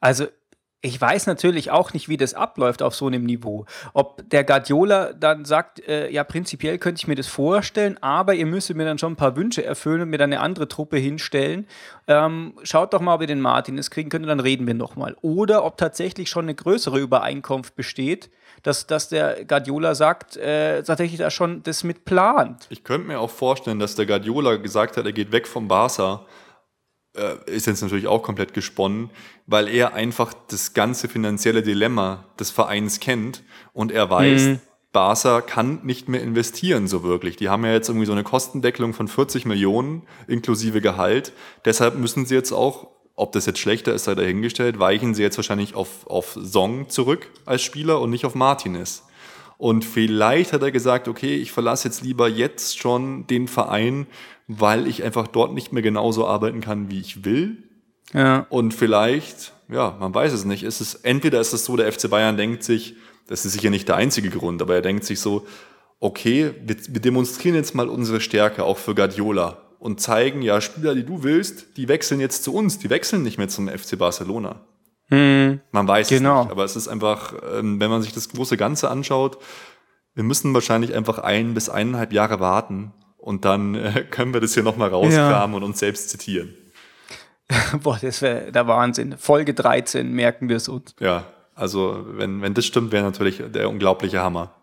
Also 0.00 0.26
ich 0.84 1.00
weiß 1.00 1.28
natürlich 1.28 1.70
auch 1.70 1.92
nicht, 1.92 2.08
wie 2.08 2.16
das 2.16 2.34
abläuft 2.34 2.82
auf 2.82 2.94
so 2.94 3.06
einem 3.06 3.22
Niveau. 3.22 3.66
Ob 3.94 4.28
der 4.28 4.42
Guardiola 4.42 5.12
dann 5.12 5.44
sagt, 5.44 5.78
äh, 5.86 6.10
ja, 6.10 6.24
prinzipiell 6.24 6.76
könnte 6.78 6.98
ich 6.98 7.06
mir 7.06 7.14
das 7.14 7.28
vorstellen, 7.28 7.98
aber 8.02 8.34
ihr 8.34 8.46
müsstet 8.46 8.76
mir 8.76 8.84
dann 8.84 8.98
schon 8.98 9.12
ein 9.12 9.16
paar 9.16 9.36
Wünsche 9.36 9.64
erfüllen 9.64 10.02
und 10.02 10.10
mir 10.10 10.18
dann 10.18 10.32
eine 10.32 10.42
andere 10.42 10.66
Truppe 10.66 10.96
hinstellen. 10.96 11.68
Ähm, 12.08 12.54
schaut 12.64 12.92
doch 12.92 13.00
mal, 13.00 13.14
ob 13.14 13.20
ihr 13.20 13.28
den 13.28 13.40
Martinez 13.40 13.90
kriegen 13.90 14.10
könnt, 14.10 14.28
dann 14.28 14.40
reden 14.40 14.66
wir 14.66 14.74
nochmal. 14.74 15.16
Oder 15.22 15.64
ob 15.64 15.76
tatsächlich 15.76 16.28
schon 16.28 16.46
eine 16.46 16.56
größere 16.56 16.98
Übereinkunft 16.98 17.76
besteht, 17.76 18.28
dass, 18.64 18.88
dass 18.88 19.08
der 19.08 19.44
Guardiola 19.44 19.94
sagt, 19.94 20.36
äh, 20.36 20.82
tatsächlich 20.82 21.20
da 21.20 21.30
schon 21.30 21.62
das 21.62 21.84
mit 21.84 22.04
plant. 22.04 22.66
Ich 22.70 22.82
könnte 22.82 23.06
mir 23.06 23.20
auch 23.20 23.30
vorstellen, 23.30 23.78
dass 23.78 23.94
der 23.94 24.06
Guardiola 24.06 24.56
gesagt 24.56 24.96
hat, 24.96 25.06
er 25.06 25.12
geht 25.12 25.30
weg 25.30 25.46
vom 25.46 25.68
Barca 25.68 26.26
ist 27.46 27.66
jetzt 27.66 27.82
natürlich 27.82 28.06
auch 28.06 28.22
komplett 28.22 28.54
gesponnen, 28.54 29.10
weil 29.46 29.68
er 29.68 29.94
einfach 29.94 30.32
das 30.48 30.72
ganze 30.72 31.08
finanzielle 31.08 31.62
Dilemma 31.62 32.24
des 32.38 32.50
Vereins 32.50 33.00
kennt 33.00 33.42
und 33.72 33.92
er 33.92 34.08
weiß, 34.08 34.42
mhm. 34.42 34.60
Barca 34.92 35.40
kann 35.40 35.80
nicht 35.82 36.08
mehr 36.08 36.22
investieren 36.22 36.86
so 36.86 37.02
wirklich. 37.02 37.36
Die 37.36 37.48
haben 37.48 37.64
ja 37.64 37.72
jetzt 37.72 37.88
irgendwie 37.88 38.06
so 38.06 38.12
eine 38.12 38.24
Kostendeckelung 38.24 38.92
von 38.92 39.08
40 39.08 39.46
Millionen 39.46 40.02
inklusive 40.26 40.80
Gehalt. 40.80 41.32
Deshalb 41.64 41.96
müssen 41.96 42.26
sie 42.26 42.34
jetzt 42.34 42.52
auch, 42.52 42.88
ob 43.14 43.32
das 43.32 43.46
jetzt 43.46 43.58
schlechter 43.58 43.94
ist, 43.94 44.04
sei 44.04 44.14
dahingestellt, 44.14 44.78
weichen 44.78 45.14
sie 45.14 45.22
jetzt 45.22 45.38
wahrscheinlich 45.38 45.74
auf, 45.74 46.06
auf 46.06 46.38
Song 46.42 46.88
zurück 46.88 47.30
als 47.46 47.62
Spieler 47.62 48.00
und 48.00 48.10
nicht 48.10 48.26
auf 48.26 48.34
Martinez. 48.34 49.04
Und 49.58 49.84
vielleicht 49.84 50.52
hat 50.52 50.62
er 50.62 50.72
gesagt, 50.72 51.08
okay, 51.08 51.36
ich 51.36 51.52
verlasse 51.52 51.88
jetzt 51.88 52.02
lieber 52.02 52.28
jetzt 52.28 52.78
schon 52.78 53.26
den 53.28 53.48
Verein, 53.48 54.06
weil 54.60 54.86
ich 54.86 55.02
einfach 55.02 55.26
dort 55.28 55.54
nicht 55.54 55.72
mehr 55.72 55.82
genauso 55.82 56.26
arbeiten 56.26 56.60
kann, 56.60 56.90
wie 56.90 57.00
ich 57.00 57.24
will. 57.24 57.58
Ja. 58.12 58.46
Und 58.50 58.74
vielleicht, 58.74 59.52
ja, 59.68 59.96
man 59.98 60.14
weiß 60.14 60.32
es 60.32 60.44
nicht. 60.44 60.62
Ist 60.62 60.80
es, 60.80 60.94
entweder 60.94 61.40
ist 61.40 61.52
es 61.52 61.64
so, 61.64 61.76
der 61.76 61.90
FC 61.92 62.10
Bayern 62.10 62.36
denkt 62.36 62.62
sich, 62.62 62.96
das 63.28 63.44
ist 63.44 63.52
sicher 63.52 63.70
nicht 63.70 63.88
der 63.88 63.96
einzige 63.96 64.30
Grund, 64.30 64.60
aber 64.60 64.74
er 64.74 64.82
denkt 64.82 65.04
sich 65.04 65.20
so, 65.20 65.46
okay, 66.00 66.54
wir, 66.64 66.76
wir 66.88 67.00
demonstrieren 67.00 67.56
jetzt 67.56 67.74
mal 67.74 67.88
unsere 67.88 68.20
Stärke 68.20 68.64
auch 68.64 68.78
für 68.78 68.94
Guardiola 68.94 69.58
und 69.78 70.00
zeigen, 70.00 70.42
ja, 70.42 70.60
Spieler, 70.60 70.94
die 70.94 71.04
du 71.04 71.22
willst, 71.22 71.76
die 71.76 71.88
wechseln 71.88 72.20
jetzt 72.20 72.44
zu 72.44 72.54
uns, 72.54 72.78
die 72.78 72.90
wechseln 72.90 73.22
nicht 73.22 73.38
mehr 73.38 73.48
zum 73.48 73.68
FC 73.68 73.98
Barcelona. 73.98 74.60
Hm, 75.08 75.60
man 75.72 75.88
weiß 75.88 76.08
genau. 76.08 76.40
es 76.40 76.44
nicht, 76.44 76.52
aber 76.52 76.64
es 76.64 76.76
ist 76.76 76.88
einfach, 76.88 77.34
ähm, 77.54 77.80
wenn 77.80 77.90
man 77.90 78.02
sich 78.02 78.12
das 78.12 78.28
große 78.28 78.56
Ganze 78.56 78.90
anschaut, 78.90 79.38
wir 80.14 80.24
müssen 80.24 80.52
wahrscheinlich 80.54 80.94
einfach 80.94 81.18
ein 81.18 81.54
bis 81.54 81.68
eineinhalb 81.68 82.12
Jahre 82.12 82.40
warten, 82.40 82.92
und 83.22 83.44
dann 83.44 83.74
äh, 83.74 84.04
können 84.10 84.34
wir 84.34 84.40
das 84.40 84.54
hier 84.54 84.62
nochmal 84.62 84.88
rauskramen 84.90 85.52
ja. 85.52 85.56
und 85.56 85.62
uns 85.62 85.78
selbst 85.78 86.10
zitieren. 86.10 86.54
Boah, 87.82 87.98
das 88.00 88.20
wäre 88.20 88.52
der 88.52 88.66
Wahnsinn. 88.66 89.16
Folge 89.16 89.54
13 89.54 90.12
merken 90.12 90.48
wir 90.48 90.56
es 90.56 90.68
uns. 90.68 90.94
Ja, 91.00 91.26
also 91.54 92.04
wenn, 92.06 92.42
wenn 92.42 92.54
das 92.54 92.66
stimmt, 92.66 92.92
wäre 92.92 93.04
natürlich 93.04 93.42
der 93.52 93.68
unglaubliche 93.68 94.20
Hammer. 94.20 94.54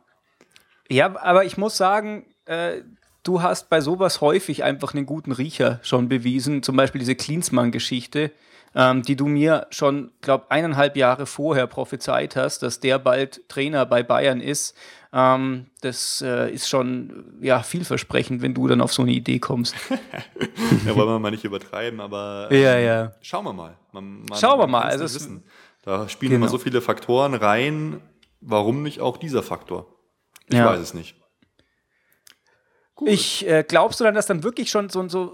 Ja, 0.89 1.15
aber 1.21 1.45
ich 1.45 1.57
muss 1.57 1.77
sagen, 1.77 2.25
äh, 2.45 2.81
du 3.23 3.41
hast 3.41 3.69
bei 3.69 3.79
sowas 3.79 4.21
häufig 4.21 4.63
einfach 4.63 4.93
einen 4.93 5.05
guten 5.05 5.31
Riecher 5.31 5.79
schon 5.83 6.09
bewiesen. 6.09 6.63
Zum 6.63 6.75
Beispiel 6.75 6.99
diese 6.99 7.15
Klinsmann-Geschichte, 7.15 8.31
ähm, 8.75 9.03
die 9.03 9.15
du 9.15 9.27
mir 9.27 9.67
schon, 9.69 10.11
glaube 10.21 10.49
eineinhalb 10.49 10.97
Jahre 10.97 11.27
vorher 11.27 11.67
prophezeit 11.67 12.35
hast, 12.35 12.63
dass 12.63 12.79
der 12.79 12.99
bald 12.99 13.47
Trainer 13.47 13.85
bei 13.85 14.03
Bayern 14.03 14.41
ist. 14.41 14.75
Ähm, 15.11 15.67
das 15.81 16.21
äh, 16.21 16.51
ist 16.53 16.69
schon 16.69 17.39
ja, 17.41 17.63
vielversprechend, 17.63 18.41
wenn 18.41 18.53
du 18.53 18.67
dann 18.67 18.79
auf 18.79 18.93
so 18.93 19.01
eine 19.01 19.11
Idee 19.11 19.39
kommst. 19.39 19.75
ja, 20.85 20.95
wollen 20.95 21.07
wir 21.07 21.19
mal 21.19 21.31
nicht 21.31 21.43
übertreiben, 21.43 21.99
aber 21.99 22.47
ähm, 22.51 22.61
ja, 22.61 22.77
ja. 22.77 23.13
schauen 23.21 23.45
wir 23.45 23.53
mal. 23.53 23.75
Man, 23.91 24.21
man, 24.21 24.39
schauen 24.39 24.59
wir 24.59 24.67
mal. 24.67 24.83
Also 24.83 25.05
wissen. 25.05 25.43
Da 25.83 26.07
spielen 26.09 26.33
genau. 26.33 26.45
immer 26.45 26.51
so 26.51 26.59
viele 26.59 26.81
Faktoren 26.81 27.33
rein. 27.33 28.01
Warum 28.41 28.83
nicht 28.83 29.01
auch 29.01 29.17
dieser 29.17 29.41
Faktor? 29.41 29.87
Ich 30.47 30.57
ja. 30.57 30.65
weiß 30.65 30.79
es 30.79 30.93
nicht. 30.93 31.15
Gut. 32.95 33.09
Ich 33.09 33.47
äh, 33.47 33.63
glaubst 33.67 33.99
du 33.99 34.03
dann, 34.03 34.13
dass 34.13 34.27
dann 34.27 34.43
wirklich 34.43 34.69
schon 34.69 34.89
so, 34.89 35.07
so 35.07 35.33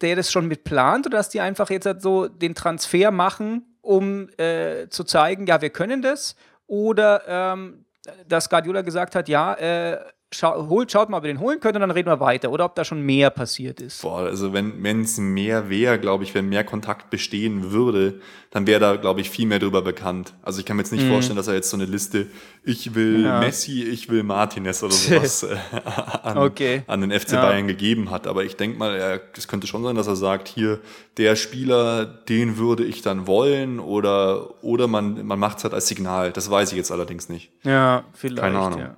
der 0.00 0.16
das 0.16 0.32
schon 0.32 0.46
mit 0.46 0.64
plant 0.64 1.06
oder 1.06 1.18
dass 1.18 1.28
die 1.28 1.40
einfach 1.40 1.68
jetzt 1.68 1.84
halt 1.86 2.00
so 2.00 2.28
den 2.28 2.54
Transfer 2.54 3.10
machen, 3.10 3.76
um 3.80 4.28
äh, 4.38 4.88
zu 4.88 5.04
zeigen, 5.04 5.46
ja, 5.46 5.60
wir 5.60 5.70
können 5.70 6.00
das? 6.00 6.36
Oder 6.66 7.22
ähm, 7.26 7.84
dass 8.26 8.48
Guardiola 8.48 8.82
gesagt 8.82 9.14
hat, 9.14 9.28
ja, 9.28 9.54
äh, 9.54 9.98
schau, 10.34 10.68
holt, 10.68 10.90
schaut 10.90 11.08
mal, 11.08 11.18
ob 11.18 11.24
ihr 11.24 11.32
den 11.32 11.40
holen 11.40 11.60
könnt 11.60 11.74
und 11.74 11.80
dann 11.80 11.90
reden 11.90 12.08
wir 12.08 12.20
weiter. 12.20 12.50
Oder 12.50 12.64
ob 12.64 12.74
da 12.74 12.84
schon 12.84 13.02
mehr 13.02 13.30
passiert 13.30 13.80
ist. 13.80 14.02
Boah, 14.02 14.20
also 14.20 14.52
wenn 14.52 15.02
es 15.02 15.18
mehr 15.18 15.70
wäre, 15.70 15.98
glaube 15.98 16.24
ich, 16.24 16.34
wenn 16.34 16.48
mehr 16.48 16.64
Kontakt 16.64 17.10
bestehen 17.10 17.70
würde, 17.72 18.20
dann 18.50 18.66
wäre 18.66 18.80
da, 18.80 18.96
glaube 18.96 19.20
ich, 19.20 19.30
viel 19.30 19.46
mehr 19.46 19.58
drüber 19.58 19.82
bekannt. 19.82 20.34
Also 20.42 20.60
ich 20.60 20.66
kann 20.66 20.76
mir 20.76 20.82
jetzt 20.82 20.92
nicht 20.92 21.04
mhm. 21.04 21.10
vorstellen, 21.10 21.36
dass 21.36 21.48
er 21.48 21.54
jetzt 21.54 21.70
so 21.70 21.76
eine 21.76 21.86
Liste, 21.86 22.26
ich 22.64 22.94
will 22.94 23.24
ja. 23.24 23.40
Messi, 23.40 23.82
ich 23.82 24.10
will 24.10 24.22
Martinez 24.22 24.82
oder 24.82 24.92
sowas 24.92 25.42
äh, 25.42 25.56
an, 26.22 26.38
okay. 26.38 26.82
an, 26.86 27.00
den 27.00 27.18
FC 27.18 27.32
ja. 27.32 27.42
Bayern 27.42 27.66
gegeben 27.66 28.10
hat. 28.10 28.26
Aber 28.26 28.44
ich 28.44 28.56
denke 28.56 28.78
mal, 28.78 29.20
es 29.36 29.48
könnte 29.48 29.66
schon 29.66 29.82
sein, 29.82 29.96
dass 29.96 30.06
er 30.06 30.16
sagt, 30.16 30.48
hier, 30.48 30.80
der 31.16 31.36
Spieler, 31.36 32.04
den 32.04 32.58
würde 32.58 32.84
ich 32.84 33.02
dann 33.02 33.26
wollen 33.26 33.80
oder, 33.80 34.62
oder 34.62 34.86
man, 34.86 35.26
man 35.26 35.38
macht 35.38 35.58
es 35.58 35.64
halt 35.64 35.74
als 35.74 35.88
Signal. 35.88 36.32
Das 36.32 36.50
weiß 36.50 36.72
ich 36.72 36.76
jetzt 36.76 36.92
allerdings 36.92 37.28
nicht. 37.28 37.52
Ja, 37.62 38.04
vielleicht. 38.12 38.42
Keine 38.42 38.58
Ahnung. 38.58 38.80
Ja 38.80 38.96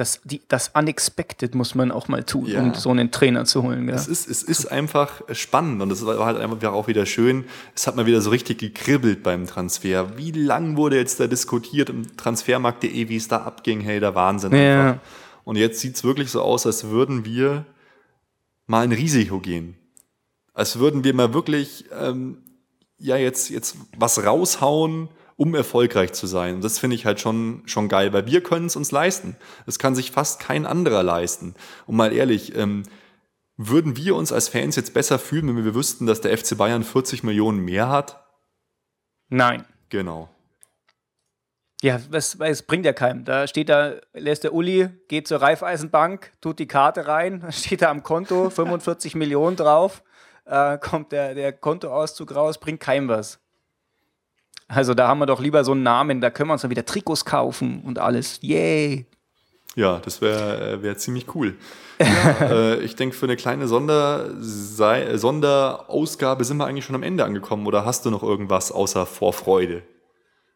das, 0.00 0.22
die, 0.24 0.40
das 0.48 0.70
Unexpected 0.72 1.54
muss 1.54 1.74
man 1.74 1.92
auch 1.92 2.08
mal 2.08 2.24
tun, 2.24 2.46
ja. 2.46 2.62
um 2.62 2.72
so 2.72 2.88
einen 2.88 3.10
Trainer 3.10 3.44
zu 3.44 3.62
holen. 3.62 3.86
Ja. 3.86 3.96
Es, 3.96 4.08
ist, 4.08 4.30
es 4.30 4.42
ist 4.42 4.72
einfach 4.72 5.20
spannend 5.32 5.82
und 5.82 5.92
es 5.92 6.06
war 6.06 6.24
halt 6.24 6.38
einfach 6.38 6.72
auch 6.72 6.88
wieder 6.88 7.04
schön. 7.04 7.44
Es 7.74 7.86
hat 7.86 7.96
mal 7.96 8.06
wieder 8.06 8.22
so 8.22 8.30
richtig 8.30 8.56
gekribbelt 8.56 9.22
beim 9.22 9.46
Transfer. 9.46 10.16
Wie 10.16 10.30
lang 10.30 10.78
wurde 10.78 10.96
jetzt 10.96 11.20
da 11.20 11.26
diskutiert 11.26 11.90
im 11.90 12.16
Transfermarkt.de, 12.16 13.10
wie 13.10 13.16
es 13.16 13.28
da 13.28 13.42
abging? 13.42 13.82
Hey, 13.82 14.00
der 14.00 14.14
Wahnsinn 14.14 14.54
ja. 14.54 14.88
einfach. 14.88 15.02
Und 15.44 15.56
jetzt 15.56 15.80
sieht 15.80 15.96
es 15.96 16.02
wirklich 16.02 16.30
so 16.30 16.40
aus, 16.40 16.64
als 16.64 16.84
würden 16.84 17.26
wir 17.26 17.66
mal 18.66 18.84
ein 18.84 18.92
Risiko 18.92 19.38
gehen. 19.38 19.76
Als 20.54 20.78
würden 20.78 21.04
wir 21.04 21.12
mal 21.12 21.34
wirklich 21.34 21.84
ähm, 21.92 22.38
ja 22.96 23.18
jetzt, 23.18 23.50
jetzt 23.50 23.76
was 23.98 24.24
raushauen, 24.24 25.10
um 25.40 25.54
erfolgreich 25.54 26.12
zu 26.12 26.26
sein. 26.26 26.56
Und 26.56 26.64
das 26.64 26.78
finde 26.78 26.96
ich 26.96 27.06
halt 27.06 27.18
schon, 27.18 27.62
schon 27.64 27.88
geil, 27.88 28.12
weil 28.12 28.26
wir 28.26 28.42
können 28.42 28.66
es 28.66 28.76
uns 28.76 28.90
leisten. 28.92 29.36
Das 29.64 29.78
kann 29.78 29.94
sich 29.94 30.10
fast 30.10 30.38
kein 30.38 30.66
anderer 30.66 31.02
leisten. 31.02 31.54
Und 31.86 31.96
mal 31.96 32.12
ehrlich, 32.12 32.54
ähm, 32.56 32.82
würden 33.56 33.96
wir 33.96 34.16
uns 34.16 34.32
als 34.32 34.50
Fans 34.50 34.76
jetzt 34.76 34.92
besser 34.92 35.18
fühlen, 35.18 35.48
wenn 35.48 35.64
wir 35.64 35.74
wüssten, 35.74 36.04
dass 36.04 36.20
der 36.20 36.36
FC 36.36 36.58
Bayern 36.58 36.84
40 36.84 37.22
Millionen 37.22 37.64
mehr 37.64 37.88
hat? 37.88 38.22
Nein. 39.30 39.64
Genau. 39.88 40.28
Ja, 41.80 41.98
es, 42.12 42.34
es 42.38 42.62
bringt 42.62 42.84
ja 42.84 42.92
keinem. 42.92 43.24
Da 43.24 43.46
steht 43.46 43.70
da, 43.70 43.94
lässt 44.12 44.44
der 44.44 44.52
Uli, 44.52 44.90
geht 45.08 45.26
zur 45.26 45.40
Raiffeisenbank, 45.40 46.32
tut 46.42 46.58
die 46.58 46.68
Karte 46.68 47.06
rein, 47.06 47.46
steht 47.50 47.80
da 47.80 47.90
am 47.90 48.02
Konto 48.02 48.50
45 48.50 49.14
Millionen 49.14 49.56
drauf, 49.56 50.02
äh, 50.44 50.76
kommt 50.76 51.12
der, 51.12 51.34
der 51.34 51.54
Kontoauszug 51.54 52.34
raus, 52.34 52.60
bringt 52.60 52.80
keinem 52.80 53.08
was. 53.08 53.39
Also 54.72 54.94
da 54.94 55.08
haben 55.08 55.18
wir 55.18 55.26
doch 55.26 55.40
lieber 55.40 55.64
so 55.64 55.72
einen 55.72 55.82
Namen, 55.82 56.20
da 56.20 56.30
können 56.30 56.48
wir 56.48 56.52
uns 56.52 56.62
dann 56.62 56.70
wieder 56.70 56.84
Trikots 56.84 57.24
kaufen 57.24 57.82
und 57.84 57.98
alles. 57.98 58.38
Yay! 58.40 59.04
Ja, 59.74 59.98
das 59.98 60.20
wäre 60.20 60.74
äh, 60.74 60.82
wär 60.82 60.96
ziemlich 60.96 61.34
cool. 61.34 61.56
Ja, 62.00 62.50
äh, 62.50 62.76
ich 62.78 62.96
denke, 62.96 63.16
für 63.16 63.26
eine 63.26 63.36
kleine 63.36 63.68
Sonder 63.68 64.30
Sonderausgabe 64.40 66.44
sind 66.44 66.56
wir 66.56 66.66
eigentlich 66.66 66.84
schon 66.84 66.94
am 66.94 67.02
Ende 67.02 67.24
angekommen. 67.24 67.66
Oder 67.66 67.84
hast 67.84 68.06
du 68.06 68.10
noch 68.10 68.22
irgendwas 68.22 68.72
außer 68.72 69.06
Vorfreude? 69.06 69.82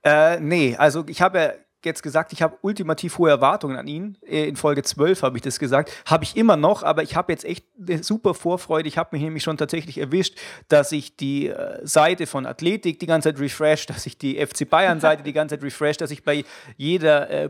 Äh, 0.04 0.40
nee, 0.40 0.76
also 0.76 1.04
ich 1.06 1.20
habe 1.20 1.38
ja 1.38 1.52
jetzt 1.84 2.02
gesagt, 2.02 2.32
ich 2.32 2.42
habe 2.42 2.56
ultimativ 2.62 3.18
hohe 3.18 3.30
Erwartungen 3.30 3.76
an 3.76 3.86
ihn. 3.86 4.16
Äh, 4.26 4.48
in 4.48 4.56
Folge 4.56 4.82
12 4.82 5.22
habe 5.22 5.36
ich 5.36 5.42
das 5.42 5.58
gesagt. 5.58 5.90
Habe 6.06 6.24
ich 6.24 6.36
immer 6.36 6.56
noch, 6.56 6.82
aber 6.82 7.02
ich 7.02 7.16
habe 7.16 7.32
jetzt 7.32 7.44
echt 7.44 7.64
super 8.02 8.34
Vorfreude. 8.34 8.88
Ich 8.88 8.98
habe 8.98 9.10
mich 9.12 9.22
nämlich 9.22 9.42
schon 9.42 9.56
tatsächlich 9.56 9.98
erwischt, 9.98 10.38
dass 10.68 10.92
ich 10.92 11.16
die 11.16 11.48
äh, 11.48 11.80
Seite 11.86 12.26
von 12.26 12.46
Athletik 12.46 12.98
die 12.98 13.06
ganze 13.06 13.30
Zeit 13.30 13.40
refresh, 13.40 13.86
dass 13.86 14.06
ich 14.06 14.18
die 14.18 14.44
FC 14.44 14.68
Bayern 14.68 15.00
Seite 15.00 15.22
die 15.22 15.32
ganze 15.32 15.56
Zeit 15.56 15.64
refresh, 15.64 15.96
dass 15.96 16.10
ich 16.10 16.24
bei 16.24 16.44
jeder 16.76 17.30
äh, 17.30 17.48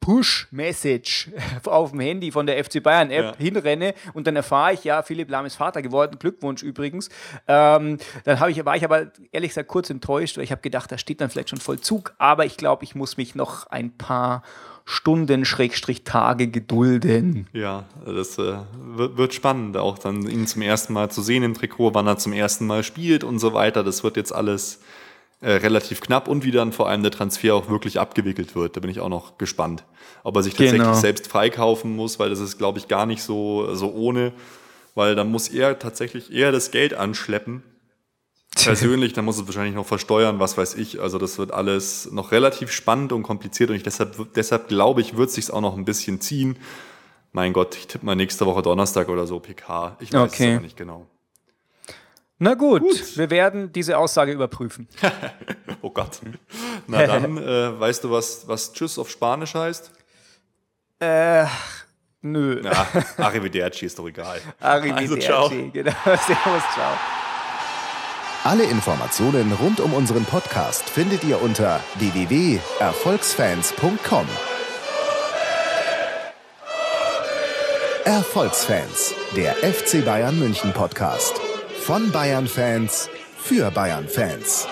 Push-Message 0.00 1.30
auf 1.64 1.90
dem 1.90 2.00
Handy 2.00 2.30
von 2.32 2.46
der 2.46 2.62
FC 2.64 2.82
Bayern 2.82 3.10
App 3.10 3.24
ja. 3.24 3.36
hinrenne 3.36 3.94
und 4.14 4.26
dann 4.26 4.36
erfahre 4.36 4.74
ich, 4.74 4.84
ja, 4.84 5.02
Philipp 5.02 5.30
Lahm 5.30 5.46
ist 5.46 5.56
Vater 5.56 5.82
geworden. 5.82 6.18
Glückwunsch 6.18 6.62
übrigens. 6.62 7.08
Ähm, 7.46 7.98
dann 8.24 8.50
ich, 8.50 8.64
war 8.64 8.76
ich 8.76 8.84
aber 8.84 9.12
ehrlich 9.32 9.50
gesagt 9.50 9.68
kurz 9.68 9.90
enttäuscht, 9.90 10.36
weil 10.36 10.44
ich 10.44 10.50
habe 10.50 10.62
gedacht, 10.62 10.90
da 10.90 10.98
steht 10.98 11.20
dann 11.20 11.30
vielleicht 11.30 11.50
schon 11.50 11.60
Vollzug, 11.60 12.14
aber 12.18 12.46
ich 12.46 12.56
glaube, 12.56 12.84
ich 12.84 12.94
muss 12.94 13.16
mich 13.16 13.27
mich 13.28 13.34
noch 13.34 13.66
ein 13.66 13.90
paar 13.90 14.42
Stunden, 14.84 15.44
Schrägstrich 15.44 16.02
Tage 16.04 16.48
gedulden. 16.48 17.46
Ja, 17.52 17.84
das 18.06 18.38
äh, 18.38 18.56
wird, 18.96 19.34
spannend, 19.34 19.76
auch 19.76 19.98
dann 19.98 20.26
ihn 20.26 20.46
zum 20.46 20.62
ersten 20.62 20.94
Mal 20.94 21.10
zu 21.10 21.20
sehen 21.20 21.42
im 21.42 21.52
Trikot, 21.52 21.92
wann 21.92 22.06
er 22.06 22.16
zum 22.16 22.32
ersten 22.32 22.66
Mal 22.66 22.82
spielt 22.82 23.22
und 23.22 23.38
so 23.38 23.52
weiter. 23.52 23.84
Das 23.84 24.02
wird 24.02 24.16
jetzt 24.16 24.34
alles 24.34 24.80
äh, 25.42 25.52
relativ 25.52 26.00
knapp 26.00 26.26
und 26.26 26.42
wie 26.42 26.52
dann 26.52 26.72
vor 26.72 26.88
allem 26.88 27.02
der 27.02 27.12
Transfer 27.12 27.54
auch 27.54 27.68
wirklich 27.68 28.00
abgewickelt 28.00 28.54
wird. 28.54 28.76
Da 28.76 28.80
bin 28.80 28.88
ich 28.88 29.00
auch 29.00 29.10
noch 29.10 29.36
gespannt. 29.36 29.84
Ob 30.24 30.36
er 30.36 30.42
sich 30.42 30.54
tatsächlich 30.54 30.80
genau. 30.80 30.94
selbst 30.94 31.28
freikaufen 31.28 31.94
muss, 31.94 32.18
weil 32.18 32.30
das 32.30 32.40
ist, 32.40 32.56
glaube 32.56 32.78
ich, 32.78 32.88
gar 32.88 33.04
nicht 33.04 33.22
so, 33.22 33.74
so 33.74 33.92
ohne, 33.92 34.32
weil 34.94 35.14
dann 35.14 35.30
muss 35.30 35.48
er 35.48 35.78
tatsächlich 35.78 36.32
eher 36.32 36.50
das 36.50 36.70
Geld 36.70 36.94
anschleppen 36.94 37.62
persönlich, 38.64 39.12
dann 39.12 39.24
muss 39.24 39.38
es 39.38 39.46
wahrscheinlich 39.46 39.74
noch 39.74 39.86
versteuern, 39.86 40.38
was 40.40 40.56
weiß 40.56 40.74
ich. 40.74 41.00
Also 41.00 41.18
das 41.18 41.38
wird 41.38 41.52
alles 41.52 42.10
noch 42.10 42.32
relativ 42.32 42.72
spannend 42.72 43.12
und 43.12 43.22
kompliziert 43.22 43.70
und 43.70 43.76
ich 43.76 43.82
deshalb, 43.82 44.34
deshalb 44.34 44.68
glaube 44.68 45.00
ich, 45.00 45.16
wird 45.16 45.28
es 45.28 45.34
sich 45.34 45.50
auch 45.52 45.60
noch 45.60 45.76
ein 45.76 45.84
bisschen 45.84 46.20
ziehen. 46.20 46.56
Mein 47.32 47.52
Gott, 47.52 47.76
ich 47.76 47.86
tippe 47.86 48.06
mal 48.06 48.16
nächste 48.16 48.46
Woche 48.46 48.62
Donnerstag 48.62 49.08
oder 49.08 49.26
so 49.26 49.38
PK. 49.38 49.96
Ich 50.00 50.12
weiß 50.12 50.32
okay. 50.32 50.50
es 50.50 50.54
aber 50.56 50.62
nicht 50.62 50.76
genau. 50.76 51.06
Na 52.40 52.54
gut, 52.54 52.82
gut, 52.82 53.16
wir 53.16 53.30
werden 53.30 53.72
diese 53.72 53.98
Aussage 53.98 54.32
überprüfen. 54.32 54.86
oh 55.82 55.90
Gott. 55.90 56.20
Na 56.86 57.04
dann, 57.04 57.36
äh, 57.38 57.78
weißt 57.80 58.04
du, 58.04 58.10
was, 58.12 58.46
was 58.46 58.72
Tschüss 58.72 58.98
auf 58.98 59.10
Spanisch 59.10 59.54
heißt? 59.54 59.90
Äh, 61.00 61.46
nö. 62.22 62.60
Na, 62.62 62.86
Arrivederci 63.16 63.86
ist 63.86 63.98
doch 63.98 64.06
egal. 64.06 64.40
Arrivederci, 64.60 65.14
also, 65.14 65.48
ciao. 65.48 65.70
genau. 65.72 65.92
Servus, 66.04 66.62
ciao. 66.74 67.17
Alle 68.44 68.64
Informationen 68.64 69.52
rund 69.52 69.80
um 69.80 69.92
unseren 69.92 70.24
Podcast 70.24 70.88
findet 70.88 71.24
ihr 71.24 71.42
unter 71.42 71.80
www.erfolgsfans.com. 71.96 74.26
Erfolgsfans, 78.04 79.12
der 79.36 79.54
FC 79.56 80.02
Bayern 80.04 80.38
München 80.38 80.72
Podcast. 80.72 81.34
Von 81.82 82.12
Bayern 82.12 82.46
Fans 82.46 83.10
für 83.36 83.70
Bayern 83.70 84.08
Fans. 84.08 84.66